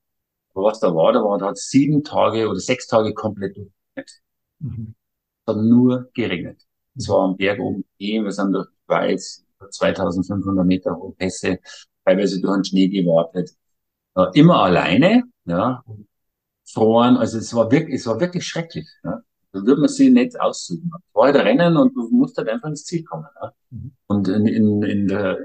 Aber 0.58 0.70
was 0.70 0.80
da 0.80 0.88
war, 0.96 1.14
da 1.14 1.24
war, 1.24 1.38
da 1.38 1.50
hat 1.50 1.58
sieben 1.58 2.04
Tage 2.04 2.50
oder 2.50 2.60
sechs 2.60 2.88
Tage 2.88 3.14
komplett 3.14 3.54
geregnet. 3.54 4.22
Mhm. 4.58 4.96
Es 5.46 5.54
hat 5.54 5.62
nur 5.62 6.10
geregnet. 6.16 6.62
Es 6.96 7.08
war 7.10 7.26
am 7.26 7.38
Berg 7.38 7.60
oben 7.60 7.86
wir 8.00 8.32
sind 8.32 8.54
durch 8.54 8.68
die 8.68 8.76
Schweiz, 8.86 9.46
2500 9.70 10.66
Meter 10.66 10.98
hohe 10.98 11.14
Pässe, 11.14 11.60
teilweise 12.04 12.42
durch 12.42 12.56
den 12.56 12.64
Schnee 12.64 12.88
gewartet. 12.88 13.52
Äh, 14.16 14.26
immer 14.34 14.64
alleine, 14.64 15.24
ja 15.46 15.84
gefroren. 16.68 17.18
Also 17.18 17.38
es 17.38 17.54
war 17.54 17.72
wirklich, 17.72 17.96
es 17.96 18.08
war 18.08 18.20
wirklich 18.20 18.46
schrecklich. 18.46 18.88
Ja. 19.04 19.22
Da 19.54 19.62
würde 19.62 19.82
man 19.82 19.90
sie 19.90 20.10
nicht 20.10 20.40
aussuchen. 20.40 20.92
War 21.14 21.26
halt 21.26 21.38
Rennen 21.38 21.78
und 21.78 21.96
du 21.96 22.10
musst 22.10 22.38
halt 22.38 22.50
einfach 22.50 22.70
ins 22.70 22.84
Ziel 22.84 23.04
kommen. 23.04 23.26
Ja. 23.42 23.54
Mhm. 23.70 23.92
Und 24.08 24.28
in, 24.28 24.48
in, 24.48 24.84
in 24.84 25.08
der 25.08 25.38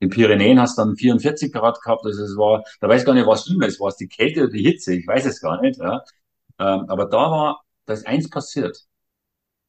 in 0.00 0.10
Pyrenäen 0.10 0.60
hast 0.60 0.78
du 0.78 0.82
dann 0.82 0.96
44 0.96 1.52
Grad 1.52 1.80
gehabt. 1.82 2.04
Also 2.04 2.24
es 2.24 2.36
war, 2.36 2.64
da 2.80 2.88
weiß 2.88 3.02
ich 3.02 3.06
gar 3.06 3.14
nicht, 3.14 3.26
was 3.26 3.44
schlimmer 3.44 3.66
ist. 3.66 3.80
War 3.80 3.88
es 3.88 3.96
die 3.96 4.08
Kälte 4.08 4.42
oder 4.42 4.50
die 4.52 4.62
Hitze? 4.62 4.94
Ich 4.94 5.06
weiß 5.06 5.26
es 5.26 5.40
gar 5.40 5.60
nicht. 5.60 5.78
Ja. 5.80 6.04
Ähm, 6.58 6.86
aber 6.88 7.06
da 7.06 7.30
war, 7.30 7.62
da 7.86 7.94
ist 7.94 8.06
eins 8.06 8.30
passiert. 8.30 8.76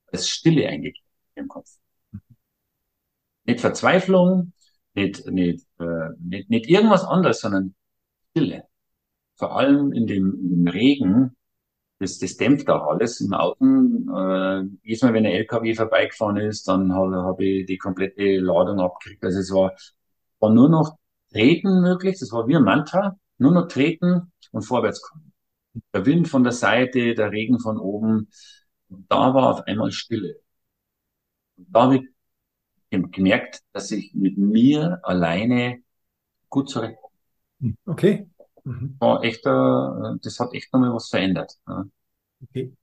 Es 0.08 0.22
ist 0.22 0.30
Stille 0.30 0.68
eingekehrt 0.68 1.06
im 1.36 1.48
Kopf. 1.48 1.70
Nicht 3.46 3.62
Verzweiflung, 3.62 4.54
nicht, 4.94 5.26
nicht, 5.28 5.66
äh, 5.80 6.10
nicht, 6.20 6.50
nicht 6.50 6.70
irgendwas 6.70 7.04
anderes, 7.04 7.42
sondern 7.42 7.76
Stille 8.32 8.70
vor 9.40 9.58
allem 9.58 9.94
in 9.94 10.06
dem, 10.06 10.38
in 10.42 10.50
dem 10.50 10.68
Regen, 10.68 11.38
das, 12.00 12.20
das 12.20 12.38
dämpft 12.38 12.70
auch 12.70 12.88
alles 12.88 13.22
im 13.22 13.34
Außen. 13.34 14.10
Äh, 14.14 14.64
jedes 14.84 15.02
Mal, 15.02 15.14
wenn 15.14 15.26
ein 15.26 15.32
LKW 15.32 15.74
vorbeigefahren 15.76 16.38
ist, 16.38 16.68
dann 16.68 16.94
habe 16.94 17.24
hab 17.24 17.40
ich 17.40 17.66
die 17.66 17.78
komplette 17.78 18.40
Ladung 18.40 18.80
abgekriegt. 18.80 19.24
Also 19.24 19.40
es 19.40 19.52
war, 19.52 19.74
war 20.40 20.52
nur 20.52 20.70
noch 20.70 20.98
Treten 21.32 21.82
möglich, 21.82 22.20
das 22.20 22.32
war 22.32 22.48
wie 22.48 22.56
ein 22.56 22.64
Mantra, 22.64 23.18
nur 23.38 23.52
noch 23.52 23.68
treten 23.68 24.32
und 24.52 24.62
vorwärts 24.64 25.02
kommen. 25.02 25.32
Der 25.94 26.06
Wind 26.06 26.28
von 26.28 26.44
der 26.44 26.54
Seite, 26.54 27.14
der 27.14 27.32
Regen 27.32 27.60
von 27.60 27.78
oben. 27.78 28.30
Und 28.90 29.06
da 29.12 29.34
war 29.34 29.52
auf 29.52 29.62
einmal 29.68 29.92
Stille. 29.92 30.42
Und 31.58 31.68
da 31.70 31.84
habe 31.84 31.98
ich 31.98 33.12
gemerkt, 33.12 33.62
dass 33.72 33.92
ich 33.92 34.14
mit 34.16 34.38
mir 34.38 35.00
alleine 35.04 35.84
gut 36.50 36.70
zurechtkomme. 36.70 37.14
Okay. 37.86 38.28
Mhm. 38.64 38.96
War 39.00 39.24
echt, 39.24 39.46
äh, 39.46 40.20
das 40.22 40.40
hat 40.40 40.54
echt 40.54 40.74
nochmal 40.74 40.94
was 40.94 41.10
verändert. 41.10 41.58
Okay. 42.42 42.74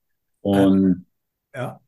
Und, 0.41 1.05
äh, 1.51 1.59
ja. 1.59 1.79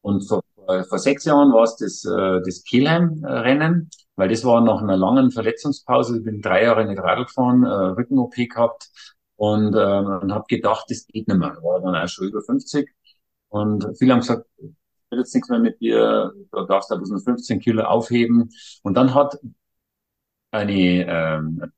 und 0.00 0.22
vor, 0.70 0.84
vor 0.84 0.98
sechs 0.98 1.24
Jahren 1.24 1.52
war 1.52 1.64
es 1.64 1.76
das, 1.76 2.04
äh, 2.04 2.40
das 2.44 2.62
Kielheim-Rennen, 2.64 3.90
weil 4.16 4.28
das 4.28 4.44
war 4.44 4.60
nach 4.60 4.82
einer 4.82 4.96
langen 4.96 5.30
Verletzungspause. 5.30 6.18
Ich 6.18 6.24
bin 6.24 6.40
drei 6.42 6.64
Jahre 6.64 6.84
nicht 6.86 7.00
Radl 7.00 7.24
gefahren, 7.24 7.64
äh, 7.64 7.68
Rücken-OP 7.68 8.34
gehabt 8.48 8.88
und, 9.36 9.74
äh, 9.74 9.78
und 9.78 10.32
habe 10.32 10.44
gedacht, 10.48 10.86
das 10.88 11.06
geht 11.06 11.28
nicht 11.28 11.38
mehr. 11.38 11.56
War 11.62 11.80
dann 11.80 11.94
auch 11.94 12.08
schon 12.08 12.28
über 12.28 12.42
50 12.42 12.90
und 13.48 13.86
viele 13.98 14.12
haben 14.12 14.20
gesagt, 14.20 14.46
will 14.58 15.18
jetzt 15.18 15.34
nichts 15.34 15.48
mehr 15.50 15.58
mit 15.58 15.80
dir, 15.80 16.32
du 16.52 16.64
darfst 16.66 16.90
da 16.90 16.96
bloß 16.96 17.10
noch 17.10 17.22
15 17.22 17.60
Kilo 17.60 17.82
aufheben. 17.82 18.50
Und 18.82 18.94
dann 18.94 19.14
hat 19.14 19.38
eine 20.52 21.06
ähm, 21.08 21.72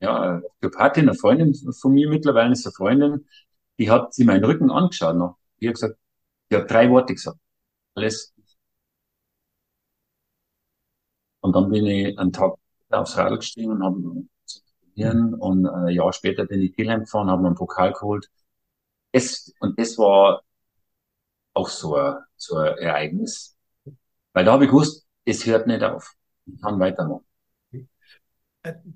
ja, 0.00 0.40
Osteopathin, 0.62 1.08
eine 1.08 1.18
Freundin 1.18 1.54
von 1.72 1.92
mir 1.92 2.08
mittlerweile 2.08 2.52
ist 2.52 2.66
eine 2.66 2.72
Freundin, 2.72 3.26
die 3.78 3.90
hat 3.90 4.14
sie 4.14 4.24
meinen 4.24 4.44
Rücken 4.44 4.70
angeschaut 4.70 5.16
noch. 5.16 5.36
Die 5.60 5.68
hat 5.68 5.74
gesagt, 5.74 5.98
Ich 6.50 6.56
habe 6.56 6.66
drei 6.66 6.90
Worte 6.90 7.14
gesagt. 7.14 7.38
Alles. 7.94 8.34
Und 11.46 11.54
dann 11.54 11.70
bin 11.70 11.86
ich 11.86 12.18
einen 12.18 12.32
Tag 12.32 12.54
aufs 12.90 13.16
Radl 13.16 13.36
gestiegen 13.36 13.70
und 13.70 13.84
habe 13.84 14.02
trainieren 14.96 15.32
und 15.34 15.64
ein 15.64 15.94
Jahr 15.94 16.12
später 16.12 16.44
bin 16.44 16.60
ich 16.60 16.74
Kielheim 16.74 17.02
gefahren, 17.02 17.30
habe 17.30 17.42
mir 17.42 17.48
einen 17.48 17.56
Pokal 17.56 17.92
geholt. 17.92 18.28
Das, 19.12 19.52
und 19.60 19.78
das 19.78 19.96
war 19.96 20.42
auch 21.54 21.68
so 21.68 21.94
ein, 21.94 22.16
so 22.36 22.56
ein 22.56 22.76
Ereignis. 22.78 23.56
Weil 24.32 24.44
da 24.44 24.54
habe 24.54 24.64
ich 24.64 24.70
gewusst, 24.70 25.06
es 25.24 25.46
hört 25.46 25.68
nicht 25.68 25.84
auf. 25.84 26.14
Ich 26.46 26.60
kann 26.60 26.80
weitermachen. 26.80 27.24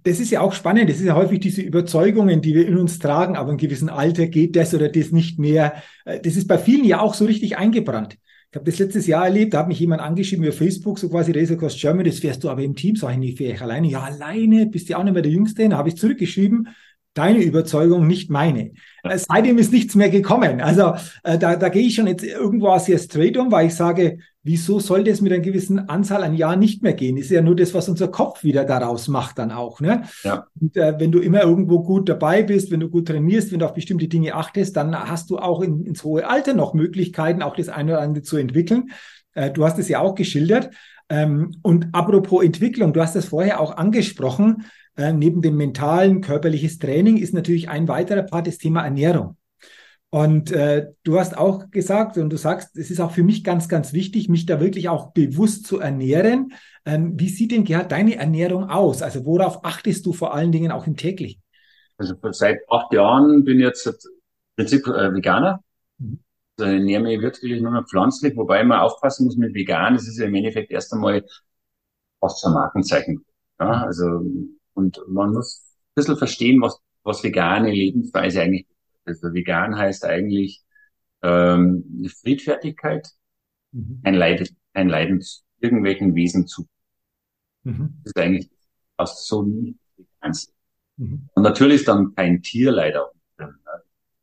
Das 0.02 0.18
ist 0.18 0.32
ja 0.32 0.40
auch 0.40 0.52
spannend. 0.52 0.90
Das 0.90 0.96
ist 0.96 1.06
ja 1.06 1.14
häufig 1.14 1.38
diese 1.38 1.62
Überzeugungen, 1.62 2.42
die 2.42 2.56
wir 2.56 2.66
in 2.66 2.78
uns 2.78 2.98
tragen, 2.98 3.36
aber 3.36 3.52
in 3.52 3.58
gewissem 3.58 3.90
Alter 3.90 4.26
geht 4.26 4.56
das 4.56 4.74
oder 4.74 4.88
das 4.88 5.12
nicht 5.12 5.38
mehr. 5.38 5.84
Das 6.04 6.34
ist 6.34 6.48
bei 6.48 6.58
vielen 6.58 6.84
ja 6.84 6.98
auch 6.98 7.14
so 7.14 7.26
richtig 7.26 7.58
eingebrannt. 7.58 8.18
Ich 8.50 8.56
habe 8.56 8.68
das 8.68 8.80
letztes 8.80 9.06
Jahr 9.06 9.26
erlebt, 9.26 9.54
da 9.54 9.60
hat 9.60 9.68
mich 9.68 9.78
jemand 9.78 10.02
angeschrieben 10.02 10.44
über 10.44 10.52
Facebook, 10.52 10.98
so 10.98 11.08
quasi 11.08 11.30
Race 11.30 11.52
Across 11.52 11.80
Germany, 11.80 12.10
das 12.10 12.18
fährst 12.18 12.42
du 12.42 12.50
aber 12.50 12.62
im 12.62 12.74
Team, 12.74 12.96
sag 12.96 13.12
ich 13.12 13.18
nicht, 13.18 13.38
fähre 13.38 13.54
ich 13.54 13.62
alleine. 13.62 13.88
Ja, 13.88 14.02
alleine, 14.02 14.66
bist 14.66 14.90
du 14.90 14.98
auch 14.98 15.04
nicht 15.04 15.12
mehr 15.12 15.22
der 15.22 15.30
Jüngste. 15.30 15.68
Da 15.68 15.76
habe 15.76 15.88
ich 15.88 15.96
zurückgeschrieben, 15.96 16.68
deine 17.14 17.42
Überzeugung, 17.42 18.08
nicht 18.08 18.28
meine. 18.28 18.72
Ja. 19.04 19.10
Äh, 19.12 19.18
seitdem 19.18 19.58
ist 19.58 19.72
nichts 19.72 19.94
mehr 19.94 20.10
gekommen. 20.10 20.60
Also 20.60 20.94
äh, 21.22 21.38
da, 21.38 21.54
da 21.54 21.68
gehe 21.68 21.86
ich 21.86 21.94
schon 21.94 22.08
jetzt 22.08 22.24
irgendwo 22.24 22.76
sehr 22.78 22.98
straight 22.98 23.36
um, 23.36 23.52
weil 23.52 23.68
ich 23.68 23.74
sage, 23.74 24.18
wieso 24.42 24.80
soll 24.80 25.04
das 25.04 25.20
mit 25.20 25.32
einer 25.32 25.42
gewissen 25.42 25.88
Anzahl 25.88 26.22
an 26.22 26.34
Jahren 26.34 26.60
nicht 26.60 26.82
mehr 26.82 26.94
gehen? 26.94 27.16
Ist 27.16 27.30
ja 27.30 27.42
nur 27.42 27.56
das, 27.56 27.74
was 27.74 27.88
unser 27.88 28.08
Kopf 28.08 28.42
wieder 28.42 28.64
daraus 28.64 29.08
macht 29.08 29.38
dann 29.38 29.50
auch. 29.50 29.80
Ne? 29.80 30.04
Ja. 30.22 30.46
Und 30.60 30.76
äh, 30.76 30.94
wenn 30.98 31.12
du 31.12 31.18
immer 31.18 31.42
irgendwo 31.42 31.82
gut 31.82 32.08
dabei 32.08 32.42
bist, 32.42 32.70
wenn 32.70 32.80
du 32.80 32.88
gut 32.88 33.08
trainierst, 33.08 33.52
wenn 33.52 33.58
du 33.58 33.66
auf 33.66 33.74
bestimmte 33.74 34.08
Dinge 34.08 34.34
achtest, 34.34 34.76
dann 34.76 34.96
hast 34.96 35.30
du 35.30 35.38
auch 35.38 35.60
in, 35.60 35.84
ins 35.84 36.04
hohe 36.04 36.28
Alter 36.28 36.54
noch 36.54 36.74
Möglichkeiten, 36.74 37.42
auch 37.42 37.54
das 37.54 37.68
eine 37.68 37.92
oder 37.92 38.00
andere 38.02 38.22
zu 38.22 38.36
entwickeln. 38.36 38.90
Äh, 39.34 39.50
du 39.50 39.64
hast 39.64 39.78
es 39.78 39.88
ja 39.88 40.00
auch 40.00 40.14
geschildert. 40.14 40.70
Ähm, 41.10 41.56
und 41.62 41.88
apropos 41.92 42.44
Entwicklung, 42.44 42.92
du 42.92 43.02
hast 43.02 43.16
das 43.16 43.26
vorher 43.26 43.60
auch 43.60 43.76
angesprochen. 43.76 44.64
Äh, 44.96 45.12
neben 45.12 45.42
dem 45.42 45.56
mentalen, 45.56 46.20
körperliches 46.22 46.78
Training 46.78 47.18
ist 47.18 47.34
natürlich 47.34 47.68
ein 47.68 47.88
weiterer 47.88 48.22
Part 48.22 48.46
das 48.46 48.58
Thema 48.58 48.84
Ernährung. 48.84 49.36
Und 50.12 50.50
äh, 50.50 50.88
du 51.04 51.20
hast 51.20 51.38
auch 51.38 51.70
gesagt 51.70 52.18
und 52.18 52.30
du 52.30 52.36
sagst, 52.36 52.76
es 52.76 52.90
ist 52.90 53.00
auch 53.00 53.12
für 53.12 53.22
mich 53.22 53.44
ganz, 53.44 53.68
ganz 53.68 53.92
wichtig, 53.92 54.28
mich 54.28 54.44
da 54.44 54.60
wirklich 54.60 54.88
auch 54.88 55.12
bewusst 55.12 55.66
zu 55.66 55.78
ernähren. 55.78 56.52
Ähm, 56.84 57.18
wie 57.18 57.28
sieht 57.28 57.52
denn 57.52 57.64
Gerhard 57.64 57.92
deine 57.92 58.16
Ernährung 58.16 58.68
aus? 58.68 59.02
Also 59.02 59.24
worauf 59.24 59.64
achtest 59.64 60.04
du 60.06 60.12
vor 60.12 60.34
allen 60.34 60.50
Dingen 60.50 60.72
auch 60.72 60.88
im 60.88 60.96
täglichen? 60.96 61.40
Also 61.96 62.14
seit 62.32 62.58
acht 62.68 62.92
Jahren 62.92 63.44
bin 63.44 63.58
ich 63.58 63.66
jetzt 63.66 63.86
im 63.86 63.94
Prinzip 64.56 64.86
äh, 64.88 65.14
Veganer. 65.14 65.62
Mhm. 65.98 66.18
Also 66.58 66.72
ernähre 66.72 67.02
mich 67.04 67.22
wirklich 67.22 67.60
nur 67.62 67.70
noch 67.70 67.88
pflanzlich, 67.88 68.36
wobei 68.36 68.64
man 68.64 68.80
aufpassen 68.80 69.26
muss 69.26 69.36
mit 69.36 69.54
vegan. 69.54 69.94
Das 69.94 70.08
ist 70.08 70.18
ja 70.18 70.26
im 70.26 70.34
Endeffekt 70.34 70.72
erst 70.72 70.92
einmal 70.92 71.24
fast 72.18 72.44
ein 72.44 72.52
Markenzeichen. 72.52 73.24
Ja, 73.60 73.84
also 73.84 74.24
und 74.74 75.00
man 75.06 75.32
muss 75.32 75.62
ein 75.62 75.94
bisschen 75.94 76.16
verstehen, 76.16 76.60
was, 76.60 76.80
was 77.04 77.22
vegane 77.22 77.70
Lebensweise 77.70 78.42
eigentlich. 78.42 78.66
Also 79.04 79.32
vegan 79.32 79.76
heißt 79.76 80.04
eigentlich 80.04 80.62
ähm, 81.22 82.08
Friedfertigkeit, 82.20 83.08
mhm. 83.72 84.00
ein, 84.04 84.14
Leid, 84.14 84.52
ein 84.72 84.88
Leiden 84.88 85.20
zu 85.20 85.42
irgendwelchen 85.60 86.14
Wesen 86.14 86.46
zu. 86.46 86.66
Mhm. 87.64 88.00
Das 88.04 88.12
ist 88.14 88.18
eigentlich 88.18 88.50
fast 88.96 89.26
so 89.26 89.42
nie 89.42 89.76
vegan. 89.96 90.32
Mhm. 90.96 91.28
Und 91.34 91.42
natürlich 91.42 91.84
dann 91.84 92.14
kein 92.14 92.42
Tier 92.42 92.72
leider. 92.72 93.10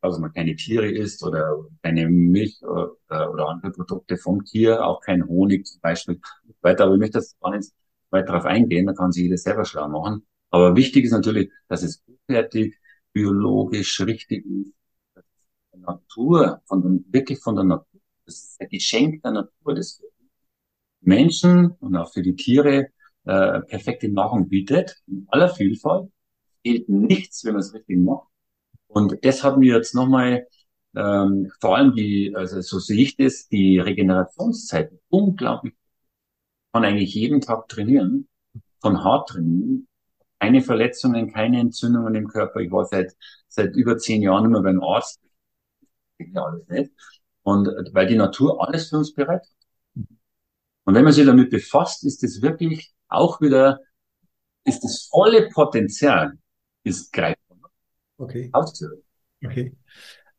Also 0.00 0.20
man 0.20 0.32
keine 0.32 0.54
Tiere 0.54 0.88
isst 0.88 1.24
oder 1.24 1.66
keine 1.82 2.08
Milch 2.08 2.62
oder, 2.62 3.32
oder 3.32 3.48
andere 3.48 3.72
Produkte 3.72 4.16
vom 4.16 4.44
Tier, 4.44 4.84
auch 4.84 5.00
kein 5.00 5.26
Honig 5.26 5.66
zum 5.66 5.80
Beispiel. 5.80 6.20
Weiter, 6.60 6.84
aber 6.84 6.94
ich 6.94 7.00
möchte 7.00 7.18
jetzt 7.18 7.38
gar 7.40 7.50
nicht 7.56 7.72
weiter 8.10 8.26
darauf 8.28 8.44
eingehen, 8.44 8.86
da 8.86 8.92
kann 8.92 9.12
sich 9.12 9.24
jeder 9.24 9.36
selber 9.36 9.64
schlau 9.64 9.88
machen. 9.88 10.24
Aber 10.50 10.76
wichtig 10.76 11.04
ist 11.04 11.12
natürlich, 11.12 11.50
dass 11.68 11.82
es 11.82 12.02
hochwertig, 12.06 12.78
biologisch 13.18 14.00
richtig 14.00 14.46
ist, 14.46 14.72
dass 15.14 15.24
die 15.74 15.80
Natur, 15.80 16.62
von 16.66 16.82
der, 16.82 17.12
wirklich 17.12 17.40
von 17.40 17.56
der 17.56 17.64
Natur, 17.64 18.00
das 18.24 18.34
ist 18.36 18.60
ein 18.60 18.68
Geschenk 18.68 19.22
der 19.22 19.32
Natur, 19.32 19.74
das 19.74 20.00
Menschen 21.00 21.72
und 21.80 21.96
auch 21.96 22.12
für 22.12 22.22
die 22.22 22.36
Tiere 22.36 22.90
äh, 23.24 23.60
perfekte 23.62 24.08
Nahrung 24.08 24.48
bietet, 24.48 25.02
in 25.08 25.26
aller 25.30 25.48
Vielfalt. 25.48 26.10
Fehlt 26.62 26.88
nichts, 26.88 27.44
wenn 27.44 27.54
man 27.54 27.60
es 27.60 27.74
richtig 27.74 27.98
macht. 27.98 28.28
Und 28.86 29.24
das 29.24 29.42
hat 29.42 29.58
mir 29.58 29.76
jetzt 29.76 29.94
nochmal, 29.96 30.46
ähm, 30.94 31.50
vor 31.60 31.76
allem 31.76 31.94
die, 31.94 32.32
also 32.36 32.60
so 32.60 32.78
sehe 32.78 33.02
ich 33.02 33.16
das, 33.16 33.48
die 33.48 33.80
Regenerationszeit 33.80 34.92
unglaublich. 35.08 35.74
Man 36.72 36.84
kann 36.84 36.92
eigentlich 36.92 37.14
jeden 37.14 37.40
Tag 37.40 37.68
trainieren, 37.68 38.28
von 38.80 39.02
hart 39.02 39.30
trainieren, 39.30 39.87
keine 40.40 40.62
Verletzungen, 40.62 41.32
keine 41.32 41.60
Entzündungen 41.60 42.14
im 42.14 42.28
Körper. 42.28 42.60
Ich 42.60 42.70
war 42.70 42.84
seit, 42.86 43.16
seit 43.48 43.74
über 43.76 43.98
zehn 43.98 44.22
Jahren 44.22 44.44
immer 44.44 44.62
beim 44.62 44.82
Arzt. 44.82 45.20
Ja, 46.18 46.44
alles 46.44 46.68
nicht. 46.68 46.92
Und 47.42 47.68
weil 47.92 48.06
die 48.06 48.16
Natur 48.16 48.66
alles 48.66 48.90
für 48.90 48.98
uns 48.98 49.14
bereit 49.14 49.42
hat. 49.42 49.48
Und 50.84 50.94
wenn 50.94 51.04
man 51.04 51.12
sich 51.12 51.26
damit 51.26 51.50
befasst, 51.50 52.04
ist 52.04 52.24
es 52.24 52.40
wirklich 52.40 52.92
auch 53.08 53.40
wieder, 53.40 53.80
ist 54.64 54.82
das 54.84 55.08
volle 55.10 55.48
Potenzial, 55.50 56.38
ist 56.82 57.12
greifbar. 57.12 57.58
Okay. 58.16 58.48
Auszuhören. 58.52 59.02
Okay. 59.44 59.76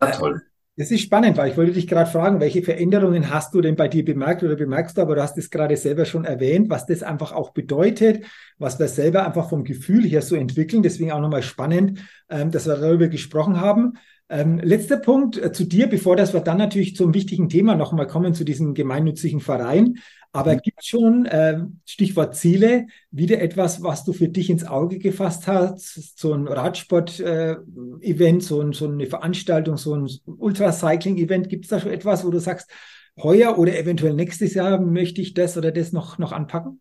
Ja, 0.01 0.11
toll. 0.11 0.41
Das 0.79 0.91
ist 0.91 1.01
spannend, 1.01 1.35
weil 1.35 1.51
ich 1.51 1.57
wollte 1.57 1.73
dich 1.73 1.87
gerade 1.87 2.09
fragen, 2.09 2.39
welche 2.39 2.63
Veränderungen 2.63 3.29
hast 3.29 3.53
du 3.53 3.59
denn 3.59 3.75
bei 3.75 3.89
dir 3.89 4.05
bemerkt 4.05 4.43
oder 4.43 4.55
bemerkst 4.55 4.97
du, 4.97 5.01
aber 5.01 5.15
du 5.15 5.21
hast 5.21 5.37
es 5.37 5.49
gerade 5.49 5.75
selber 5.75 6.05
schon 6.05 6.23
erwähnt, 6.23 6.69
was 6.69 6.85
das 6.85 7.03
einfach 7.03 7.33
auch 7.33 7.49
bedeutet, 7.49 8.23
was 8.59 8.79
wir 8.79 8.87
selber 8.87 9.25
einfach 9.25 9.49
vom 9.49 9.65
Gefühl 9.65 10.05
her 10.05 10.21
so 10.21 10.37
entwickeln. 10.37 10.81
Deswegen 10.81 11.11
auch 11.11 11.19
nochmal 11.19 11.43
spannend, 11.43 11.99
ähm, 12.29 12.49
dass 12.49 12.65
wir 12.65 12.77
darüber 12.77 13.09
gesprochen 13.09 13.59
haben. 13.59 13.97
Ähm, 14.31 14.59
letzter 14.59 14.97
Punkt 14.97 15.37
äh, 15.37 15.51
zu 15.51 15.63
dir, 15.65 15.87
bevor 15.87 16.15
dass 16.15 16.33
wir 16.33 16.41
dann 16.41 16.59
natürlich 16.59 16.95
zum 16.95 17.13
wichtigen 17.15 17.49
Thema 17.49 17.75
nochmal 17.75 18.05
kommen, 18.05 18.35
zu 18.35 18.43
diesem 18.43 18.75
gemeinnützigen 18.75 19.39
Verein. 19.39 19.95
Aber 20.31 20.53
mhm. 20.53 20.59
gibt 20.61 20.85
schon, 20.85 21.25
äh, 21.25 21.61
Stichwort 21.85 22.35
Ziele, 22.35 22.85
wieder 23.09 23.41
etwas, 23.41 23.81
was 23.81 24.03
du 24.05 24.13
für 24.13 24.29
dich 24.29 24.51
ins 24.51 24.65
Auge 24.65 24.99
gefasst 24.99 25.47
hast? 25.47 26.17
So 26.19 26.33
ein 26.33 26.47
Radsport-Event, 26.47 28.43
äh, 28.43 28.45
so, 28.45 28.71
so 28.71 28.87
eine 28.87 29.07
Veranstaltung, 29.07 29.77
so 29.77 29.95
ein 29.95 30.07
Ultracycling-Event. 30.25 31.49
Gibt 31.49 31.65
es 31.65 31.69
da 31.69 31.79
schon 31.79 31.91
etwas, 31.91 32.23
wo 32.23 32.29
du 32.29 32.39
sagst, 32.39 32.69
heuer 33.17 33.57
oder 33.57 33.77
eventuell 33.77 34.13
nächstes 34.13 34.53
Jahr 34.53 34.79
möchte 34.79 35.21
ich 35.21 35.33
das 35.33 35.57
oder 35.57 35.71
das 35.71 35.91
noch, 35.91 36.19
noch 36.19 36.31
anpacken? 36.31 36.79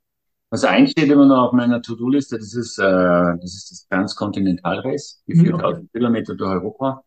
Also 0.51 0.67
eins 0.67 0.93
steht 0.93 1.11
immer 1.11 1.27
noch 1.27 1.49
auf 1.49 1.53
meiner 1.53 1.83
To-Do-Liste, 1.83 2.39
das 2.39 2.55
ist, 2.55 2.79
äh, 2.79 2.83
das 2.83 3.55
ist 3.55 3.71
das 3.71 3.89
Transkontinentalrace, 3.89 5.23
die 5.27 5.39
4000 5.39 5.83
mhm. 5.83 5.89
Kilometer 5.93 6.35
durch 6.35 6.51
Europa, 6.51 7.03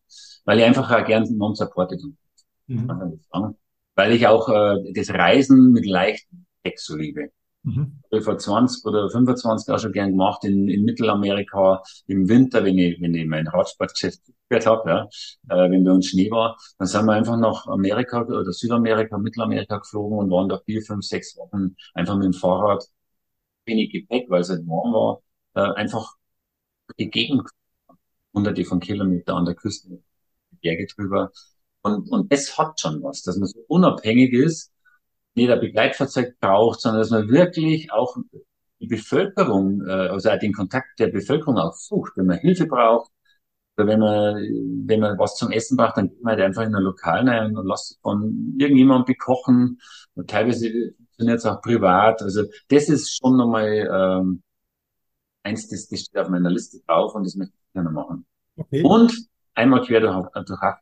weil 0.45 0.59
ich 0.59 0.65
einfach 0.65 0.91
auch 0.91 1.05
gern 1.05 1.23
non-supported 1.35 2.01
mhm. 2.67 3.17
Weil 3.95 4.11
ich 4.13 4.27
auch 4.27 4.47
äh, 4.47 4.93
das 4.93 5.09
Reisen 5.09 5.71
mit 5.71 5.85
leichten 5.85 6.45
Text 6.63 6.85
so 6.85 6.95
liebe. 6.95 7.29
Mhm. 7.63 7.99
Ich 8.11 8.23
vor 8.23 8.37
20 8.37 8.85
oder 8.85 9.09
25 9.09 9.67
Jahren 9.67 9.79
schon 9.79 9.91
gern 9.91 10.11
gemacht 10.11 10.43
in, 10.43 10.67
in 10.67 10.83
Mittelamerika 10.83 11.81
im 12.07 12.27
Winter, 12.27 12.63
wenn 12.63 12.77
ich, 12.77 12.99
wenn 13.01 13.13
ich 13.13 13.27
mein 13.27 13.47
Radsportgeschäft 13.47 14.21
gehört 14.49 14.65
habe, 14.65 14.89
ja, 14.89 15.07
äh, 15.49 15.69
wenn 15.69 15.83
bei 15.83 15.91
uns 15.91 16.07
Schnee 16.07 16.29
war, 16.31 16.57
dann 16.77 16.87
sind 16.87 17.05
wir 17.05 17.13
einfach 17.13 17.37
nach 17.37 17.67
Amerika 17.67 18.21
oder 18.21 18.51
Südamerika, 18.51 19.17
Mittelamerika 19.17 19.77
geflogen 19.77 20.17
und 20.17 20.31
waren 20.31 20.49
da 20.49 20.59
vier, 20.65 20.81
fünf, 20.81 21.05
sechs 21.05 21.37
Wochen 21.37 21.75
einfach 21.93 22.15
mit 22.15 22.25
dem 22.25 22.33
Fahrrad 22.33 22.83
wenig 23.65 23.91
Gepäck, 23.91 24.29
weil 24.29 24.41
es 24.41 24.49
halt 24.49 24.67
warm 24.67 24.93
war, 24.93 25.21
äh, 25.55 25.73
einfach 25.75 26.15
die 26.99 27.09
Gegend, 27.09 27.49
hunderte 28.33 28.65
von 28.65 28.79
Kilometern 28.79 29.37
an 29.37 29.45
der 29.45 29.55
Küste, 29.55 29.89
die 30.51 30.57
Berge 30.61 30.87
drüber. 30.87 31.31
Und, 31.81 32.09
und 32.11 32.31
das 32.31 32.57
hat 32.57 32.79
schon 32.79 33.01
was, 33.03 33.23
dass 33.23 33.37
man 33.37 33.47
so 33.47 33.59
unabhängig 33.67 34.33
ist, 34.33 34.71
nicht 35.35 35.49
ein 35.49 35.59
Begleitfahrzeug 35.59 36.39
braucht, 36.39 36.81
sondern 36.81 37.01
dass 37.01 37.09
man 37.11 37.29
wirklich 37.29 37.91
auch 37.91 38.17
die 38.79 38.87
Bevölkerung, 38.87 39.81
äh, 39.87 39.91
also 39.91 40.29
auch 40.29 40.39
den 40.39 40.53
Kontakt 40.53 40.99
der 40.99 41.07
Bevölkerung 41.07 41.57
auch 41.57 41.73
sucht. 41.73 42.13
Wenn 42.15 42.27
man 42.27 42.39
Hilfe 42.39 42.67
braucht, 42.67 43.11
oder 43.77 43.87
wenn 43.87 43.99
man, 43.99 44.35
wenn 44.87 44.99
man 44.99 45.17
was 45.17 45.35
zum 45.35 45.51
Essen 45.51 45.77
braucht, 45.77 45.97
dann 45.97 46.09
geht 46.09 46.21
man 46.21 46.31
halt 46.31 46.41
einfach 46.43 46.63
in 46.63 46.75
ein 46.75 46.83
Lokal 46.83 47.27
rein 47.27 47.55
und 47.57 47.67
lässt 47.67 47.99
von 48.01 48.55
irgendjemandem 48.59 49.05
bekochen. 49.05 49.79
Und 50.15 50.29
teilweise 50.29 50.93
funktioniert 51.21 51.39
es 51.39 51.45
auch 51.45 51.61
privat. 51.61 52.21
Also 52.21 52.43
das 52.67 52.89
ist 52.89 53.15
schon 53.15 53.37
nochmal 53.37 53.89
ähm, 53.91 54.43
eins, 55.43 55.67
das, 55.69 55.87
das 55.87 56.01
steht 56.01 56.17
auf 56.17 56.29
meiner 56.29 56.49
Liste 56.49 56.79
drauf 56.85 57.13
und 57.15 57.23
das 57.25 57.35
möchte 57.35 57.53
ich 57.55 57.73
gerne 57.73 57.91
machen. 57.91 58.25
Okay. 58.57 58.83
Und 58.83 59.13
einmal 59.53 59.81
quer 59.85 59.99
durch, 59.99 60.27
durch 60.45 60.61
Afrika. 60.61 60.79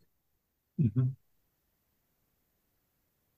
Mhm. 0.78 1.16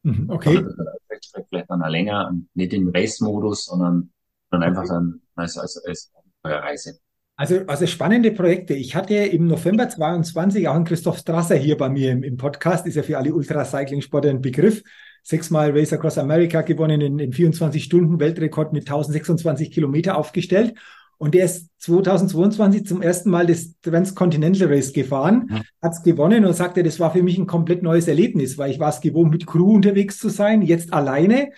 Mhm, 0.04 0.30
okay. 0.30 0.58
Also, 0.58 1.46
vielleicht 1.50 1.70
dann 1.70 1.84
auch 1.84 1.90
länger, 1.90 2.34
nicht 2.56 2.74
im 2.74 2.90
Race-Modus, 2.90 3.66
sondern, 3.66 4.12
sondern 4.50 4.70
einfach 4.70 4.88
dann 4.88 5.22
als, 5.36 5.58
als, 5.58 5.78
als 5.86 6.12
Reise. 6.44 7.00
Also, 7.36 7.62
also 7.68 7.88
spannende 7.88 8.32
Projekte. 8.32 8.74
Ich 8.74 8.96
hatte 8.96 9.16
im 9.16 9.48
November 9.48 9.90
22 9.90 10.68
auch 10.68 10.76
einen 10.76 10.86
Christoph 10.86 11.18
Strasser 11.18 11.56
hier 11.56 11.78
bei 11.78 11.90
mir 11.90 12.12
im, 12.12 12.24
im 12.24 12.38
Podcast, 12.38 12.86
ist 12.86 12.96
ja 12.96 13.04
für 13.04 13.18
alle 13.18 13.34
Ultracycling-Sportler 13.34 14.30
ein 14.30 14.42
Begriff. 14.42 14.84
Sechsmal 15.24 15.72
Race 15.72 15.94
Across 15.94 16.18
America 16.18 16.62
gewonnen, 16.62 17.02
in, 17.02 17.20
in 17.20 17.32
24 17.32 17.84
Stunden 17.84 18.20
Weltrekord 18.20 18.74
mit 18.74 18.84
1026 18.84 19.72
Kilometer 19.72 20.18
aufgestellt. 20.18 20.74
Und 21.18 21.36
der 21.36 21.46
ist 21.46 21.70
2022 21.78 22.88
zum 22.88 23.04
ersten 23.04 23.30
Mal 23.30 23.46
das 23.46 23.80
Transcontinental 23.82 24.70
Race 24.70 24.92
gefahren, 24.92 25.48
mhm. 25.50 25.62
hat 25.80 25.94
es 25.94 26.02
gewonnen 26.02 26.46
und 26.46 26.54
sagte, 26.56 26.82
das 26.82 27.00
war 27.00 27.14
für 27.14 27.22
mich 27.22 27.38
ein 27.38 27.46
komplett 27.46 27.84
neues 27.84 28.08
Erlebnis, 28.08 28.58
weil 28.58 28.72
ich 28.72 28.80
war 28.80 28.90
es 28.90 29.02
gewohnt, 29.02 29.30
mit 29.32 29.46
Crew 29.46 29.76
unterwegs 29.76 30.18
zu 30.18 30.30
sein, 30.30 30.64
jetzt 30.64 30.94
alleine. 30.94 31.52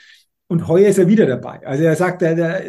Und 0.48 0.68
heuer 0.68 0.90
ist 0.90 1.00
er 1.00 1.08
wieder 1.08 1.26
dabei. 1.26 1.66
Also 1.66 1.84
er 1.84 1.96
sagt, 1.96 2.22
der 2.22 2.62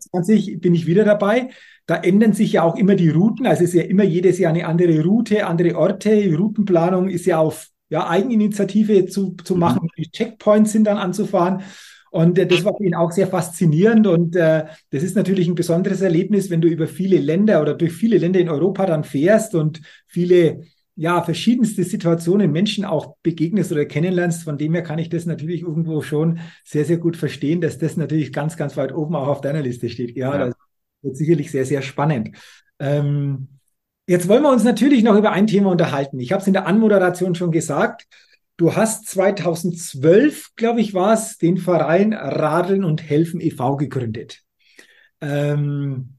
20 0.00 0.58
bin 0.58 0.74
ich 0.74 0.86
wieder 0.86 1.04
dabei. 1.04 1.50
Da 1.88 1.96
ändern 1.96 2.34
sich 2.34 2.52
ja 2.52 2.64
auch 2.64 2.76
immer 2.76 2.96
die 2.96 3.08
Routen. 3.08 3.46
Also 3.46 3.64
es 3.64 3.70
ist 3.70 3.80
ja 3.80 3.82
immer 3.82 4.04
jedes 4.04 4.38
Jahr 4.38 4.52
eine 4.52 4.66
andere 4.66 5.02
Route, 5.02 5.46
andere 5.46 5.74
Orte. 5.74 6.20
Die 6.20 6.34
Routenplanung 6.34 7.08
ist 7.08 7.24
ja 7.24 7.38
auf 7.38 7.68
ja, 7.88 8.06
Eigeninitiative 8.06 9.06
zu, 9.06 9.34
zu 9.42 9.54
mhm. 9.54 9.60
machen. 9.60 9.88
Die 9.96 10.10
Checkpoints 10.10 10.72
sind 10.72 10.84
dann 10.84 10.98
anzufahren. 10.98 11.62
Und 12.10 12.38
äh, 12.38 12.46
das 12.46 12.62
war 12.62 12.76
für 12.76 12.84
ihn 12.84 12.94
auch 12.94 13.10
sehr 13.10 13.26
faszinierend. 13.26 14.06
Und 14.06 14.36
äh, 14.36 14.66
das 14.90 15.02
ist 15.02 15.16
natürlich 15.16 15.48
ein 15.48 15.54
besonderes 15.54 16.02
Erlebnis, 16.02 16.50
wenn 16.50 16.60
du 16.60 16.68
über 16.68 16.88
viele 16.88 17.16
Länder 17.16 17.62
oder 17.62 17.72
durch 17.72 17.94
viele 17.94 18.18
Länder 18.18 18.40
in 18.40 18.50
Europa 18.50 18.84
dann 18.84 19.02
fährst 19.02 19.54
und 19.54 19.80
viele, 20.06 20.64
ja, 20.94 21.22
verschiedenste 21.22 21.84
Situationen 21.84 22.52
Menschen 22.52 22.84
auch 22.84 23.14
begegnest 23.22 23.72
oder 23.72 23.86
kennenlernst. 23.86 24.42
Von 24.42 24.58
dem 24.58 24.74
her 24.74 24.82
kann 24.82 24.98
ich 24.98 25.08
das 25.08 25.24
natürlich 25.24 25.62
irgendwo 25.62 26.02
schon 26.02 26.40
sehr, 26.64 26.84
sehr 26.84 26.98
gut 26.98 27.16
verstehen, 27.16 27.62
dass 27.62 27.78
das 27.78 27.96
natürlich 27.96 28.30
ganz, 28.30 28.58
ganz 28.58 28.76
weit 28.76 28.94
oben 28.94 29.16
auch 29.16 29.28
auf 29.28 29.40
deiner 29.40 29.62
Liste 29.62 29.88
steht. 29.88 30.14
Ja, 30.14 30.34
ja. 30.34 30.46
das 30.48 30.54
wird 31.02 31.16
sicherlich 31.16 31.50
sehr, 31.50 31.64
sehr 31.64 31.82
spannend. 31.82 32.36
Ähm, 32.78 33.48
Jetzt 34.08 34.26
wollen 34.26 34.42
wir 34.42 34.50
uns 34.50 34.64
natürlich 34.64 35.04
noch 35.04 35.16
über 35.16 35.32
ein 35.32 35.46
Thema 35.46 35.70
unterhalten. 35.70 36.18
Ich 36.18 36.32
habe 36.32 36.40
es 36.40 36.46
in 36.46 36.54
der 36.54 36.66
Anmoderation 36.66 37.34
schon 37.34 37.52
gesagt. 37.52 38.06
Du 38.56 38.74
hast 38.74 39.06
2012, 39.06 40.52
glaube 40.56 40.80
ich, 40.80 40.94
war 40.94 41.12
es, 41.12 41.36
den 41.36 41.58
Verein 41.58 42.14
Radeln 42.14 42.84
und 42.84 43.02
Helfen 43.02 43.38
e.V. 43.38 43.76
gegründet. 43.76 44.40
Ähm, 45.20 46.14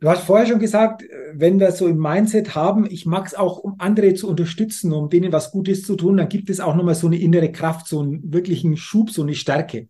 du 0.00 0.08
hast 0.08 0.24
vorher 0.24 0.46
schon 0.46 0.58
gesagt, 0.58 1.04
wenn 1.34 1.60
wir 1.60 1.70
so 1.72 1.86
im 1.86 1.98
Mindset 1.98 2.54
haben, 2.54 2.86
ich 2.90 3.04
mag 3.04 3.26
es 3.26 3.34
auch, 3.34 3.58
um 3.58 3.74
andere 3.76 4.14
zu 4.14 4.26
unterstützen, 4.26 4.94
um 4.94 5.10
denen 5.10 5.30
was 5.30 5.50
Gutes 5.50 5.82
zu 5.82 5.96
tun, 5.96 6.16
dann 6.16 6.30
gibt 6.30 6.48
es 6.48 6.60
auch 6.60 6.74
nochmal 6.74 6.94
so 6.94 7.08
eine 7.08 7.18
innere 7.18 7.52
Kraft, 7.52 7.88
so 7.88 8.00
einen 8.00 8.32
wirklichen 8.32 8.78
Schub, 8.78 9.10
so 9.10 9.20
eine 9.20 9.34
Stärke. 9.34 9.88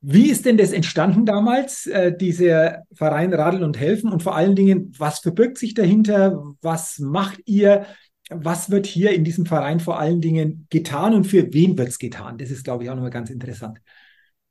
Wie 0.00 0.30
ist 0.30 0.46
denn 0.46 0.56
das 0.56 0.72
entstanden 0.72 1.26
damals, 1.26 1.86
äh, 1.86 2.16
dieser 2.16 2.84
Verein 2.92 3.34
Radeln 3.34 3.64
und 3.64 3.78
Helfen? 3.78 4.12
Und 4.12 4.22
vor 4.22 4.36
allen 4.36 4.54
Dingen, 4.54 4.92
was 4.96 5.18
verbirgt 5.18 5.58
sich 5.58 5.74
dahinter? 5.74 6.54
Was 6.60 6.98
macht 6.98 7.40
ihr? 7.46 7.86
was 8.30 8.70
wird 8.70 8.86
hier 8.86 9.12
in 9.12 9.24
diesem 9.24 9.46
Verein 9.46 9.80
vor 9.80 9.98
allen 9.98 10.20
Dingen 10.20 10.66
getan 10.70 11.14
und 11.14 11.24
für 11.24 11.52
wen 11.52 11.78
wird 11.78 11.88
es 11.88 11.98
getan? 11.98 12.38
Das 12.38 12.50
ist, 12.50 12.64
glaube 12.64 12.84
ich, 12.84 12.90
auch 12.90 12.94
nochmal 12.94 13.10
ganz 13.10 13.30
interessant. 13.30 13.80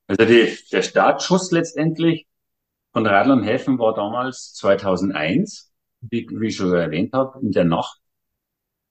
Also 0.07 0.25
die, 0.25 0.57
der 0.71 0.81
Startschuss 0.81 1.51
letztendlich 1.51 2.27
von 2.93 3.05
Radlern 3.05 3.43
helfen 3.43 3.77
war 3.77 3.93
damals 3.93 4.53
2001, 4.53 5.71
wie, 6.01 6.27
wie 6.31 6.47
ich 6.47 6.55
schon 6.55 6.73
erwähnt 6.73 7.13
habe, 7.13 7.39
in 7.41 7.51
der 7.51 7.65
Nacht, 7.65 7.99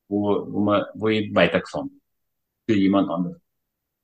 wo, 0.09 0.47
wo, 0.53 0.61
man, 0.61 0.85
wo 0.95 1.09
ich 1.09 1.35
weitergefahren 1.35 1.89
bin, 1.89 2.01
für 2.69 2.81
jemand 2.81 3.11
anderen. 3.11 3.43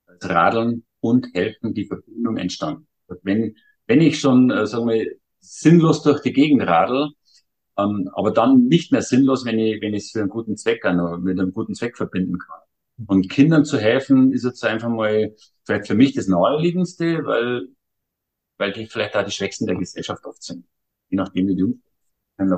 Als 0.06 0.28
Radeln 0.28 0.84
und 1.02 1.34
Helfen 1.34 1.74
die 1.74 1.86
Verbindung 1.86 2.36
entstanden. 2.36 2.86
Wenn, 3.22 3.56
wenn 3.86 4.00
ich 4.00 4.20
schon, 4.20 4.50
äh, 4.50 4.66
sagen 4.66 4.88
wir, 4.88 5.06
sinnlos 5.40 6.02
durch 6.02 6.22
die 6.22 6.32
Gegend 6.32 6.62
radel, 6.62 7.10
ähm, 7.76 8.08
aber 8.14 8.30
dann 8.30 8.68
nicht 8.68 8.92
mehr 8.92 9.02
sinnlos, 9.02 9.44
wenn 9.44 9.58
ich, 9.58 9.82
wenn 9.82 9.94
ich 9.94 10.04
es 10.04 10.10
für 10.12 10.20
einen 10.20 10.28
guten 10.28 10.56
Zweck 10.56 10.84
also 10.84 11.18
mit 11.18 11.38
einem 11.38 11.52
guten 11.52 11.74
Zweck 11.74 11.96
verbinden 11.96 12.38
kann. 12.38 12.60
Und 13.06 13.28
Kindern 13.28 13.64
zu 13.64 13.78
helfen, 13.78 14.32
ist 14.32 14.44
jetzt 14.44 14.64
einfach 14.64 14.88
mal 14.88 15.34
vielleicht 15.64 15.88
für 15.88 15.94
mich 15.94 16.14
das 16.14 16.28
Naheliegendste, 16.28 17.24
weil, 17.24 17.68
weil 18.58 18.72
die 18.72 18.86
vielleicht 18.86 19.16
auch 19.16 19.24
die 19.24 19.32
Schwächsten 19.32 19.66
der 19.66 19.76
Gesellschaft 19.76 20.24
oft 20.24 20.42
sind. 20.42 20.64
Je 21.08 21.16
nachdem, 21.16 21.48
wie 21.48 21.56
die 21.56 21.80
können 22.36 22.56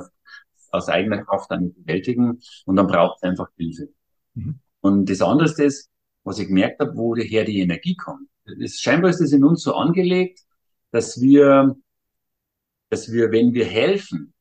aus 0.69 0.87
eigener 0.87 1.23
Kraft 1.23 1.49
dann 1.49 1.73
bewältigen 1.73 2.39
und 2.65 2.75
dann 2.75 2.87
braucht 2.87 3.17
es 3.17 3.23
einfach 3.23 3.49
Hilfe. 3.57 3.89
Mhm. 4.35 4.59
Und 4.81 5.09
das 5.09 5.21
andere 5.21 5.49
ist 5.63 5.89
was 6.25 6.39
ich 6.39 6.47
gemerkt 6.47 6.81
habe, 6.81 6.95
woher 6.95 7.45
die 7.45 7.59
Energie 7.59 7.95
kommt. 7.95 8.27
Das, 8.45 8.79
scheinbar 8.79 9.09
ist 9.09 9.21
es 9.21 9.31
in 9.31 9.43
uns 9.43 9.63
so 9.63 9.73
angelegt, 9.75 10.41
dass 10.91 11.21
wir, 11.21 11.75
dass 12.89 13.11
wir, 13.11 13.31
wenn 13.31 13.53
wir 13.53 13.65
helfen, 13.65 14.33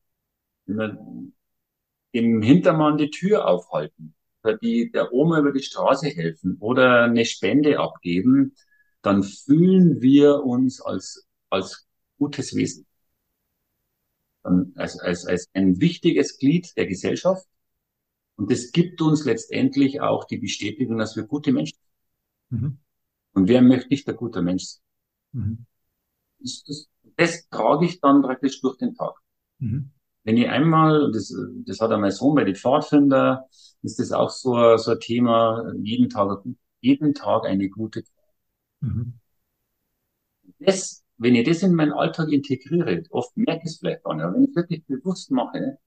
wenn 0.66 0.76
wir 0.76 0.98
dem 2.14 2.42
Hintermann 2.42 2.98
die 2.98 3.10
Tür 3.10 3.46
aufhalten 3.46 4.14
oder 4.42 4.56
die 4.58 4.90
der 4.90 5.12
Oma 5.12 5.40
über 5.40 5.52
die 5.52 5.62
Straße 5.62 6.08
helfen 6.08 6.56
oder 6.60 7.04
eine 7.04 7.24
Spende 7.24 7.80
abgeben, 7.80 8.54
dann 9.02 9.22
fühlen 9.22 10.00
wir 10.00 10.44
uns 10.44 10.80
als, 10.80 11.26
als 11.50 11.86
gutes 12.18 12.54
Wesen. 12.54 12.86
Als, 14.76 14.98
als, 15.00 15.26
als 15.26 15.48
ein 15.54 15.80
wichtiges 15.80 16.38
Glied 16.38 16.76
der 16.76 16.86
Gesellschaft. 16.86 17.46
Und 18.36 18.50
das 18.50 18.72
gibt 18.72 19.00
uns 19.00 19.24
letztendlich 19.24 20.00
auch 20.00 20.24
die 20.24 20.36
Bestätigung, 20.36 20.98
dass 20.98 21.16
wir 21.16 21.24
gute 21.24 21.52
Menschen 21.52 21.78
sind. 22.50 22.60
Mhm. 22.60 22.78
Und 23.34 23.48
wer 23.48 23.62
möchte 23.62 23.88
nicht 23.88 24.08
ein 24.08 24.16
guter 24.16 24.42
Mensch 24.42 24.64
sein? 24.64 24.82
Mhm. 25.32 25.66
Das, 26.38 26.64
das, 26.64 26.88
das 27.16 27.48
trage 27.48 27.86
ich 27.86 28.00
dann 28.00 28.22
praktisch 28.22 28.60
durch 28.60 28.76
den 28.78 28.94
Tag. 28.94 29.14
Mhm 29.58 29.90
wenn 30.24 30.38
ich 30.38 30.48
einmal, 30.48 31.12
das, 31.12 31.34
das 31.66 31.80
hat 31.80 31.92
auch 31.92 31.98
mein 31.98 32.10
Sohn 32.10 32.34
bei 32.34 32.44
den 32.44 32.56
Pfadfinder, 32.56 33.46
ist 33.82 33.98
das 33.98 34.10
auch 34.10 34.30
so, 34.30 34.76
so 34.78 34.92
ein 34.92 35.00
Thema, 35.00 35.72
jeden 35.82 36.08
Tag, 36.08 36.42
jeden 36.80 37.14
Tag 37.14 37.44
eine 37.44 37.68
gute 37.68 38.02
mhm. 38.80 39.20
Das, 40.58 41.04
wenn 41.18 41.34
ich 41.34 41.46
das 41.46 41.62
in 41.62 41.74
meinen 41.74 41.92
Alltag 41.92 42.32
integriere, 42.32 43.02
oft 43.10 43.36
merke 43.36 43.62
ich 43.64 43.72
es 43.72 43.78
vielleicht 43.78 44.04
auch 44.06 44.14
nicht, 44.14 44.24
aber 44.24 44.34
wenn 44.34 44.44
ich 44.44 44.50
es 44.50 44.56
wirklich 44.56 44.84
bewusst 44.86 45.30
mache, 45.30 45.78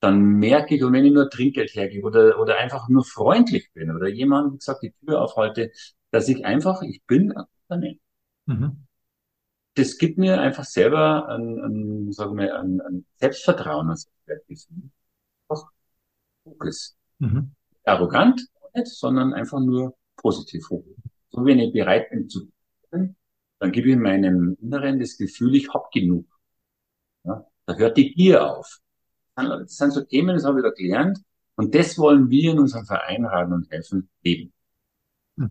dann 0.00 0.20
merke 0.20 0.74
ich, 0.74 0.82
und 0.82 0.92
wenn 0.92 1.04
ich 1.04 1.12
nur 1.12 1.30
Trinkgeld 1.30 1.74
hergebe 1.74 2.06
oder, 2.06 2.38
oder 2.40 2.58
einfach 2.58 2.88
nur 2.88 3.04
freundlich 3.04 3.72
bin 3.72 3.94
oder 3.94 4.08
jemand, 4.08 4.52
wie 4.52 4.58
gesagt, 4.58 4.82
die 4.82 4.92
Tür 4.92 5.22
aufhalte, 5.22 5.70
dass 6.14 6.28
ich 6.28 6.44
einfach, 6.44 6.82
ich 6.82 7.02
bin 7.04 7.32
ein 7.32 7.44
Unternehmen. 7.68 8.00
Mhm 8.46 8.84
das 9.74 9.98
gibt 9.98 10.18
mir 10.18 10.40
einfach 10.40 10.64
selber 10.64 11.28
ein, 11.28 11.58
ein 11.58 12.12
sagen 12.12 12.36
wir, 12.38 12.58
ein, 12.58 12.80
ein 12.80 13.06
Selbstvertrauen, 13.16 13.90
ein 13.90 13.96
Selbstwertgefühl. 13.96 14.90
Einfach 15.48 15.70
Fokus. 16.44 16.96
Mhm. 17.18 17.52
Arrogant, 17.84 18.46
nicht, 18.74 18.86
sondern 18.86 19.34
einfach 19.34 19.60
nur 19.60 19.96
positiv 20.16 20.66
Fokus. 20.66 20.96
So 21.30 21.44
wenn 21.44 21.58
ich 21.58 21.72
bereit 21.72 22.10
bin 22.10 22.28
zu 22.28 22.48
tun, 22.90 23.16
dann 23.58 23.72
gebe 23.72 23.90
ich 23.90 23.96
meinem 23.96 24.56
Inneren 24.60 25.00
das 25.00 25.16
Gefühl, 25.16 25.56
ich 25.56 25.68
hab 25.72 25.90
genug. 25.90 26.26
Ja, 27.24 27.44
da 27.66 27.74
hört 27.74 27.96
die 27.96 28.14
Gier 28.14 28.46
auf. 28.46 28.80
Das 29.34 29.76
sind 29.76 29.92
so 29.92 30.02
Themen, 30.02 30.36
das 30.36 30.44
habe 30.44 30.60
ich 30.60 30.64
da 30.64 30.70
gelernt. 30.70 31.18
Und 31.56 31.74
das 31.74 31.98
wollen 31.98 32.30
wir 32.30 32.52
in 32.52 32.58
unserem 32.58 32.84
Verein 32.84 33.24
raten 33.24 33.52
und 33.52 33.70
helfen 33.70 34.08
leben. 34.22 34.52
Mhm. 35.36 35.50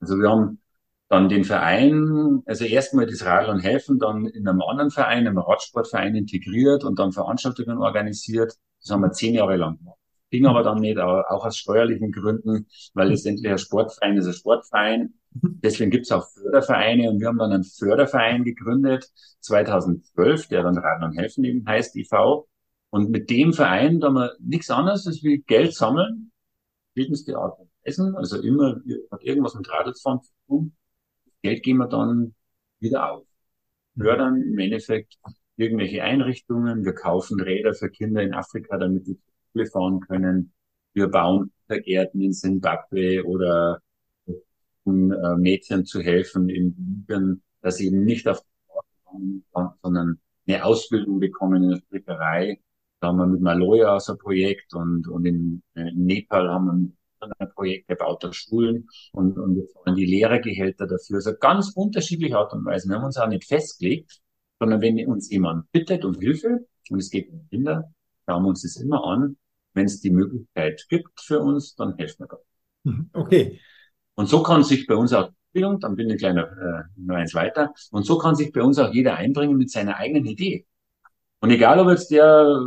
Also 0.00 0.16
wir 0.16 0.30
haben 0.30 0.60
dann 1.08 1.28
den 1.28 1.44
Verein, 1.44 2.42
also 2.44 2.64
erstmal 2.64 3.06
das 3.06 3.24
Radeln 3.24 3.60
helfen, 3.60 3.98
dann 3.98 4.26
in 4.26 4.46
einem 4.46 4.60
anderen 4.62 4.90
Verein, 4.90 5.26
einem 5.26 5.38
Radsportverein 5.38 6.14
integriert 6.14 6.84
und 6.84 6.98
dann 6.98 7.12
Veranstaltungen 7.12 7.78
organisiert. 7.78 8.54
Das 8.80 8.90
haben 8.90 9.00
wir 9.00 9.12
zehn 9.12 9.34
Jahre 9.34 9.56
lang 9.56 9.78
gemacht. 9.78 9.98
Ging 10.30 10.46
aber 10.46 10.62
dann 10.62 10.80
nicht, 10.80 10.98
auch 10.98 11.46
aus 11.46 11.56
steuerlichen 11.56 12.12
Gründen, 12.12 12.66
weil 12.92 13.08
letztendlich 13.08 13.50
ein 13.50 13.58
Sportverein 13.58 14.18
ist 14.18 14.26
ein 14.26 14.34
Sportverein. 14.34 15.14
Deswegen 15.30 15.90
gibt's 15.90 16.12
auch 16.12 16.28
Fördervereine 16.28 17.10
und 17.10 17.20
wir 17.20 17.28
haben 17.28 17.38
dann 17.38 17.52
einen 17.52 17.64
Förderverein 17.64 18.44
gegründet, 18.44 19.10
2012, 19.40 20.48
der 20.48 20.62
dann 20.62 20.76
Radeln 20.76 21.12
helfen 21.12 21.44
eben 21.44 21.66
heißt, 21.66 21.96
IV. 21.96 22.10
Und 22.90 23.10
mit 23.10 23.30
dem 23.30 23.54
Verein, 23.54 24.00
da 24.00 24.08
haben 24.08 24.14
wir 24.14 24.36
nichts 24.40 24.70
anderes 24.70 25.06
als 25.06 25.22
wie 25.22 25.38
Geld 25.38 25.74
sammeln, 25.74 26.32
verschiedenste 26.94 27.36
Art 27.38 27.58
und 27.58 27.67
Essen, 27.88 28.14
also 28.16 28.40
immer 28.40 28.80
hat 29.10 29.22
irgendwas 29.22 29.54
mit 29.54 29.68
Radlfahren 29.70 30.22
zu 30.22 30.32
tun 30.46 30.72
Geld 31.42 31.62
geben 31.62 31.78
wir 31.78 31.88
dann 31.88 32.34
wieder 32.80 33.12
auf. 33.12 33.26
Fördern 33.96 34.42
im 34.42 34.58
Endeffekt 34.58 35.18
irgendwelche 35.56 36.02
Einrichtungen. 36.02 36.84
Wir 36.84 36.94
kaufen 36.94 37.40
Räder 37.40 37.74
für 37.74 37.90
Kinder 37.90 38.22
in 38.22 38.34
Afrika, 38.34 38.76
damit 38.76 39.06
die 39.06 39.18
Schule 39.52 39.66
fahren 39.66 40.00
können. 40.00 40.52
Wir 40.94 41.08
bauen 41.08 41.52
Gärten 41.68 42.20
in 42.20 42.32
Zimbabwe 42.32 43.24
oder 43.24 43.80
um 44.84 45.12
äh, 45.12 45.36
Mädchen 45.36 45.84
zu 45.84 46.00
helfen 46.00 46.48
in 46.48 46.74
Libyen, 46.76 47.42
dass 47.60 47.76
sie 47.76 47.88
eben 47.88 48.04
nicht 48.04 48.26
auf 48.26 48.40
die 48.40 48.46
kommen, 49.04 49.44
sondern 49.82 50.20
eine 50.46 50.64
Ausbildung 50.64 51.20
bekommen 51.20 51.64
in 51.64 51.70
der 51.70 51.76
Strickerei. 51.78 52.60
Da 53.00 53.08
haben 53.08 53.18
wir 53.18 53.26
mit 53.26 53.40
Maloya 53.40 54.00
so 54.00 54.12
ein 54.12 54.18
Projekt 54.18 54.74
und, 54.74 55.06
und 55.08 55.26
in, 55.26 55.62
äh, 55.74 55.88
in 55.90 56.06
Nepal 56.06 56.48
haben 56.48 56.96
wir 57.20 57.32
ein 57.38 57.52
Projekt 57.54 57.88
gebauter 57.88 58.32
Schulen 58.32 58.88
und, 59.12 59.38
und 59.38 59.56
wir 59.56 59.66
zahlen 59.68 59.96
die 59.96 60.06
Lehrergehälter 60.06 60.86
dafür. 60.86 61.16
Also 61.16 61.34
ganz 61.38 61.72
unterschiedliche 61.74 62.36
Art 62.36 62.52
und 62.52 62.64
Weise. 62.64 62.88
Wir 62.88 62.96
haben 62.96 63.04
uns 63.04 63.16
auch 63.16 63.28
nicht 63.28 63.44
festgelegt, 63.44 64.20
sondern 64.58 64.80
wenn 64.80 65.04
uns 65.08 65.30
jemand 65.30 65.70
bittet 65.72 66.04
um 66.04 66.14
Hilfe, 66.14 66.66
und 66.90 66.98
es 66.98 67.10
geht 67.10 67.30
um 67.30 67.46
Kinder, 67.48 67.92
schauen 68.26 68.42
wir 68.44 68.48
uns 68.48 68.62
das 68.62 68.76
immer 68.76 69.04
an. 69.04 69.36
Wenn 69.74 69.84
es 69.86 70.00
die 70.00 70.10
Möglichkeit 70.10 70.86
gibt 70.88 71.20
für 71.20 71.40
uns, 71.40 71.74
dann 71.74 71.96
helfen 71.96 72.24
wir 72.24 72.28
da. 72.28 72.36
Mhm. 72.84 73.10
Okay. 73.12 73.60
Und 74.14 74.28
so 74.28 74.42
kann 74.42 74.64
sich 74.64 74.86
bei 74.86 74.96
uns 74.96 75.12
auch 75.12 75.30
dann 75.52 75.96
bin 75.96 76.10
ich 76.10 76.18
gleich 76.18 76.34
noch, 76.34 76.44
äh, 76.44 76.82
noch 76.96 77.16
eins 77.16 77.34
weiter. 77.34 77.72
Und 77.90 78.04
so 78.04 78.18
kann 78.18 78.34
sich 78.34 78.52
bei 78.52 78.62
uns 78.62 78.78
auch 78.78 78.92
jeder 78.92 79.16
einbringen 79.16 79.56
mit 79.56 79.70
seiner 79.70 79.96
eigenen 79.96 80.26
Idee. 80.26 80.66
Und 81.40 81.50
egal, 81.50 81.78
ob 81.78 81.88
jetzt 81.88 82.10
der 82.10 82.60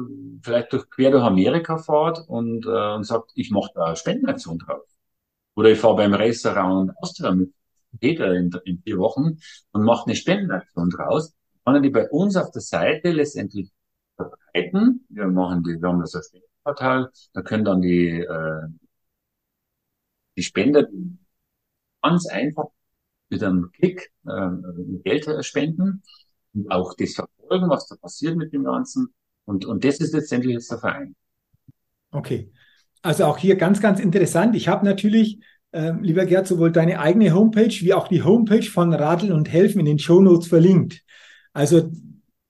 vielleicht 0.44 0.74
durch, 0.74 0.90
quer 0.90 1.12
durch 1.12 1.24
Amerika 1.24 1.78
fährt 1.78 2.20
und, 2.28 2.66
äh, 2.66 2.94
und 2.96 3.04
sagt, 3.04 3.32
ich 3.36 3.52
mache 3.52 3.72
da 3.76 3.86
eine 3.86 3.96
Spendenaktion 3.96 4.60
drauf. 4.60 4.84
Oder 5.56 5.72
ich 5.72 5.80
fahre 5.80 5.98
beim 5.98 6.14
Restaurant 6.14 6.92
Austria 7.02 7.32
mit 7.32 7.54
Peter 8.00 8.34
in, 8.34 8.52
in 8.66 8.82
vier 8.82 8.98
Wochen 8.98 9.38
und 9.72 9.84
mache 9.84 10.06
eine 10.06 10.16
Spendenaktion 10.16 10.90
draus, 10.90 11.34
kann 11.66 11.76
er 11.76 11.82
die 11.82 11.90
bei 11.90 12.10
uns 12.10 12.36
auf 12.36 12.52
der 12.52 12.62
Seite 12.62 13.12
letztendlich 13.12 13.72
verbreiten. 14.16 15.06
Wir 15.10 15.28
machen 15.28 15.64
die, 15.64 15.82
wir 15.82 15.90
haben 15.90 16.00
das 16.00 16.16
als 16.16 16.28
Spendenportal, 16.30 17.12
da 17.34 17.42
können 17.42 17.66
dann 17.66 17.82
die, 17.82 18.22
äh, 18.22 18.68
die 20.38 20.44
Spender 20.44 20.88
ganz 22.02 22.26
einfach 22.28 22.66
mit 23.30 23.44
einem 23.44 23.72
Klick 23.72 24.12
äh, 24.26 24.50
Geld 25.04 25.46
spenden 25.46 26.04
und 26.54 26.72
auch 26.72 26.94
das 26.96 27.18
verfolgen, 27.52 27.70
was 27.70 27.88
da 27.88 27.96
passiert 27.96 28.38
mit 28.38 28.54
dem 28.54 28.64
Ganzen. 28.64 29.14
Und, 29.46 29.66
und 29.66 29.84
das 29.84 30.00
ist 30.00 30.14
letztendlich 30.14 30.54
jetzt 30.54 30.72
der 30.72 30.80
Verein. 30.80 31.16
Okay. 32.12 32.52
Also 33.02 33.26
auch 33.26 33.38
hier 33.38 33.56
ganz, 33.56 33.82
ganz 33.82 34.00
interessant. 34.00 34.56
Ich 34.56 34.68
habe 34.68 34.86
natürlich, 34.86 35.40
äh, 35.72 35.94
lieber 36.00 36.26
Gerd, 36.26 36.48
sowohl 36.48 36.72
deine 36.72 37.00
eigene 37.00 37.34
Homepage 37.34 37.74
wie 37.82 37.94
auch 37.94 38.08
die 38.08 38.24
Homepage 38.24 38.64
von 38.64 38.94
Radeln 38.94 39.32
und 39.32 39.52
Helfen 39.52 39.80
in 39.80 39.86
den 39.86 40.00
Show 40.00 40.22
Notes 40.22 40.48
verlinkt. 40.48 41.02
Also 41.54 41.92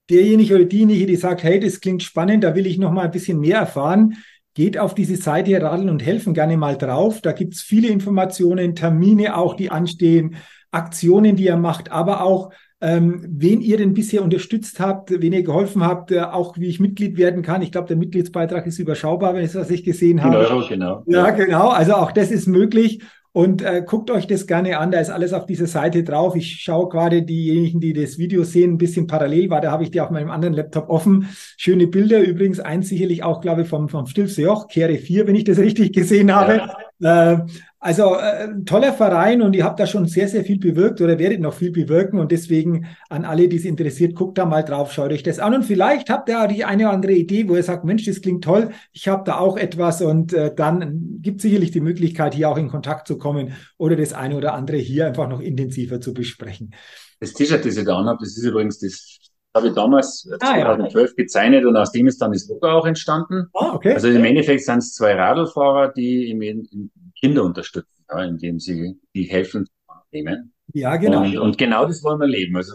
derjenige 0.09 0.55
oder 0.55 0.65
diejenige, 0.65 1.05
die 1.05 1.15
sagt, 1.15 1.43
hey, 1.43 1.59
das 1.59 1.79
klingt 1.79 2.03
spannend, 2.03 2.43
da 2.43 2.53
will 2.55 2.67
ich 2.67 2.77
noch 2.77 2.91
mal 2.91 3.05
ein 3.05 3.11
bisschen 3.11 3.39
mehr 3.39 3.59
erfahren, 3.59 4.17
geht 4.53 4.77
auf 4.77 4.93
diese 4.93 5.15
Seite 5.15 5.61
Radeln 5.61 5.89
und 5.89 6.05
Helfen 6.05 6.33
gerne 6.33 6.57
mal 6.57 6.77
drauf. 6.77 7.21
Da 7.21 7.31
gibt's 7.31 7.61
viele 7.61 7.87
Informationen, 7.87 8.75
Termine 8.75 9.37
auch, 9.37 9.55
die 9.55 9.71
anstehen, 9.71 10.35
Aktionen, 10.71 11.37
die 11.37 11.45
ihr 11.45 11.57
macht, 11.57 11.91
aber 11.91 12.21
auch 12.21 12.51
ähm, 12.81 13.23
wen 13.27 13.61
ihr 13.61 13.77
denn 13.77 13.93
bisher 13.93 14.23
unterstützt 14.23 14.79
habt, 14.79 15.11
wen 15.11 15.33
ihr 15.33 15.43
geholfen 15.43 15.83
habt, 15.83 16.11
äh, 16.11 16.21
auch 16.21 16.57
wie 16.57 16.67
ich 16.67 16.79
Mitglied 16.79 17.15
werden 17.17 17.43
kann. 17.43 17.61
Ich 17.61 17.71
glaube, 17.71 17.87
der 17.87 17.97
Mitgliedsbeitrag 17.97 18.65
ist 18.65 18.79
überschaubar, 18.79 19.35
wenn 19.35 19.45
ich 19.45 19.51
das 19.51 19.61
was 19.61 19.69
ich 19.69 19.83
gesehen 19.83 20.23
habe. 20.23 20.37
Euro, 20.37 20.67
genau. 20.67 21.03
Ja, 21.05 21.29
genau. 21.29 21.69
Also 21.69 21.93
auch 21.93 22.11
das 22.11 22.31
ist 22.31 22.47
möglich. 22.47 23.01
Und 23.33 23.61
äh, 23.61 23.81
guckt 23.85 24.11
euch 24.11 24.27
das 24.27 24.45
gerne 24.45 24.77
an, 24.77 24.91
da 24.91 24.99
ist 24.99 25.09
alles 25.09 25.31
auf 25.31 25.45
dieser 25.45 25.67
Seite 25.67 26.03
drauf. 26.03 26.35
Ich 26.35 26.61
schaue 26.61 26.89
gerade 26.89 27.23
diejenigen, 27.23 27.79
die 27.79 27.93
das 27.93 28.17
Video 28.17 28.43
sehen, 28.43 28.73
ein 28.73 28.77
bisschen 28.77 29.07
parallel 29.07 29.49
war. 29.49 29.61
Da 29.61 29.71
habe 29.71 29.83
ich 29.83 29.91
die 29.91 30.01
auf 30.01 30.09
meinem 30.09 30.29
anderen 30.29 30.53
Laptop 30.53 30.89
offen. 30.89 31.29
Schöne 31.55 31.87
Bilder, 31.87 32.19
übrigens 32.19 32.59
eins 32.59 32.89
sicherlich 32.89 33.23
auch, 33.23 33.39
glaube 33.39 33.61
ich, 33.61 33.69
vom, 33.69 33.87
vom 33.87 34.05
Stilfse 34.05 34.41
Joch, 34.41 34.67
Kehre 34.67 34.97
4, 34.97 35.27
wenn 35.27 35.35
ich 35.35 35.45
das 35.45 35.59
richtig 35.59 35.93
gesehen 35.93 36.35
habe. 36.35 36.57
Ja. 36.57 36.75
Äh, 37.01 37.37
also 37.83 38.15
äh, 38.15 38.63
toller 38.63 38.93
Verein 38.93 39.41
und 39.41 39.55
ihr 39.55 39.63
habt 39.63 39.79
da 39.79 39.87
schon 39.87 40.05
sehr, 40.05 40.27
sehr 40.27 40.43
viel 40.43 40.59
bewirkt 40.59 41.01
oder 41.01 41.17
werdet 41.17 41.41
noch 41.41 41.55
viel 41.55 41.71
bewirken 41.71 42.19
und 42.19 42.31
deswegen 42.31 42.85
an 43.09 43.25
alle, 43.25 43.47
die 43.47 43.57
es 43.57 43.65
interessiert, 43.65 44.13
guckt 44.13 44.37
da 44.37 44.45
mal 44.45 44.61
drauf, 44.61 44.91
schaut 44.91 45.11
euch 45.11 45.23
das 45.23 45.39
an 45.39 45.55
und 45.55 45.63
vielleicht 45.63 46.11
habt 46.11 46.29
ihr 46.29 46.43
auch 46.43 46.47
die 46.47 46.63
eine 46.63 46.83
oder 46.83 46.93
andere 46.93 47.13
Idee, 47.13 47.49
wo 47.49 47.55
ihr 47.55 47.63
sagt, 47.63 47.83
Mensch, 47.83 48.05
das 48.05 48.21
klingt 48.21 48.43
toll, 48.43 48.69
ich 48.93 49.07
habe 49.07 49.23
da 49.25 49.39
auch 49.39 49.57
etwas 49.57 50.03
und 50.03 50.31
äh, 50.31 50.53
dann 50.53 51.19
gibt 51.23 51.41
sicherlich 51.41 51.71
die 51.71 51.81
Möglichkeit, 51.81 52.35
hier 52.35 52.49
auch 52.49 52.57
in 52.57 52.67
Kontakt 52.67 53.07
zu 53.07 53.17
kommen 53.17 53.53
oder 53.79 53.95
das 53.95 54.13
eine 54.13 54.35
oder 54.35 54.53
andere 54.53 54.77
hier 54.77 55.07
einfach 55.07 55.27
noch 55.27 55.39
intensiver 55.39 55.99
zu 55.99 56.13
besprechen. 56.13 56.75
Das 57.19 57.33
T-Shirt, 57.33 57.65
das 57.65 57.77
ich 57.77 57.83
da 57.83 57.97
anhabe, 57.97 58.19
das 58.21 58.37
ist 58.37 58.43
übrigens 58.43 58.77
das 58.77 59.20
habe 59.53 59.67
ich 59.67 59.73
damals 59.73 60.27
ah, 60.31 60.37
2012 60.39 61.09
ja. 61.09 61.15
gezeichnet 61.15 61.65
und 61.65 61.75
aus 61.75 61.91
dem 61.91 62.07
ist 62.07 62.21
dann 62.21 62.31
das 62.31 62.47
Logo 62.47 62.67
auch 62.67 62.85
entstanden. 62.85 63.47
Ah, 63.53 63.73
okay. 63.73 63.93
Also 63.93 64.07
im 64.07 64.23
Endeffekt 64.23 64.63
sind 64.63 64.79
es 64.79 64.93
zwei 64.93 65.13
Radlfahrer, 65.13 65.91
die 65.93 66.29
im, 66.29 66.41
im 66.41 66.91
Kinder 67.19 67.43
unterstützen, 67.43 68.05
ja, 68.09 68.23
indem 68.23 68.59
sie 68.59 68.99
die 69.13 69.23
helfen 69.23 69.67
nehmen. 70.11 70.53
Ja, 70.73 70.95
genau. 70.95 71.23
Und, 71.23 71.37
und, 71.37 71.57
genau 71.57 71.85
das 71.85 72.03
wollen 72.03 72.19
wir 72.19 72.27
leben. 72.27 72.55
Also 72.55 72.73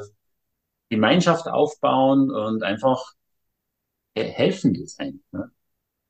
Gemeinschaft 0.90 1.48
aufbauen 1.48 2.30
und 2.30 2.62
einfach 2.62 3.12
helfen 4.14 4.86
sein. 4.86 5.20
Ne? 5.32 5.50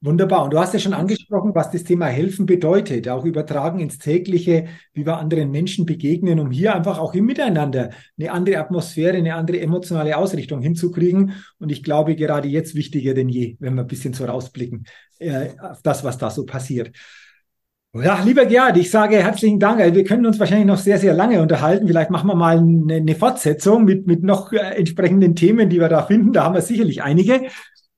Wunderbar. 0.07 0.45
Und 0.45 0.53
du 0.53 0.61
hast 0.61 0.73
ja 0.73 0.79
schon 0.79 0.93
angesprochen, 0.93 1.53
was 1.53 1.73
das 1.73 1.83
Thema 1.83 2.07
Helfen 2.07 2.47
bedeutet, 2.47 3.09
auch 3.09 3.25
übertragen 3.25 3.81
ins 3.81 3.99
tägliche, 3.99 4.67
wie 4.93 5.05
wir 5.05 5.17
anderen 5.17 5.51
Menschen 5.51 5.85
begegnen, 5.85 6.39
um 6.39 6.53
hier 6.53 6.77
einfach 6.77 7.01
auch 7.01 7.13
im 7.15 7.27
Miteinander 7.27 7.91
eine 8.17 8.31
andere 8.31 8.59
Atmosphäre, 8.59 9.17
eine 9.17 9.35
andere 9.35 9.59
emotionale 9.59 10.17
Ausrichtung 10.17 10.63
hinzukriegen. 10.63 11.33
Und 11.59 11.73
ich 11.73 11.83
glaube, 11.83 12.15
gerade 12.15 12.47
jetzt 12.47 12.77
wichtiger 12.77 13.15
denn 13.15 13.29
je, 13.29 13.57
wenn 13.59 13.75
wir 13.75 13.81
ein 13.81 13.89
bisschen 13.89 14.13
so 14.13 14.27
rausblicken 14.27 14.87
äh, 15.19 15.49
auf 15.61 15.83
das, 15.83 16.05
was 16.05 16.19
da 16.19 16.31
so 16.31 16.47
passiert. 16.47 16.93
Ja, 17.93 18.23
lieber 18.23 18.47
Gerhard, 18.47 18.77
ich 18.77 18.91
sage 18.93 19.17
herzlichen 19.17 19.59
Dank. 19.59 19.81
Wir 19.93 20.05
können 20.05 20.27
uns 20.27 20.39
wahrscheinlich 20.39 20.67
noch 20.67 20.79
sehr, 20.79 20.99
sehr 20.99 21.15
lange 21.15 21.41
unterhalten. 21.43 21.89
Vielleicht 21.89 22.11
machen 22.11 22.29
wir 22.29 22.37
mal 22.37 22.59
eine, 22.59 22.95
eine 22.95 23.15
Fortsetzung 23.17 23.85
mit, 23.85 24.07
mit 24.07 24.23
noch 24.23 24.53
äh, 24.53 24.77
entsprechenden 24.77 25.35
Themen, 25.35 25.69
die 25.69 25.81
wir 25.81 25.89
da 25.89 26.03
finden. 26.03 26.33
Da 26.33 26.45
haben 26.45 26.55
wir 26.55 26.63
sicherlich 26.63 27.03
einige. 27.03 27.49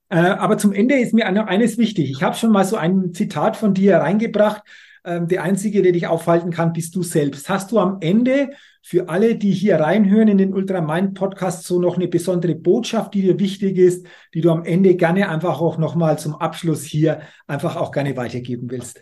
Äh, 0.09 0.17
aber 0.17 0.57
zum 0.57 0.73
Ende 0.73 0.95
ist 0.95 1.13
mir 1.13 1.27
eines 1.27 1.77
wichtig. 1.77 2.09
Ich 2.09 2.23
habe 2.23 2.35
schon 2.35 2.51
mal 2.51 2.65
so 2.65 2.75
ein 2.75 3.13
Zitat 3.13 3.55
von 3.55 3.73
dir 3.73 3.97
reingebracht. 3.97 4.63
Ähm, 5.05 5.27
der 5.27 5.43
Einzige, 5.43 5.81
der 5.81 5.91
dich 5.91 6.07
aufhalten 6.07 6.51
kann, 6.51 6.73
bist 6.73 6.95
du 6.95 7.03
selbst. 7.03 7.47
Hast 7.47 7.71
du 7.71 7.79
am 7.79 7.97
Ende 8.01 8.49
für 8.81 9.07
alle, 9.07 9.35
die 9.35 9.51
hier 9.51 9.79
reinhören 9.79 10.27
in 10.27 10.37
den 10.37 10.53
Ultramind 10.53 11.13
Podcast, 11.13 11.63
so 11.63 11.79
noch 11.79 11.95
eine 11.95 12.07
besondere 12.07 12.55
Botschaft, 12.55 13.13
die 13.13 13.21
dir 13.21 13.39
wichtig 13.39 13.77
ist, 13.77 14.07
die 14.33 14.41
du 14.41 14.49
am 14.51 14.65
Ende 14.65 14.95
gerne 14.95 15.29
einfach 15.29 15.61
auch 15.61 15.77
nochmal 15.77 16.17
zum 16.17 16.35
Abschluss 16.35 16.83
hier 16.83 17.21
einfach 17.47 17.75
auch 17.75 17.91
gerne 17.91 18.17
weitergeben 18.17 18.69
willst? 18.69 19.01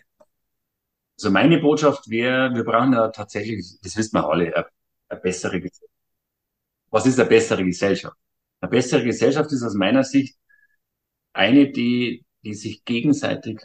Also 1.17 1.31
meine 1.31 1.57
Botschaft 1.57 2.09
wäre, 2.09 2.53
wir 2.53 2.63
brauchen 2.63 2.93
ja 2.93 3.07
tatsächlich, 3.07 3.79
das 3.81 3.97
wissen 3.97 4.15
wir 4.15 4.29
alle, 4.29 4.55
eine, 4.55 4.65
eine 5.09 5.19
bessere 5.19 5.59
Gesellschaft. 5.59 5.91
Was 6.91 7.05
ist 7.05 7.19
eine 7.19 7.29
bessere 7.29 7.63
Gesellschaft? 7.63 8.15
Eine 8.61 8.69
bessere 8.69 9.03
Gesellschaft 9.03 9.51
ist 9.51 9.63
aus 9.63 9.73
meiner 9.73 10.03
Sicht 10.03 10.37
eine, 11.37 11.71
die, 11.71 12.25
die 12.43 12.53
sich 12.53 12.83
gegenseitig, 12.83 13.61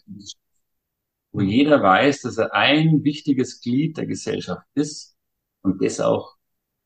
wo 1.33 1.41
jeder 1.41 1.83
weiß, 1.83 2.23
dass 2.23 2.39
er 2.39 2.55
ein 2.55 3.03
wichtiges 3.05 3.61
Glied 3.61 3.97
der 3.97 4.07
Gesellschaft 4.07 4.66
ist 4.75 5.16
und 5.62 5.83
das 5.83 6.01
auch, 6.01 6.37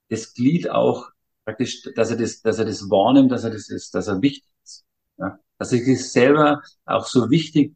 das 0.08 0.34
Glied 0.34 0.70
auch 0.70 1.10
praktisch, 1.44 1.82
dass 1.94 2.10
er 2.10 2.16
das, 2.16 2.42
dass 2.42 2.58
er 2.58 2.64
das 2.64 2.88
wahrnimmt, 2.90 3.32
dass 3.32 3.44
er 3.44 3.50
das 3.50 3.68
ist, 3.68 3.94
dass 3.94 4.06
er 4.06 4.22
wichtig 4.22 4.52
ist. 4.62 4.84
Ja? 5.18 5.38
Dass 5.58 5.72
er 5.72 5.78
sich 5.78 6.10
selber 6.10 6.62
auch 6.84 7.06
so 7.06 7.30
wichtig 7.30 7.74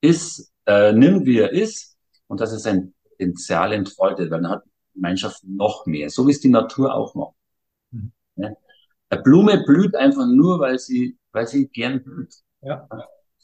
ist, 0.00 0.52
äh, 0.66 0.92
nimmt, 0.92 1.24
wie 1.26 1.38
er 1.38 1.52
ist 1.52 1.96
und 2.26 2.40
dass 2.40 2.52
es 2.52 2.62
sein 2.62 2.94
Potenzial 3.08 3.72
entfaltet, 3.72 4.30
weil 4.30 4.42
dann 4.42 4.50
hat 4.50 4.64
die 4.64 4.94
Gemeinschaft 4.94 5.42
noch 5.44 5.86
mehr, 5.86 6.10
so 6.10 6.26
wie 6.26 6.32
es 6.32 6.40
die 6.40 6.48
Natur 6.48 6.94
auch 6.94 7.14
macht. 7.14 7.36
Mhm. 7.90 8.12
Ja? 8.36 8.52
Eine 9.08 9.22
Blume 9.22 9.62
blüht 9.64 9.94
einfach 9.94 10.26
nur, 10.26 10.58
weil 10.60 10.78
sie, 10.78 11.16
weil 11.32 11.46
sie 11.46 11.68
gern 11.68 12.02
blüht. 12.02 12.34
Ja. 12.60 12.88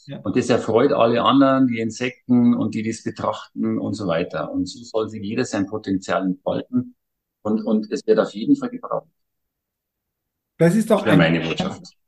ja. 0.07 0.21
Und 0.21 0.37
das 0.37 0.49
erfreut 0.49 0.93
alle 0.93 1.23
anderen, 1.23 1.67
die 1.67 1.81
Insekten 1.81 2.55
und 2.55 2.75
die 2.75 2.83
das 2.83 3.03
betrachten 3.03 3.79
und 3.79 3.95
so 3.95 4.07
weiter. 4.07 4.53
Und 4.53 4.67
so 4.67 4.83
soll 4.85 5.09
sich 5.09 5.23
jeder 5.23 5.45
sein 5.45 5.67
Potenzial 5.67 6.25
entfalten. 6.25 6.95
Und, 7.43 7.65
und 7.65 7.91
es 7.91 8.07
wird 8.07 8.19
auf 8.19 8.33
jeden 8.33 8.57
Fall 8.57 8.71
gebraucht. 8.71 9.09
Das 10.59 10.75
ist 10.75 10.91
doch 10.91 11.07
ein, 11.07 11.21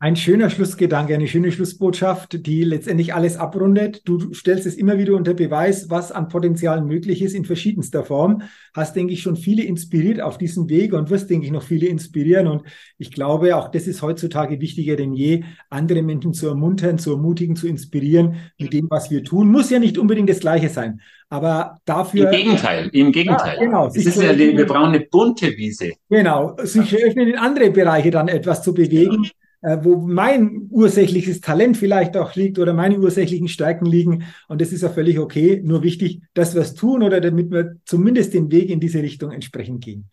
ein, 0.03 0.17
schöner 0.17 0.49
Schlussgedanke, 0.49 1.15
eine 1.15 1.29
schöne 1.29 1.53
Schlussbotschaft, 1.53 2.47
die 2.47 2.65
letztendlich 2.65 3.13
alles 3.13 3.37
abrundet. 3.37 4.01
Du 4.07 4.33
stellst 4.33 4.65
es 4.65 4.77
immer 4.77 4.97
wieder 4.97 5.15
unter 5.15 5.35
Beweis, 5.35 5.91
was 5.91 6.11
an 6.11 6.29
Potenzial 6.29 6.81
möglich 6.81 7.21
ist 7.21 7.35
in 7.35 7.45
verschiedenster 7.45 8.03
Form. 8.03 8.41
Hast, 8.75 8.97
denke 8.97 9.13
ich, 9.13 9.21
schon 9.21 9.37
viele 9.37 9.63
inspiriert 9.63 10.23
auf 10.23 10.39
diesem 10.39 10.71
Weg 10.71 10.95
und 10.95 11.11
wirst, 11.11 11.29
denke 11.29 11.45
ich, 11.45 11.53
noch 11.53 11.65
viele 11.65 11.87
inspirieren. 11.87 12.47
Und 12.47 12.63
ich 12.97 13.13
glaube, 13.13 13.55
auch 13.55 13.71
das 13.71 13.87
ist 13.87 14.01
heutzutage 14.01 14.59
wichtiger 14.63 14.97
denn 14.97 15.13
je, 15.13 15.45
andere 15.69 16.01
Menschen 16.01 16.33
zu 16.33 16.49
ermuntern, 16.49 16.99
zu 16.99 17.11
ermutigen, 17.11 17.55
zu 17.55 17.69
inspirieren 17.69 18.37
mit 18.59 18.73
dem, 18.73 18.87
was 18.89 19.11
wir 19.11 19.23
tun. 19.23 19.53
Muss 19.53 19.69
ja 19.69 19.79
nicht 19.79 19.99
unbedingt 19.99 20.31
das 20.31 20.41
Gleiche 20.41 20.71
sein. 20.71 21.03
Aber 21.29 21.79
dafür. 21.85 22.33
Im 22.33 22.39
Gegenteil, 22.39 22.89
im 22.95 23.13
Gegenteil. 23.13 23.57
Ja, 23.57 23.65
genau. 23.65 23.87
Es 23.89 23.97
ist 23.97 24.17
ja 24.17 24.37
wir 24.37 24.67
brauchen 24.67 24.95
eine 24.95 25.01
bunte 25.01 25.55
Wiese. 25.59 25.91
Genau. 26.09 26.57
Sich 26.63 26.97
öffnen 27.05 27.29
in 27.29 27.37
andere 27.37 27.71
Bereiche 27.71 28.11
dann 28.11 28.29
etwas 28.29 28.63
zu 28.63 28.73
bewegen, 28.73 29.27
wo 29.63 29.97
mein 29.97 30.69
ursächliches 30.71 31.41
Talent 31.41 31.77
vielleicht 31.77 32.17
auch 32.17 32.35
liegt 32.35 32.59
oder 32.59 32.73
meine 32.73 32.99
ursächlichen 32.99 33.49
Stärken 33.49 33.85
liegen. 33.85 34.25
Und 34.49 34.61
das 34.61 34.73
ist 34.73 34.83
ja 34.83 34.89
völlig 34.89 35.19
okay. 35.19 35.61
Nur 35.63 35.83
wichtig, 35.83 36.23
dass 36.33 36.55
wir 36.55 36.63
es 36.63 36.75
tun 36.75 37.03
oder 37.03 37.21
damit 37.21 37.51
wir 37.51 37.77
zumindest 37.85 38.33
den 38.33 38.51
Weg 38.51 38.71
in 38.71 38.81
diese 38.81 39.03
Richtung 39.03 39.33
entsprechend 39.33 39.85
gehen. 39.85 40.09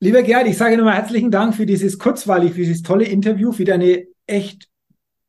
Lieber 0.00 0.22
Gerd, 0.22 0.46
ich 0.46 0.58
sage 0.58 0.76
nochmal 0.76 0.96
herzlichen 0.96 1.30
Dank 1.30 1.54
für 1.54 1.64
dieses 1.64 1.98
kurzweilig, 1.98 2.52
für 2.52 2.60
dieses 2.60 2.82
tolle 2.82 3.06
Interview, 3.06 3.52
für 3.52 3.64
deine 3.64 4.06
echt 4.26 4.68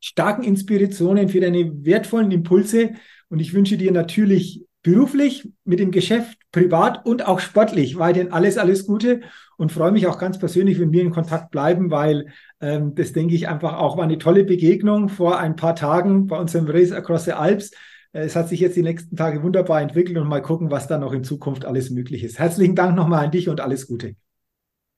starken 0.01 0.43
Inspirationen, 0.43 1.29
für 1.29 1.39
deine 1.39 1.85
wertvollen 1.85 2.31
Impulse. 2.31 2.93
Und 3.29 3.39
ich 3.39 3.53
wünsche 3.53 3.77
dir 3.77 3.91
natürlich 3.91 4.65
beruflich, 4.85 5.49
mit 5.63 5.79
dem 5.79 5.89
Geschäft, 5.89 6.37
privat 6.51 7.07
und 7.07 7.25
auch 7.25 7.39
sportlich 7.39 7.97
weiterhin 7.97 8.31
alles, 8.31 8.59
alles 8.59 8.85
Gute 8.85 9.21
und 9.57 9.71
freue 9.71 9.91
mich 9.91 10.05
auch 10.05 10.19
ganz 10.19 10.37
persönlich, 10.37 10.79
wenn 10.79 10.91
wir 10.91 11.01
in 11.01 11.09
Kontakt 11.09 11.49
bleiben, 11.49 11.89
weil 11.89 12.27
ähm, 12.61 12.93
das 12.93 13.11
denke 13.11 13.33
ich 13.33 13.47
einfach 13.47 13.73
auch 13.79 13.97
war 13.97 14.03
eine 14.03 14.19
tolle 14.19 14.43
Begegnung 14.43 15.09
vor 15.09 15.39
ein 15.39 15.55
paar 15.55 15.75
Tagen 15.75 16.27
bei 16.27 16.37
unserem 16.37 16.67
Race 16.67 16.91
Across 16.91 17.25
the 17.25 17.31
Alps. 17.31 17.71
Äh, 18.13 18.25
es 18.25 18.35
hat 18.35 18.47
sich 18.47 18.59
jetzt 18.59 18.77
die 18.77 18.83
nächsten 18.83 19.15
Tage 19.15 19.41
wunderbar 19.41 19.81
entwickelt 19.81 20.19
und 20.19 20.27
mal 20.27 20.43
gucken, 20.43 20.69
was 20.69 20.87
da 20.87 20.99
noch 20.99 21.13
in 21.13 21.23
Zukunft 21.23 21.65
alles 21.65 21.89
möglich 21.89 22.23
ist. 22.23 22.37
Herzlichen 22.37 22.75
Dank 22.75 22.95
nochmal 22.95 23.25
an 23.25 23.31
dich 23.31 23.49
und 23.49 23.61
alles 23.61 23.87
Gute. 23.87 24.15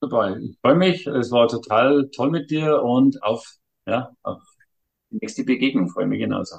Super, 0.02 0.36
ich 0.38 0.58
freue 0.60 0.76
mich. 0.76 1.06
Es 1.06 1.30
war 1.30 1.48
total 1.48 2.10
toll 2.14 2.30
mit 2.30 2.50
dir 2.50 2.82
und 2.82 3.22
auf, 3.22 3.54
ja, 3.86 4.10
auf 4.22 4.42
die 5.10 5.16
nächste 5.22 5.44
Begegnung 5.44 5.88
freue 5.88 6.06
mich 6.06 6.20
genauso. 6.20 6.56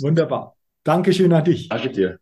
Wunderbar. 0.00 0.54
Dankeschön 0.84 1.32
an 1.32 1.44
dich. 1.44 1.70
Danke 1.70 1.90
dir. 1.90 2.18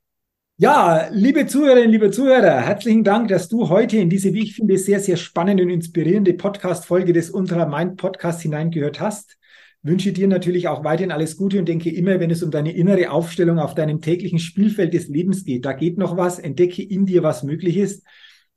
Ja, 0.59 1.09
liebe 1.13 1.47
Zuhörerinnen, 1.47 1.91
liebe 1.91 2.11
Zuhörer, 2.11 2.63
herzlichen 2.63 3.05
Dank, 3.05 3.29
dass 3.29 3.47
du 3.51 3.69
heute 3.69 3.99
in 3.99 4.09
diese, 4.09 4.33
wie 4.33 4.43
ich 4.43 4.55
finde, 4.55 4.79
sehr, 4.79 5.01
sehr 5.01 5.19
spannende 5.19 5.63
und 5.63 5.69
inspirierende 5.69 6.33
Podcast-Folge 6.33 7.13
des 7.13 7.29
Ultra 7.31 7.67
Mind 7.67 7.99
Podcasts 7.99 8.41
hineingehört 8.41 8.99
hast. 8.99 9.37
Wünsche 9.83 10.13
dir 10.13 10.29
natürlich 10.29 10.67
auch 10.69 10.83
weiterhin 10.83 11.13
alles 11.13 11.37
Gute 11.37 11.59
und 11.59 11.69
denke 11.69 11.91
immer, 11.91 12.21
wenn 12.21 12.31
es 12.31 12.43
um 12.43 12.51
deine 12.51 12.75
innere 12.75 13.11
Aufstellung 13.11 13.59
auf 13.59 13.75
deinem 13.75 14.01
täglichen 14.01 14.39
Spielfeld 14.39 14.95
des 14.95 15.09
Lebens 15.09 15.45
geht, 15.45 15.67
da 15.67 15.75
geht 15.75 15.99
noch 15.99 16.17
was, 16.17 16.39
entdecke 16.39 16.83
in 16.83 17.05
dir, 17.05 17.23
was 17.23 17.43
möglich 17.43 17.77
ist. 17.77 18.03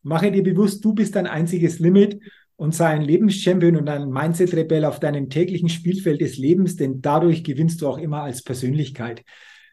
Mache 0.01 0.31
dir 0.31 0.43
bewusst, 0.43 0.85
du 0.85 0.93
bist 0.93 1.17
dein 1.17 1.27
einziges 1.27 1.79
Limit 1.79 2.21
und 2.55 2.73
sei 2.73 2.87
ein 2.87 3.01
Lebenschampion 3.01 3.75
und 3.75 3.89
ein 3.89 4.09
Mindset-Rebell 4.09 4.85
auf 4.85 5.01
deinem 5.01 5.29
täglichen 5.29 5.67
Spielfeld 5.67 6.21
des 6.21 6.37
Lebens, 6.37 6.77
denn 6.77 7.01
dadurch 7.01 7.43
gewinnst 7.43 7.81
du 7.81 7.89
auch 7.89 7.97
immer 7.97 8.23
als 8.23 8.41
Persönlichkeit. 8.41 9.25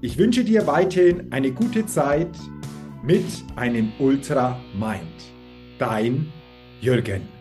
Ich 0.00 0.16
wünsche 0.16 0.42
dir 0.42 0.66
weiterhin 0.66 1.30
eine 1.32 1.52
gute 1.52 1.84
Zeit 1.84 2.34
mit 3.02 3.26
einem 3.56 3.92
Ultra 3.98 4.58
Mind. 4.78 5.35
Dein 5.78 6.32
Jürgen. 6.80 7.35